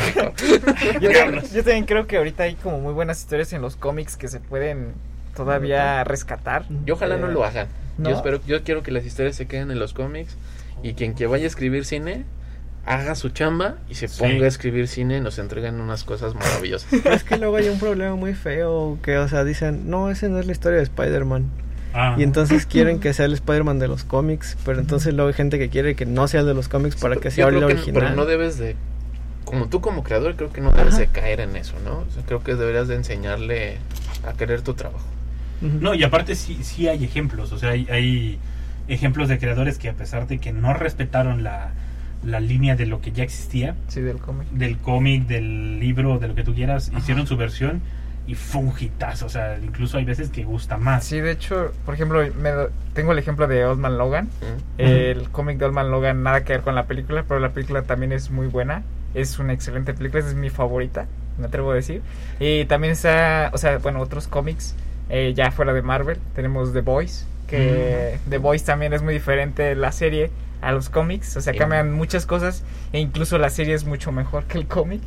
Yo, 1.00 1.10
también- 1.12 1.42
yo 1.52 1.64
también 1.64 1.84
creo 1.86 2.06
que 2.06 2.16
ahorita 2.18 2.42
hay 2.44 2.54
como 2.56 2.80
muy 2.80 2.92
buenas 2.92 3.20
historias 3.20 3.52
en 3.52 3.62
los 3.62 3.76
cómics 3.76 4.16
que 4.16 4.28
se 4.28 4.40
pueden 4.40 4.92
todavía 5.36 6.02
rescatar. 6.04 6.64
Yo 6.84 6.94
ojalá 6.94 7.16
no 7.16 7.28
Eh, 7.28 7.32
lo 7.32 7.44
hagan. 7.44 7.68
¿no? 7.98 8.10
Yo 8.10 8.16
espero, 8.16 8.40
yo 8.46 8.62
quiero 8.64 8.82
que 8.82 8.90
las 8.90 9.04
historias 9.04 9.36
se 9.36 9.46
queden 9.46 9.70
en 9.70 9.78
los 9.78 9.94
cómics 9.94 10.36
y 10.82 10.94
quien 10.94 11.14
que 11.14 11.26
vaya 11.26 11.44
a 11.44 11.46
escribir 11.46 11.84
cine 11.84 12.24
haga 12.86 13.14
su 13.14 13.28
chamba 13.28 13.76
y 13.88 13.94
se 13.94 14.08
Sí. 14.08 14.18
ponga 14.20 14.46
a 14.46 14.48
escribir 14.48 14.88
cine 14.88 15.18
y 15.18 15.20
nos 15.20 15.38
entreguen 15.38 15.80
unas 15.80 16.02
cosas 16.02 16.34
maravillosas. 16.34 16.88
Pero 17.02 17.14
es 17.14 17.24
que 17.24 17.36
luego 17.36 17.56
hay 17.56 17.68
un 17.68 17.78
problema 17.78 18.16
muy 18.16 18.34
feo. 18.34 18.98
Que, 19.02 19.18
o 19.18 19.28
sea, 19.28 19.44
dicen, 19.44 19.88
no, 19.90 20.10
esa 20.10 20.28
no 20.28 20.38
es 20.40 20.46
la 20.46 20.52
historia 20.52 20.78
de 20.78 20.84
Spider-Man. 20.84 21.50
Ah. 21.94 22.14
Y 22.18 22.22
entonces 22.22 22.66
quieren 22.66 23.00
que 23.00 23.12
sea 23.12 23.26
el 23.26 23.32
Spider-Man 23.32 23.78
de 23.78 23.88
los 23.88 24.04
cómics. 24.04 24.56
Pero 24.64 24.78
entonces 24.80 25.12
luego 25.14 25.28
hay 25.28 25.34
gente 25.34 25.58
que 25.58 25.68
quiere 25.68 25.94
que 25.96 26.06
no 26.06 26.28
sea 26.28 26.40
el 26.40 26.46
de 26.46 26.54
los 26.54 26.68
cómics 26.68 26.96
para 26.96 27.16
que 27.16 27.30
sea 27.30 27.48
el 27.48 27.60
no- 27.60 27.66
original. 27.66 28.02
pero 28.02 28.14
no 28.16 28.26
debes 28.26 28.58
de 28.58 28.76
como 29.44 29.66
tú 29.68 29.80
como 29.80 30.04
creador 30.04 30.36
creo 30.36 30.52
que 30.52 30.60
no 30.60 30.70
debes 30.70 30.96
de 30.96 31.08
caer 31.08 31.40
en 31.40 31.56
eso, 31.56 31.74
¿no? 31.84 32.04
O 32.08 32.10
sea, 32.14 32.22
creo 32.24 32.44
que 32.44 32.54
deberías 32.54 32.86
de 32.86 32.94
enseñarle 32.94 33.78
a 34.24 34.32
querer 34.34 34.62
tu 34.62 34.74
trabajo. 34.74 35.04
No, 35.60 35.92
y 35.94 36.04
aparte 36.04 36.36
sí, 36.36 36.58
sí 36.62 36.86
hay 36.88 37.02
ejemplos, 37.04 37.50
o 37.52 37.58
sea, 37.58 37.70
hay, 37.70 37.86
hay 37.90 38.38
ejemplos 38.88 39.28
de 39.28 39.38
creadores 39.38 39.76
que 39.78 39.88
a 39.88 39.92
pesar 39.94 40.26
de 40.28 40.38
que 40.38 40.52
no 40.52 40.72
respetaron 40.72 41.42
la, 41.42 41.72
la 42.24 42.38
línea 42.40 42.76
de 42.76 42.86
lo 42.86 43.00
que 43.00 43.10
ya 43.12 43.24
existía, 43.24 43.74
Sí, 43.88 44.00
del 44.00 44.18
cómic. 44.18 44.48
del 44.50 44.78
cómic, 44.78 45.26
del 45.26 45.80
libro, 45.80 46.18
de 46.20 46.28
lo 46.28 46.34
que 46.36 46.44
tú 46.44 46.54
quieras, 46.54 46.92
hicieron 46.96 47.26
su 47.26 47.36
versión 47.36 47.80
y 48.30 48.34
fue 48.36 48.60
un 48.60 48.72
hitazo, 48.78 49.26
o 49.26 49.28
sea, 49.28 49.58
incluso 49.58 49.98
hay 49.98 50.04
veces 50.04 50.30
que 50.30 50.44
gusta 50.44 50.76
más. 50.76 51.02
Sí, 51.04 51.20
de 51.20 51.32
hecho, 51.32 51.72
por 51.84 51.94
ejemplo, 51.94 52.24
me 52.40 52.52
tengo 52.94 53.10
el 53.10 53.18
ejemplo 53.18 53.48
de 53.48 53.64
Old 53.64 53.80
Man 53.80 53.98
Logan. 53.98 54.26
Mm. 54.26 54.80
El 54.80 55.30
cómic 55.30 55.58
de 55.58 55.64
Old 55.64 55.74
Man 55.74 55.90
Logan 55.90 56.22
nada 56.22 56.44
que 56.44 56.52
ver 56.52 56.62
con 56.62 56.76
la 56.76 56.84
película, 56.86 57.24
pero 57.26 57.40
la 57.40 57.48
película 57.48 57.82
también 57.82 58.12
es 58.12 58.30
muy 58.30 58.46
buena. 58.46 58.84
Es 59.14 59.40
una 59.40 59.52
excelente 59.52 59.94
película, 59.94 60.24
es 60.24 60.34
mi 60.36 60.48
favorita, 60.48 61.06
me 61.38 61.46
atrevo 61.46 61.72
a 61.72 61.74
decir. 61.74 62.02
Y 62.38 62.66
también 62.66 62.92
está, 62.92 63.50
o 63.52 63.58
sea, 63.58 63.78
bueno, 63.78 64.00
otros 64.00 64.28
cómics 64.28 64.76
eh, 65.08 65.32
ya 65.34 65.50
fuera 65.50 65.72
de 65.72 65.82
Marvel. 65.82 66.18
Tenemos 66.36 66.72
The 66.72 66.82
Boys, 66.82 67.26
que 67.48 68.16
The 68.28 68.38
Boys 68.38 68.62
también 68.62 68.92
es 68.92 69.02
muy 69.02 69.12
diferente 69.12 69.74
la 69.74 69.90
serie 69.90 70.30
a 70.62 70.70
los 70.70 70.88
cómics, 70.88 71.36
o 71.36 71.40
sea, 71.40 71.52
Sí. 71.52 71.58
cambian 71.58 71.90
muchas 71.92 72.26
cosas 72.26 72.62
e 72.92 73.00
incluso 73.00 73.38
la 73.38 73.50
serie 73.50 73.74
es 73.74 73.84
mucho 73.86 74.12
mejor 74.12 74.44
que 74.44 74.56
el 74.56 74.68
cómic. 74.68 75.02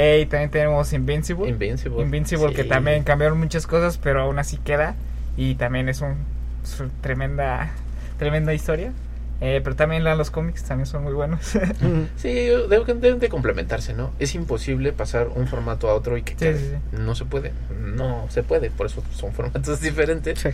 Eh, 0.00 0.20
y 0.22 0.26
también 0.26 0.50
tenemos 0.50 0.92
Invincible. 0.92 1.48
Invincible. 1.48 2.02
Invincible, 2.02 2.52
que 2.54 2.62
también 2.64 3.02
cambiaron 3.02 3.38
muchas 3.38 3.66
cosas, 3.66 3.98
pero 3.98 4.22
aún 4.22 4.38
así 4.38 4.56
queda. 4.58 4.94
Y 5.36 5.56
también 5.56 5.88
es 5.88 6.00
un 6.00 6.14
es 6.62 6.78
una 6.78 6.90
tremenda, 7.00 7.70
tremenda 8.18 8.54
historia. 8.54 8.92
Eh, 9.40 9.60
pero 9.62 9.76
también 9.76 10.02
lean 10.04 10.18
los 10.18 10.30
cómics, 10.30 10.64
también 10.64 10.86
son 10.86 11.04
muy 11.04 11.12
buenos. 11.12 11.40
Sí, 12.16 12.28
deben, 12.68 13.00
deben 13.00 13.18
de 13.20 13.28
complementarse, 13.28 13.92
¿no? 13.94 14.10
Es 14.18 14.34
imposible 14.34 14.92
pasar 14.92 15.28
un 15.34 15.46
formato 15.46 15.88
a 15.88 15.94
otro 15.94 16.16
y 16.16 16.22
que 16.22 16.32
Sí, 16.32 16.38
quede. 16.38 16.58
sí, 16.58 16.74
No 16.98 17.14
se 17.14 17.24
puede. 17.24 17.52
No 17.80 18.26
se 18.30 18.42
puede, 18.42 18.70
por 18.70 18.86
eso 18.86 19.02
son 19.14 19.32
formatos 19.32 19.80
diferentes. 19.88 20.44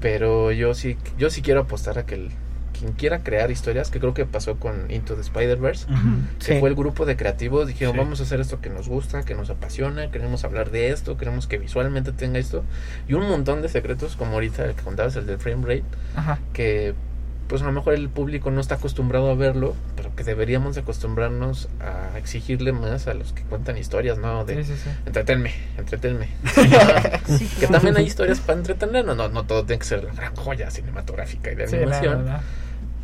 Pero 0.00 0.52
yo 0.52 0.74
sí 0.74 0.96
yo 1.18 1.30
sí 1.30 1.40
quiero 1.42 1.60
apostar 1.62 1.98
a 1.98 2.06
que 2.06 2.14
el- 2.16 2.30
quien 2.86 2.96
quiera 2.96 3.22
crear 3.22 3.50
historias, 3.50 3.90
que 3.90 3.98
creo 4.00 4.14
que 4.14 4.24
pasó 4.26 4.56
con 4.56 4.90
Into 4.90 5.14
the 5.14 5.20
Spider-Verse, 5.22 5.86
que 6.38 6.44
Sí. 6.54 6.60
fue 6.60 6.68
el 6.68 6.74
grupo 6.74 7.04
de 7.06 7.16
creativos, 7.16 7.66
dijeron, 7.66 7.94
Sí. 7.94 7.98
vamos 7.98 8.20
a 8.20 8.22
hacer 8.22 8.40
esto 8.40 8.60
que 8.60 8.70
nos 8.70 8.88
gusta, 8.88 9.22
que 9.24 9.34
nos 9.34 9.50
apasiona, 9.50 10.10
queremos 10.10 10.44
hablar 10.44 10.70
de 10.70 10.90
esto, 10.90 11.16
queremos 11.16 11.46
que 11.46 11.58
visualmente 11.58 12.12
tenga 12.12 12.38
esto. 12.38 12.64
Y 13.08 13.14
un 13.14 13.28
montón 13.28 13.62
de 13.62 13.68
secretos, 13.68 14.16
como 14.16 14.34
ahorita 14.34 14.64
el 14.64 14.74
que 14.74 14.82
contabas, 14.82 15.16
el 15.16 15.26
del 15.26 15.38
frame 15.38 15.62
rate, 15.66 15.84
Ajá. 16.14 16.38
que 16.52 16.94
pues 17.48 17.62
a 17.62 17.64
lo 17.66 17.70
mejor 17.70 17.94
el 17.94 18.08
público 18.08 18.50
no 18.50 18.60
está 18.60 18.74
acostumbrado 18.74 19.30
a 19.30 19.36
verlo, 19.36 19.76
pero 19.94 20.12
que 20.16 20.24
deberíamos 20.24 20.74
de 20.74 20.80
acostumbrarnos 20.80 21.68
a 21.80 22.18
exigirle 22.18 22.72
más 22.72 23.06
a 23.06 23.14
los 23.14 23.32
que 23.32 23.42
cuentan 23.44 23.78
historias, 23.78 24.18
¿no? 24.18 24.44
De, 24.44 24.64
Sí, 24.64 24.72
sí, 24.72 24.80
sí. 24.82 24.90
entretenme, 25.06 25.52
entretenme. 25.78 26.28
Sí, 27.28 27.48
que 27.60 27.68
también 27.68 27.96
hay 27.96 28.04
historias 28.04 28.40
para 28.40 28.58
entretener, 28.58 29.04
no, 29.04 29.14
no, 29.14 29.28
no 29.28 29.44
todo 29.44 29.64
tiene 29.64 29.78
que 29.78 29.86
ser 29.86 30.02
la 30.02 30.12
gran 30.12 30.34
joya 30.34 30.72
cinematográfica 30.72 31.52
y 31.52 31.54
de 31.54 31.64
animación. 31.66 32.26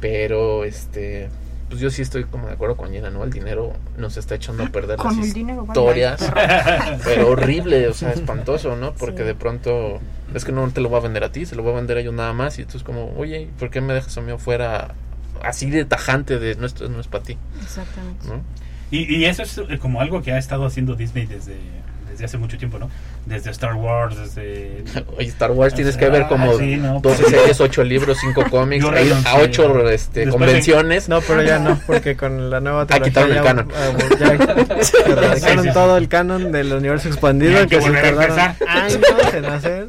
Pero 0.02 0.64
este 0.64 1.30
pues 1.70 1.80
yo 1.80 1.88
sí 1.90 2.02
estoy 2.02 2.24
como 2.24 2.48
de 2.48 2.52
acuerdo 2.52 2.76
con 2.76 2.90
Gina, 2.92 3.08
¿no? 3.08 3.24
El 3.24 3.30
dinero 3.32 3.72
nos 3.96 4.18
está 4.18 4.34
echando 4.34 4.62
a 4.62 4.66
perder 4.66 4.98
Con 4.98 5.16
las 5.16 5.26
el 5.28 5.32
dinero 5.32 5.62
van 5.64 5.68
historias. 5.70 6.20
pero 7.04 7.30
horrible, 7.30 7.88
o 7.88 7.94
sea, 7.94 8.10
espantoso, 8.10 8.76
¿no? 8.76 8.92
Porque 8.92 9.22
Sí. 9.22 9.24
de 9.28 9.34
pronto 9.34 9.98
es 10.34 10.44
que 10.44 10.52
no 10.52 10.68
te 10.70 10.82
lo 10.82 10.90
va 10.90 10.98
a 10.98 11.00
vender 11.00 11.24
a 11.24 11.32
ti, 11.32 11.46
se 11.46 11.56
lo 11.56 11.64
va 11.64 11.70
a 11.70 11.76
vender 11.76 11.96
a 11.96 12.00
ellos 12.00 12.12
nada 12.12 12.34
más 12.34 12.58
y 12.58 12.66
tú 12.66 12.76
es 12.76 12.82
como, 12.82 13.14
"Oye, 13.16 13.48
¿por 13.58 13.70
qué 13.70 13.80
me 13.80 13.94
dejas 13.94 14.18
a 14.18 14.20
mí 14.20 14.30
fuera 14.36 14.94
así 15.42 15.70
de 15.70 15.86
tajante 15.86 16.38
de 16.38 16.56
no 16.56 16.66
esto 16.66 16.86
no 16.90 17.00
es 17.00 17.06
para 17.06 17.24
ti?" 17.24 17.38
Exactamente. 17.62 18.26
¿No? 18.28 18.42
Y, 18.90 19.16
y 19.16 19.24
eso 19.24 19.42
es 19.42 19.58
como 19.80 20.02
algo 20.02 20.20
que 20.20 20.32
ha 20.32 20.38
estado 20.38 20.66
haciendo 20.66 20.94
Disney 20.94 21.24
desde, 21.24 21.56
desde 22.12 22.24
hace 22.26 22.38
mucho 22.38 22.56
tiempo, 22.58 22.78
¿no? 22.78 22.88
Desde 23.26 23.50
Star 23.50 23.74
Wars, 23.74 24.16
desde... 24.16 24.84
Oye, 25.18 25.28
Star 25.28 25.50
Wars 25.50 25.74
tienes 25.74 25.96
que 25.96 26.08
ver 26.08 26.26
como 26.28 26.56
sí, 26.58 26.76
no, 26.76 27.00
12 27.00 27.22
pues- 27.22 27.30
series, 27.34 27.60
8 27.60 27.84
libros, 27.84 28.18
5 28.20 28.44
cómics, 28.50 28.84
a 28.84 28.88
ir 28.88 28.94
renuncié, 28.94 29.30
a 29.30 29.36
8 29.38 29.68
¿no? 29.68 29.88
este, 29.88 30.20
Después 30.20 30.24
de- 30.24 30.30
convenciones. 30.46 31.08
No, 31.08 31.20
pero 31.22 31.42
ya 31.42 31.58
no, 31.58 31.78
porque 31.86 32.16
con 32.16 32.50
la 32.50 32.60
nueva 32.60 32.86
Ah, 32.90 33.00
quitaron 33.00 33.30
el 33.30 33.36
ya- 33.36 33.42
canon. 33.42 33.68
ah, 33.74 33.92
ya 34.20 34.84
sí, 34.84 34.96
sí. 35.62 35.68
todo 35.72 35.96
el 35.96 36.08
canon 36.08 36.52
del 36.52 36.72
universo 36.72 37.08
expandido 37.08 37.60
que 37.62 37.66
que 37.78 37.82
se 37.82 37.90
tardaron 37.90 38.38
años 38.68 39.00
en 39.34 39.44
hacer. 39.46 39.88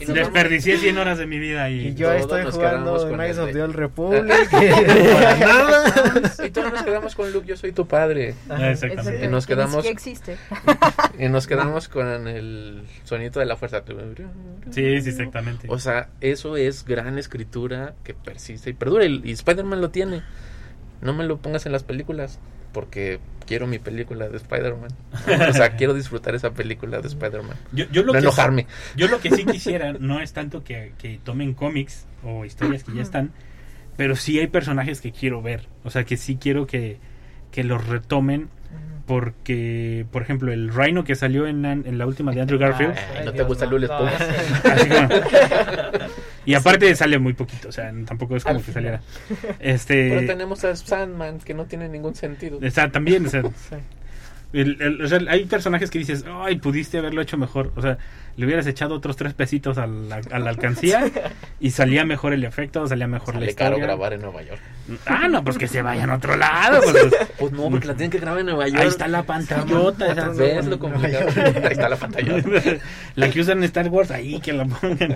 Desperdicié 0.00 0.76
100 0.78 0.98
horas 0.98 1.18
de 1.18 1.26
mi 1.26 1.38
vida 1.38 1.70
y... 1.70 1.88
Y 1.88 1.94
yo 1.94 2.08
todos 2.08 2.20
estoy 2.20 2.42
nos 2.44 2.54
jugando 2.54 2.78
quedamos 2.92 3.04
con 3.04 3.14
Knights 3.14 3.36
el 3.36 3.42
of 3.42 3.46
de- 3.48 3.52
the 3.54 3.62
Old 3.62 3.74
Republic. 3.76 4.50
para 4.50 5.36
nada. 5.38 6.32
Y 6.46 6.50
todos 6.50 6.72
nos 6.72 6.82
quedamos 6.82 7.14
con 7.14 7.32
Luke, 7.32 7.46
yo 7.46 7.56
soy 7.56 7.72
tu 7.72 7.86
padre. 7.86 8.34
Ah, 8.48 8.70
exactamente. 8.70 9.24
Y 9.24 9.28
nos 9.28 9.46
quedamos 9.46 9.84
existe. 9.86 10.36
y 11.18 11.28
nos 11.28 11.46
quedamos 11.46 11.88
con 11.88 12.26
el 12.28 12.82
sonito 13.04 13.40
de 13.40 13.46
la 13.46 13.56
fuerza. 13.56 13.82
Sí, 14.70 15.00
sí, 15.00 15.08
exactamente. 15.10 15.66
O 15.70 15.78
sea, 15.78 16.08
eso 16.20 16.56
es 16.56 16.84
gran 16.84 17.18
escritura 17.18 17.94
que 18.04 18.14
persiste 18.14 18.70
y 18.70 18.72
perdura. 18.72 19.04
Y, 19.06 19.20
y 19.24 19.32
Spider-Man 19.32 19.80
lo 19.80 19.90
tiene. 19.90 20.22
No 21.00 21.12
me 21.12 21.24
lo 21.24 21.38
pongas 21.38 21.66
en 21.66 21.72
las 21.72 21.82
películas. 21.84 22.38
Porque 22.74 23.20
quiero 23.46 23.66
mi 23.66 23.78
película 23.78 24.28
de 24.28 24.36
Spider-Man. 24.36 24.90
O 25.48 25.52
sea, 25.54 25.70
quiero 25.76 25.94
disfrutar 25.94 26.34
esa 26.34 26.52
película 26.52 27.00
de 27.00 27.08
Spider-Man. 27.08 27.56
Yo, 27.72 27.86
yo 27.90 28.02
lo 28.02 28.08
no 28.08 28.12
que 28.12 28.18
enojarme. 28.18 28.62
sí- 28.68 28.92
yo 28.98 29.08
lo 29.08 29.20
que 29.20 29.30
sí 29.30 29.44
quisiera 29.46 29.94
no 29.94 30.20
es 30.20 30.32
tanto 30.34 30.62
que, 30.62 30.92
que 30.98 31.18
tomen 31.24 31.54
cómics 31.54 32.06
o 32.22 32.44
historias 32.44 32.84
que 32.84 32.94
ya 32.94 33.02
están, 33.02 33.32
pero 33.96 34.16
sí 34.16 34.38
hay 34.38 34.48
personajes 34.48 35.00
que 35.00 35.12
quiero 35.12 35.40
ver. 35.40 35.68
O 35.84 35.90
sea, 35.90 36.04
que 36.04 36.16
sí 36.18 36.36
quiero 36.36 36.66
que, 36.66 36.98
que 37.50 37.64
los 37.64 37.86
retomen 37.86 38.48
porque, 39.06 40.06
por 40.10 40.22
ejemplo, 40.22 40.52
el 40.52 40.72
Rhino 40.72 41.04
que 41.04 41.14
salió 41.14 41.46
en, 41.46 41.64
en 41.64 41.98
la 41.98 42.06
última 42.06 42.32
de 42.32 42.40
Andrew 42.40 42.58
Garfield. 42.58 42.94
Ay, 43.18 43.24
no 43.26 43.32
te 43.32 43.42
gusta 43.42 43.66
Lul. 43.66 43.84
Así 43.84 44.88
como- 44.88 45.08
y 46.46 46.54
aparte 46.54 46.94
sale 46.94 47.18
muy 47.18 47.32
poquito, 47.32 47.68
o 47.68 47.72
sea, 47.72 47.92
tampoco 48.06 48.36
es 48.36 48.44
como 48.44 48.58
Al 48.58 48.64
que 48.64 48.72
saliera. 48.72 49.00
Este, 49.60 50.10
Pero 50.10 50.26
tenemos 50.26 50.64
a 50.64 50.74
Sandman, 50.76 51.38
que 51.38 51.54
no 51.54 51.64
tiene 51.64 51.88
ningún 51.88 52.14
sentido. 52.14 52.58
sea, 52.70 52.90
también, 52.90 53.26
o 53.26 53.30
sea, 53.30 53.42
el- 54.54 54.80
el- 54.80 55.02
o 55.02 55.08
sea, 55.08 55.18
hay 55.28 55.44
personajes 55.44 55.90
que 55.90 55.98
dices, 55.98 56.24
ay, 56.28 56.56
pudiste 56.56 56.98
haberlo 56.98 57.20
hecho 57.20 57.36
mejor. 57.36 57.72
O 57.76 57.82
sea, 57.82 57.98
le 58.36 58.46
hubieras 58.46 58.66
echado 58.66 58.94
otros 58.96 59.16
tres 59.16 59.32
pesitos 59.34 59.78
a 59.78 59.86
la, 59.86 60.20
a 60.32 60.38
la 60.40 60.50
alcancía 60.50 61.04
y 61.60 61.70
salía 61.70 62.04
mejor 62.04 62.32
el 62.32 62.42
efecto, 62.44 62.84
salía 62.88 63.06
mejor 63.06 63.34
la 63.34 63.40
Sale 63.42 63.54
caro 63.54 63.70
historia. 63.76 63.86
grabar 63.86 64.12
en 64.12 64.22
Nueva 64.22 64.42
York. 64.42 64.60
Ah, 65.06 65.28
no, 65.28 65.44
pues 65.44 65.56
que 65.56 65.68
se 65.68 65.82
vayan 65.82 66.10
a 66.10 66.16
otro 66.16 66.36
lado. 66.36 66.80
pues. 66.82 67.14
Pues 67.38 67.52
no, 67.56 67.70
porque 67.70 67.86
la 67.86 67.94
tienen 67.94 68.10
que 68.10 68.18
grabar 68.18 68.40
en 68.40 68.46
Nueva 68.46 68.66
York. 68.68 68.80
Ahí 68.80 68.88
está 68.88 69.06
la 69.08 69.22
pantallota. 69.22 70.10
esa- 70.10 70.28
¿Ves 70.30 70.66
lo? 70.66 70.78
Ahí 71.04 71.14
está 71.70 71.88
la 71.88 71.96
pantallota. 71.96 72.60
la 73.14 73.30
que 73.30 73.40
usan 73.40 73.58
en 73.58 73.64
Star 73.64 73.88
Wars, 73.88 74.10
ahí 74.10 74.40
que 74.40 74.52
la 74.52 74.64
pongan. 74.66 75.14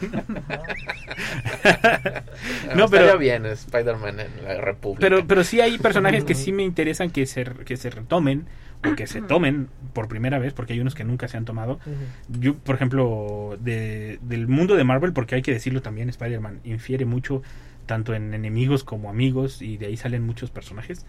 No, 2.74 2.88
pero- 2.88 3.18
bien 3.18 3.46
Spider-Man 3.46 4.20
en 4.20 4.44
la 4.44 4.60
República. 4.60 5.00
Pero, 5.00 5.26
pero 5.26 5.42
sí 5.44 5.60
hay 5.60 5.78
personajes 5.78 6.24
que 6.24 6.34
sí 6.34 6.52
me 6.52 6.62
interesan 6.62 7.10
que 7.10 7.26
se, 7.26 7.44
que 7.44 7.76
se 7.76 7.90
retomen 7.90 8.46
o 8.84 8.94
que 8.94 9.06
se 9.06 9.20
tomen 9.22 9.68
por 9.92 10.08
primera 10.08 10.38
vez, 10.38 10.52
porque 10.52 10.72
hay 10.74 10.80
unos 10.80 10.94
que 10.94 11.04
nunca 11.04 11.26
se 11.28 11.36
han 11.36 11.44
tomado. 11.44 11.80
Yo, 12.28 12.54
por 12.56 12.74
ejemplo, 12.76 13.56
de, 13.60 14.18
del 14.22 14.46
mundo 14.48 14.76
de 14.76 14.84
Marvel, 14.84 15.12
porque 15.12 15.34
hay 15.34 15.42
que 15.42 15.52
decirlo 15.52 15.82
también, 15.82 16.08
Spider-Man 16.08 16.60
infiere 16.64 17.04
mucho 17.04 17.42
tanto 17.86 18.14
en 18.14 18.34
enemigos 18.34 18.84
como 18.84 19.08
amigos 19.10 19.62
y 19.62 19.78
de 19.78 19.86
ahí 19.86 19.96
salen 19.96 20.22
muchos 20.24 20.50
personajes. 20.50 21.06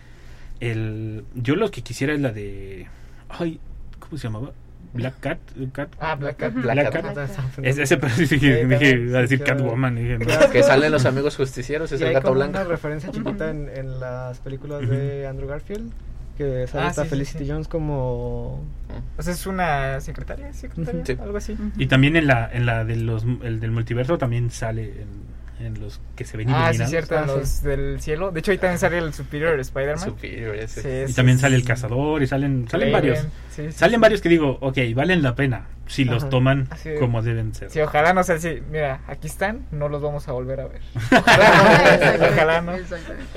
El, 0.59 1.24
yo 1.36 1.55
lo 1.55 1.72
que 1.72 1.82
quisiera 1.82 2.13
es 2.13 2.20
la 2.22 2.32
de... 2.32 2.88
Ay, 3.30 3.59
¿cómo 3.99 4.17
se 4.17 4.24
llamaba? 4.28 4.51
Black 4.93 5.15
Cat. 5.22 5.39
Cat- 5.72 5.95
Ah, 5.99 6.15
Black 6.15 6.38
Cat. 6.38 6.53
Black 6.53 6.63
Black 6.91 6.91
Cat. 6.91 7.13
Cat. 7.15 7.59
Es- 7.61 7.78
ese, 7.78 7.97
pero 7.97 8.13
sí, 8.15 8.24
dije, 8.26 8.61
Sí, 8.61 8.67
dije, 8.67 9.15
a 9.17 9.22
decir 9.22 9.43
Catwoman. 9.43 9.95
dije, 9.95 10.17
no. 10.17 10.49
Que 10.51 10.63
salen 10.63 10.91
los 10.91 11.05
amigos 11.05 11.38
justicieros, 11.38 11.91
es 11.91 11.99
Y 11.99 12.03
el 12.03 12.09
hay 12.09 12.13
gato 12.15 12.30
como 12.30 12.36
blanco. 12.39 12.59
una 12.59 12.63
referencia 12.67 13.11
chiquita 13.11 13.51
en, 13.51 13.70
en 13.70 13.99
las 13.99 14.39
películas 14.39 14.88
de 14.89 15.28
Andrew 15.28 15.47
Garfield. 15.47 15.91
Que 16.40 16.68
sale 16.68 16.86
Ah, 16.86 16.90
esta 16.90 17.02
sí, 17.04 17.08
sí, 17.08 17.10
Felicity 17.10 17.44
sí. 17.44 17.52
Jones 17.52 17.68
como. 17.68 18.62
O 19.18 19.22
sea, 19.22 19.34
es 19.34 19.46
una 19.46 20.00
secretaria, 20.00 20.54
secretaria, 20.54 21.06
Sí. 21.06 21.18
algo 21.22 21.36
así. 21.38 21.58
Y 21.78 21.88
también 21.88 22.16
en 22.16 22.28
la, 22.28 22.50
en 22.52 22.66
la 22.66 22.86
de 22.86 22.96
los, 22.96 23.26
el 23.44 23.60
del 23.60 23.72
multiverso 23.72 24.18
también 24.18 24.50
sale 24.50 25.02
en, 25.02 25.10
en 25.60 25.80
los 25.82 25.99
que 26.16 26.24
se 26.26 26.38
ven 26.38 26.49
Ah, 26.49 26.72
sí, 26.74 26.84
cierto, 26.86 27.18
Ah, 27.18 27.24
sí. 27.26 27.32
los 27.36 27.64
del 27.64 27.99
cielo. 28.01 28.32
De 28.32 28.39
hecho, 28.39 28.51
ahí 28.51 28.57
también 28.57 28.80
sale 28.80 28.97
el 28.97 29.14
Superior 29.14 29.60
Spider-Man. 29.60 29.99
Superior, 30.05 30.55
ese. 30.55 30.82
Sí, 30.82 30.88
Y 31.05 31.07
sí, 31.10 31.14
también 31.16 31.38
sí, 31.38 31.41
sale 31.41 31.55
el 31.57 31.66
cazador 31.66 32.24
y 32.24 32.28
salen, 32.28 32.68
salen 32.70 32.91
varios. 32.91 33.20
sí, 33.20 33.28
sí, 33.68 33.72
salen 33.74 33.99
sí. 33.99 34.01
varios 34.01 34.22
que 34.22 34.30
digo, 34.30 34.57
ok, 34.62 34.78
valen 34.95 35.22
la 35.22 35.36
pena 35.36 35.68
si 35.88 36.05
los 36.05 36.30
toman 36.30 36.68
Así- 36.70 36.91
como 36.99 37.22
deben 37.24 37.53
ser. 37.55 37.72
Sí, 37.72 37.82
ojalá 37.82 38.14
no 38.14 38.24
sea 38.24 38.36
así. 38.36 38.60
Mira, 38.72 39.01
aquí 39.07 39.26
están, 39.28 39.66
no 39.72 39.89
los 39.89 40.01
vamos 40.03 40.28
a 40.28 40.32
volver 40.34 40.62
a 40.62 40.68
ver. 40.68 40.82
Ojalá 41.12 41.49
no, 41.51 42.26
ojalá 42.34 42.62
no. 42.62 42.74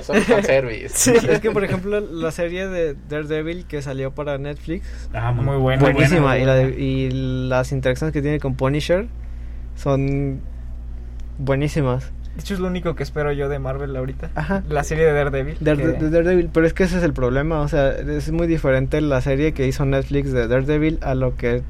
Son 0.01 0.15
es 0.17 1.39
que 1.41 1.49
por 1.51 1.63
ejemplo 1.63 1.99
la 1.99 2.31
serie 2.31 2.67
de 2.67 2.95
Daredevil 3.09 3.65
que 3.65 3.81
salió 3.81 4.11
para 4.13 4.37
Netflix, 4.37 4.87
Ah, 5.13 5.31
Muy 5.31 5.57
buena. 5.57 5.81
buenísima, 5.81 6.21
buena. 6.21 6.37
y, 6.39 6.45
la 6.45 6.55
de- 6.55 6.79
y 6.79 7.09
las 7.49 7.71
interacciones 7.71 8.13
que 8.13 8.21
tiene 8.21 8.39
con 8.39 8.55
Punisher 8.55 9.07
son 9.75 10.41
buenísimas. 11.37 12.11
De 12.35 12.41
hecho, 12.41 12.55
es 12.55 12.59
lo 12.59 12.67
único 12.67 12.95
que 12.95 13.03
espero 13.03 13.31
yo 13.31 13.47
de 13.47 13.59
Marvel 13.59 13.95
ahorita. 13.95 14.31
Ajá. 14.33 14.63
La 14.67 14.83
serie 14.83 15.05
de 15.05 15.13
Daredevil. 15.13 15.55
Dar- 15.59 15.77
que- 15.77 15.87
de 15.87 16.09
Daredevil, 16.09 16.49
pero 16.51 16.65
es 16.65 16.73
que 16.73 16.83
ese 16.83 16.97
es 16.97 17.03
el 17.03 17.13
problema, 17.13 17.61
o 17.61 17.67
sea, 17.67 17.91
es 17.91 18.31
muy 18.31 18.47
diferente 18.47 18.99
la 19.01 19.21
serie 19.21 19.53
que 19.53 19.67
hizo 19.67 19.85
Netflix 19.85 20.31
de 20.31 20.47
Daredevil 20.47 20.97
a 21.01 21.13
lo 21.13 21.35
que 21.35 21.61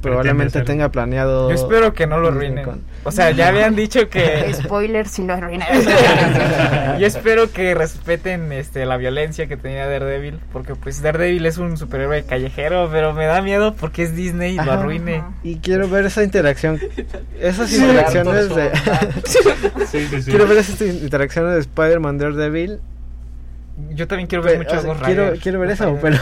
probablemente 0.00 0.62
tenga 0.62 0.88
planeado. 0.90 1.48
Yo 1.48 1.54
espero 1.54 1.92
que 1.94 2.06
no 2.06 2.18
lo 2.18 2.28
arruinen. 2.28 2.64
con- 2.64 2.82
O 3.04 3.10
sea, 3.12 3.30
ya 3.32 3.48
habían 3.48 3.74
dicho 3.74 4.08
que... 4.08 4.52
Spoiler 4.62 5.08
si 5.08 5.24
lo 5.24 5.34
arruinan. 5.34 5.66
Yo 6.98 7.06
espero 7.06 7.50
que 7.52 7.74
respeten 7.74 8.52
este 8.52 8.86
la 8.86 8.96
violencia 8.96 9.46
que 9.46 9.56
tenía 9.56 9.86
Daredevil, 9.86 10.38
porque 10.52 10.74
pues 10.74 11.00
Daredevil 11.02 11.46
es 11.46 11.58
un 11.58 11.76
superhéroe 11.76 12.24
callejero, 12.24 12.88
pero 12.92 13.12
me 13.14 13.26
da 13.26 13.40
miedo 13.42 13.74
porque 13.74 14.02
es 14.02 14.14
Disney 14.16 14.52
y 14.52 14.56
lo 14.56 14.62
Ajá. 14.62 14.74
arruine. 14.74 15.22
Y 15.42 15.56
quiero 15.56 15.88
ver 15.88 16.06
esa 16.06 16.22
interacción, 16.22 16.80
esas 17.40 17.68
Sí. 17.70 17.76
interacciones 17.76 18.54
de... 18.54 18.70
Sí, 19.24 19.38
sí, 20.10 20.22
sí. 20.22 20.30
quiero 20.30 20.46
ver 20.46 20.58
esas 20.58 20.80
interacciones 20.80 21.54
de 21.54 21.60
Spider-Man 21.60 22.18
Daredevil. 22.18 22.80
Yo 23.90 24.08
también 24.08 24.26
quiero 24.26 24.42
ver 24.42 24.54
Pe- 24.54 24.58
mucho 24.58 24.74
o 24.74 24.78
a 24.78 24.80
sea, 24.80 24.88
Ghost 24.92 25.40
quiero, 25.42 25.60
ver 25.60 25.70
eso, 25.70 25.98
pero... 26.02 26.18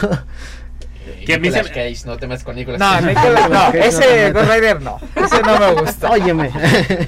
Que 1.27 1.33
a 1.35 1.39
mí 1.39 1.51
se- 1.51 1.61
Cage, 1.63 1.97
no 2.05 2.17
te 2.17 2.25
metas 2.27 2.43
con 2.43 2.55
Nicolas 2.55 2.79
No, 2.79 2.89
Cage. 2.89 3.05
Nicolas, 3.07 3.49
no, 3.49 3.55
Cage 3.59 3.77
no 3.79 3.83
ese 3.85 4.31
Ghost. 4.31 4.51
Rider 4.51 4.81
no. 4.81 4.99
Ese 5.15 5.41
no 5.43 5.59
me 5.59 5.81
gusta. 5.81 6.09
Óyeme. 6.11 6.51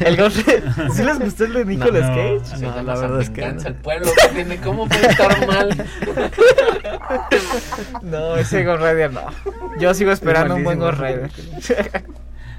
El 0.01 0.17
Ghost 0.17 0.38
Rider. 0.45 0.63
¿Sí 0.93 1.03
les 1.03 1.20
gustó 1.20 1.45
el 1.45 1.53
de 1.53 1.65
Nicolas 1.65 2.01
no. 2.09 2.15
Cage? 2.15 2.61
No, 2.61 2.76
llama 2.76 2.82
la 2.84 2.99
verdad 2.99 3.22
es 3.22 3.30
que 3.30 3.41
no. 3.41 3.61
al 3.65 3.76
pueblo 3.76 4.11
tiene. 4.34 4.57
¿Cómo 4.57 4.88
puede 4.88 5.07
estar 5.07 5.47
mal? 5.47 5.86
No, 8.03 8.36
ese 8.36 8.63
Ghost 8.63 8.82
Rider 8.82 9.11
no. 9.13 9.22
Yo 9.80 9.93
sigo 9.93 10.11
esperando 10.11 10.55
un 10.55 10.63
buen 10.63 10.80
Ghost 10.80 10.99
Rider. 10.99 11.30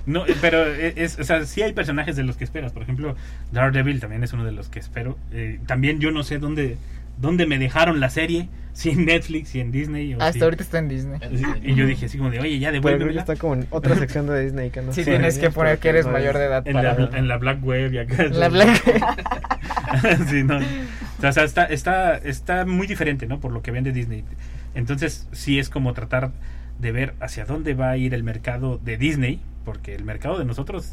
No, 0.06 0.26
eh, 0.26 0.34
pero 0.40 0.64
es, 0.66 0.94
es- 0.96 1.18
o 1.18 1.24
sea, 1.24 1.44
sí 1.44 1.62
hay 1.62 1.72
personajes 1.72 2.16
de 2.16 2.22
los 2.24 2.36
que 2.36 2.44
esperas. 2.44 2.72
Por 2.72 2.82
ejemplo, 2.82 3.16
Daredevil 3.52 4.00
también 4.00 4.24
es 4.24 4.32
uno 4.32 4.44
de 4.44 4.52
los 4.52 4.68
que 4.68 4.78
espero. 4.78 5.18
Eh, 5.32 5.61
también 5.66 6.00
yo 6.00 6.11
no 6.11 6.22
sé 6.24 6.38
dónde, 6.38 6.78
dónde 7.20 7.46
me 7.46 7.58
dejaron 7.58 8.00
la 8.00 8.10
serie, 8.10 8.48
si 8.72 8.90
en 8.90 9.04
Netflix, 9.04 9.48
si 9.50 9.60
en 9.60 9.72
Disney. 9.72 10.14
O 10.14 10.18
Hasta 10.20 10.32
si- 10.32 10.42
ahorita 10.42 10.62
está 10.62 10.78
en 10.78 10.88
Disney. 10.88 11.18
Y 11.62 11.74
yo 11.74 11.86
dije 11.86 12.06
así 12.06 12.16
como 12.18 12.30
de, 12.30 12.40
oye, 12.40 12.58
ya 12.58 12.72
devuélvemela. 12.72 13.20
está 13.20 13.36
como 13.36 13.54
en 13.54 13.66
otra 13.70 13.96
sección 13.96 14.26
de 14.26 14.40
Disney 14.42 14.70
que 14.70 14.80
no 14.82 14.92
Sí, 14.92 15.04
sé. 15.04 15.10
tienes 15.10 15.38
que 15.38 15.50
poner 15.50 15.78
que 15.78 15.88
eres 15.90 16.06
mayor 16.06 16.36
de 16.38 16.44
edad 16.44 16.66
En 16.66 16.72
para... 16.74 16.94
la, 16.98 17.18
en 17.18 17.28
la 17.28 17.36
Black 17.38 17.62
Web 17.64 17.92
y 17.94 17.98
acá. 17.98 18.24
La 18.24 18.48
Black... 18.48 18.82
Sí, 20.28 20.44
no. 20.44 20.58
O 20.58 21.32
sea, 21.32 21.44
está, 21.44 21.64
está, 21.64 22.16
está 22.16 22.64
muy 22.64 22.86
diferente, 22.86 23.26
¿no? 23.26 23.40
Por 23.40 23.52
lo 23.52 23.60
que 23.62 23.70
vende 23.72 23.92
Disney. 23.92 24.24
Entonces, 24.74 25.28
sí 25.32 25.58
es 25.58 25.68
como 25.68 25.92
tratar 25.92 26.30
de 26.78 26.92
ver 26.92 27.14
hacia 27.20 27.44
dónde 27.44 27.74
va 27.74 27.90
a 27.90 27.96
ir 27.96 28.14
el 28.14 28.22
mercado 28.22 28.78
de 28.82 28.96
Disney, 28.96 29.40
porque 29.64 29.94
el 29.94 30.04
mercado 30.04 30.38
de 30.38 30.44
nosotros, 30.44 30.90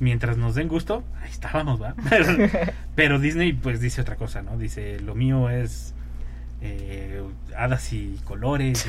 mientras 0.00 0.36
nos 0.36 0.54
den 0.54 0.68
gusto, 0.68 1.04
ahí 1.22 1.30
estábamos, 1.30 1.80
¿va? 1.82 1.94
Pero 2.94 3.18
Disney, 3.18 3.52
pues 3.52 3.80
dice 3.80 4.00
otra 4.00 4.16
cosa, 4.16 4.42
¿no? 4.42 4.56
Dice, 4.58 5.00
lo 5.00 5.14
mío 5.14 5.50
es 5.50 5.94
eh, 6.60 7.22
hadas 7.56 7.92
y 7.92 8.18
colores 8.24 8.86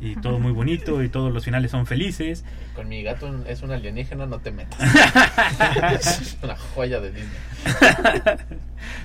y, 0.00 0.10
y 0.10 0.16
todo 0.22 0.38
muy 0.38 0.52
bonito 0.52 1.02
y 1.02 1.08
todos 1.08 1.32
los 1.32 1.44
finales 1.44 1.70
son 1.70 1.86
felices. 1.86 2.44
Con 2.74 2.88
mi 2.88 3.02
gato 3.02 3.44
es 3.46 3.62
un 3.62 3.70
alienígena, 3.70 4.26
no 4.26 4.38
te 4.40 4.52
metas. 4.52 4.80
es 6.00 6.38
una 6.42 6.56
joya 6.56 7.00
de 7.00 7.12
Disney. 7.12 7.38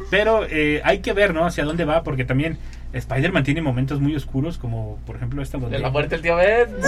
Pero 0.10 0.46
eh, 0.50 0.82
hay 0.84 1.00
que 1.00 1.14
ver, 1.14 1.34
¿no? 1.34 1.46
Hacia 1.46 1.64
dónde 1.66 1.86
va, 1.86 2.04
porque 2.04 2.26
también 2.26 2.58
Spider-Man 2.94 3.44
tiene 3.44 3.62
momentos 3.62 4.00
muy 4.00 4.16
oscuros, 4.16 4.58
como 4.58 4.98
por 5.06 5.18
ejemplo 5.18 5.42
esta 5.42 5.58
donde... 5.58 5.76
De 5.78 5.84
la 5.84 5.90
muerte 5.90 6.16
del 6.16 6.22
tío 6.22 6.36
Ben. 6.38 6.68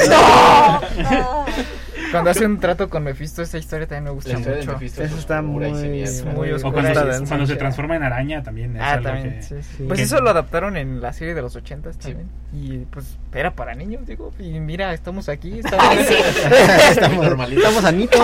Cuando 2.11 2.31
hace 2.31 2.45
un 2.45 2.59
trato 2.59 2.89
con 2.89 3.03
Mephisto, 3.03 3.41
esa 3.43 3.57
historia 3.59 3.85
también 3.85 4.05
me 4.05 4.09
gusta 4.11 4.35
mucho. 4.37 4.51
Eso 4.51 5.03
es 5.03 5.11
está 5.11 5.41
muy- 5.43 5.69
muy 5.69 6.51
O 6.53 6.71
cuando, 6.71 6.87
Está 6.87 7.01
se, 7.01 7.07
denso. 7.07 7.25
cuando 7.27 7.45
se 7.45 7.55
transforma 7.55 7.97
en 7.97 8.03
araña 8.03 8.41
también 8.41 8.75
es 8.77 8.81
Ah, 8.81 8.93
algo 8.93 9.09
también, 9.09 9.35
que- 9.35 9.41
sí, 9.43 9.55
sí. 9.61 9.69
Sí. 9.77 9.83
Pues 9.85 9.97
que- 9.99 10.03
eso 10.05 10.19
lo 10.21 10.29
adaptaron 10.31 10.75
en 10.77 11.01
la 11.01 11.13
serie 11.13 11.35
de 11.35 11.41
los 11.43 11.55
ochentas 11.55 11.99
también. 11.99 12.27
Y 12.53 12.77
pues 12.89 13.17
era 13.33 13.51
para 13.51 13.75
niños, 13.75 14.07
digo. 14.07 14.31
Y 14.39 14.59
mira, 14.59 14.91
estamos 14.93 15.29
aquí. 15.29 15.59
Estamos... 15.63 15.97
estamos, 16.89 17.49
estamos 17.51 17.85
anitos. 17.85 18.21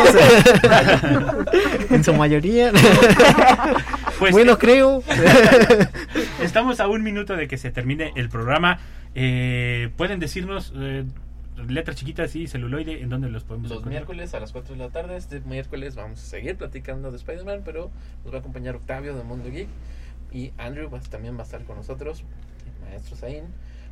en 1.92 2.04
su 2.04 2.14
mayoría. 2.14 2.72
Pues, 4.20 4.32
bueno, 4.32 4.54
eh, 4.54 4.58
creo. 4.60 5.04
Estamos 6.42 6.80
a 6.80 6.88
un 6.88 7.04
minuto 7.04 7.36
de 7.36 7.48
que 7.48 7.58
se 7.58 7.72
termine 7.72 8.12
el 8.16 8.30
programa. 8.30 8.80
Eh, 9.14 9.90
Pueden 9.98 10.20
decirnos 10.20 10.74
eh, 10.76 11.06
letras 11.68 11.96
chiquitas 11.96 12.36
y 12.36 12.48
celuloide 12.48 13.02
en 13.02 13.10
dónde 13.10 13.30
los 13.30 13.44
podemos 13.44 13.70
Los 13.70 13.78
encontrar? 13.80 13.92
miércoles 13.92 14.34
a 14.34 14.40
las 14.40 14.52
4 14.52 14.76
de 14.76 14.80
la 14.84 14.90
tarde, 14.90 15.16
este 15.18 15.40
miércoles 15.42 15.96
vamos 15.96 16.20
a 16.22 16.26
seguir 16.26 16.56
platicando 16.58 17.12
de 17.12 17.18
Spider-Man, 17.18 17.62
pero 17.64 17.92
nos 18.24 18.34
va 18.34 18.38
a 18.38 18.40
acompañar 18.42 18.76
Octavio 18.76 19.16
de 19.16 19.24
Mundo 19.24 19.50
Geek 19.50 19.68
y 20.34 20.52
Andrew 20.58 20.90
va- 20.90 21.00
también 21.00 21.36
va 21.38 21.42
a 21.42 21.44
estar 21.44 21.64
con 21.64 21.78
nosotros, 21.78 22.24
el 22.84 22.90
maestro 22.90 23.16
Zain, 23.16 23.44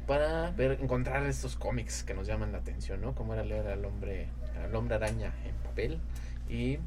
para 0.07 0.51
ver, 0.51 0.78
encontrar 0.82 1.24
estos 1.26 1.55
cómics 1.55 2.03
que 2.03 2.13
nos 2.13 2.28
llaman 2.28 2.51
la 2.51 2.57
atención, 2.57 2.99
¿no? 2.99 3.13
Como 3.15 3.34
era 3.34 3.43
leer 3.45 3.67
al 3.67 3.86
hombre, 3.86 4.28
al 4.61 4.76
hombre 4.76 4.95
araña 4.95 5.32
en 5.45 5.55
papel 5.63 5.99
y 6.49 6.80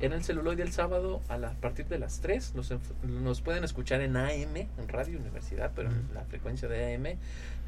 en 0.00 0.12
el 0.12 0.24
celuloide 0.24 0.62
el 0.62 0.72
sábado 0.72 1.20
a, 1.28 1.36
la- 1.38 1.48
a 1.50 1.54
partir 1.54 1.86
de 1.86 1.98
las 1.98 2.20
3 2.20 2.54
nos, 2.54 2.72
nos 3.02 3.40
pueden 3.40 3.64
escuchar 3.64 4.00
en 4.00 4.16
AM, 4.16 4.56
en 4.56 4.88
Radio 4.88 5.18
Universidad, 5.18 5.72
pero 5.74 5.90
en 5.90 6.08
la 6.14 6.24
frecuencia 6.24 6.68
de 6.68 6.94
AM, 6.94 7.18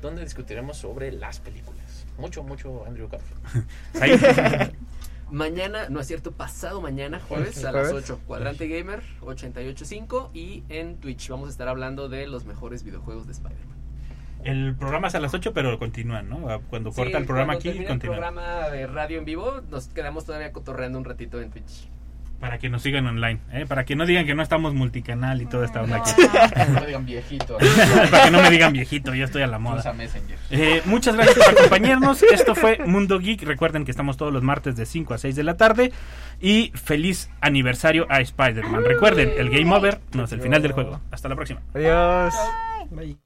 donde 0.03 0.23
discutiremos 0.25 0.77
sobre 0.77 1.13
las 1.13 1.41
películas. 1.41 2.05
Mucho, 2.19 2.43
mucho 2.43 2.85
Andrew 2.87 3.09
Garfield. 3.09 4.73
Mañana, 5.31 5.89
no 5.89 5.99
es 5.99 6.07
cierto, 6.07 6.31
pasado 6.31 6.81
mañana, 6.81 7.19
jueves, 7.19 7.65
a 7.65 7.73
las 7.73 7.93
8. 7.93 8.21
Cuadrante 8.29 8.69
Gamer 8.69 9.03
885 9.23 10.31
y 10.35 10.63
en 10.69 10.99
Twitch 10.99 11.29
vamos 11.29 11.49
a 11.49 11.51
estar 11.51 11.67
hablando 11.67 12.09
de 12.09 12.29
los 12.29 12.45
mejores 12.45 12.85
videojuegos 12.85 13.27
de 13.27 13.33
Spider-Man. 13.33 13.77
el 14.45 14.77
programa 14.77 15.09
es 15.09 15.17
a 15.17 15.21
las 15.21 15.35
8, 15.35 15.53
pero 15.53 15.77
continúan, 15.81 16.29
¿no? 16.29 16.49
Ah, 16.49 16.61
Cuando 16.71 16.93
Sí, 16.93 16.97
corta 16.97 17.19
el 17.19 17.25
programa 17.27 17.55
aquí, 17.55 17.65
termine 17.65 17.87
el 17.87 17.89
continúa. 17.91 18.15
programa 18.17 18.69
de 18.71 18.87
radio 18.87 19.19
en 19.19 19.25
vivo, 19.25 19.63
nos 19.69 19.89
quedamos 19.89 20.27
todavía 20.27 20.53
cotorreando 20.53 20.97
un 20.97 21.05
ratito 21.05 21.41
en 21.41 21.51
Twitch. 21.51 21.89
Para 22.41 22.59
que 22.59 22.69
nos 22.69 22.83
sigan 22.83 23.07
online, 23.07 23.41
¿eh? 23.53 23.65
Para 23.67 23.85
que 23.85 23.97
no 23.97 24.05
digan 24.05 24.27
que 24.27 24.35
no 24.35 24.43
estamos 24.43 24.75
multicanal 24.75 25.41
y 25.41 25.47
toda 25.47 25.65
esta 25.65 25.83
onda 25.83 25.97
aquí. 25.99 26.11
No 26.73 26.81
me 26.81 26.87
digan 26.87 27.07
viejito. 27.07 27.57
Para 28.11 28.25
que 28.25 28.31
no 28.31 28.43
me 28.43 28.51
digan 28.51 28.73
viejito, 28.73 29.15
yo 29.15 29.25
estoy 29.25 29.43
a 29.43 29.47
la 29.47 29.59
moda. 29.59 29.95
Eh, 30.51 30.83
muchas 30.85 31.15
gracias 31.15 31.37
por 31.37 31.59
acompañarnos. 31.59 32.23
Esto 32.23 32.55
fue 32.55 32.79
Mundo 32.85 33.19
Geek. 33.19 33.43
Recuerden 33.43 33.85
que 33.85 33.91
estamos 33.91 34.17
todos 34.17 34.33
los 34.33 34.43
martes 34.43 34.77
de 34.77 34.85
5 34.85 35.15
a 35.15 35.19
6 35.19 35.37
de 35.37 35.43
la 35.45 35.57
tarde. 35.57 35.93
Y 36.41 36.73
feliz 36.75 37.31
aniversario 37.41 38.07
a 38.11 38.21
Spider-Man. 38.21 38.85
Recuerden, 38.85 39.33
el 39.39 39.51
game 39.51 39.75
over 39.75 40.01
no 40.13 40.25
es 40.25 40.33
el 40.33 40.41
final 40.41 40.61
del 40.61 40.73
juego. 40.73 41.01
Hasta 41.11 41.29
la 41.29 41.37
próxima. 41.37 41.63
Adiós. 41.75 42.35
Bye. 42.91 43.17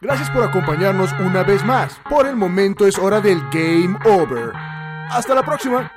Gracias 0.00 0.28
por 0.30 0.44
acompañarnos 0.44 1.12
una 1.18 1.42
vez 1.42 1.64
más. 1.64 1.98
Por 2.08 2.26
el 2.26 2.36
momento 2.36 2.86
es 2.86 2.98
hora 2.98 3.20
del 3.20 3.40
Game 3.50 3.96
Over. 4.04 4.73
Hasta 5.10 5.34
la 5.34 5.42
próxima. 5.42 5.90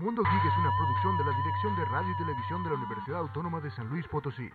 Mundo 0.00 0.22
Geek 0.22 0.44
es 0.44 0.58
una 0.58 0.70
producción 0.76 1.18
de 1.18 1.24
la 1.24 1.32
Dirección 1.36 1.76
de 1.76 1.84
Radio 1.84 2.10
y 2.10 2.16
Televisión 2.16 2.64
de 2.64 2.70
la 2.70 2.76
Universidad 2.76 3.18
Autónoma 3.20 3.60
de 3.60 3.70
San 3.70 3.88
Luis 3.88 4.06
Potosí. 4.08 4.50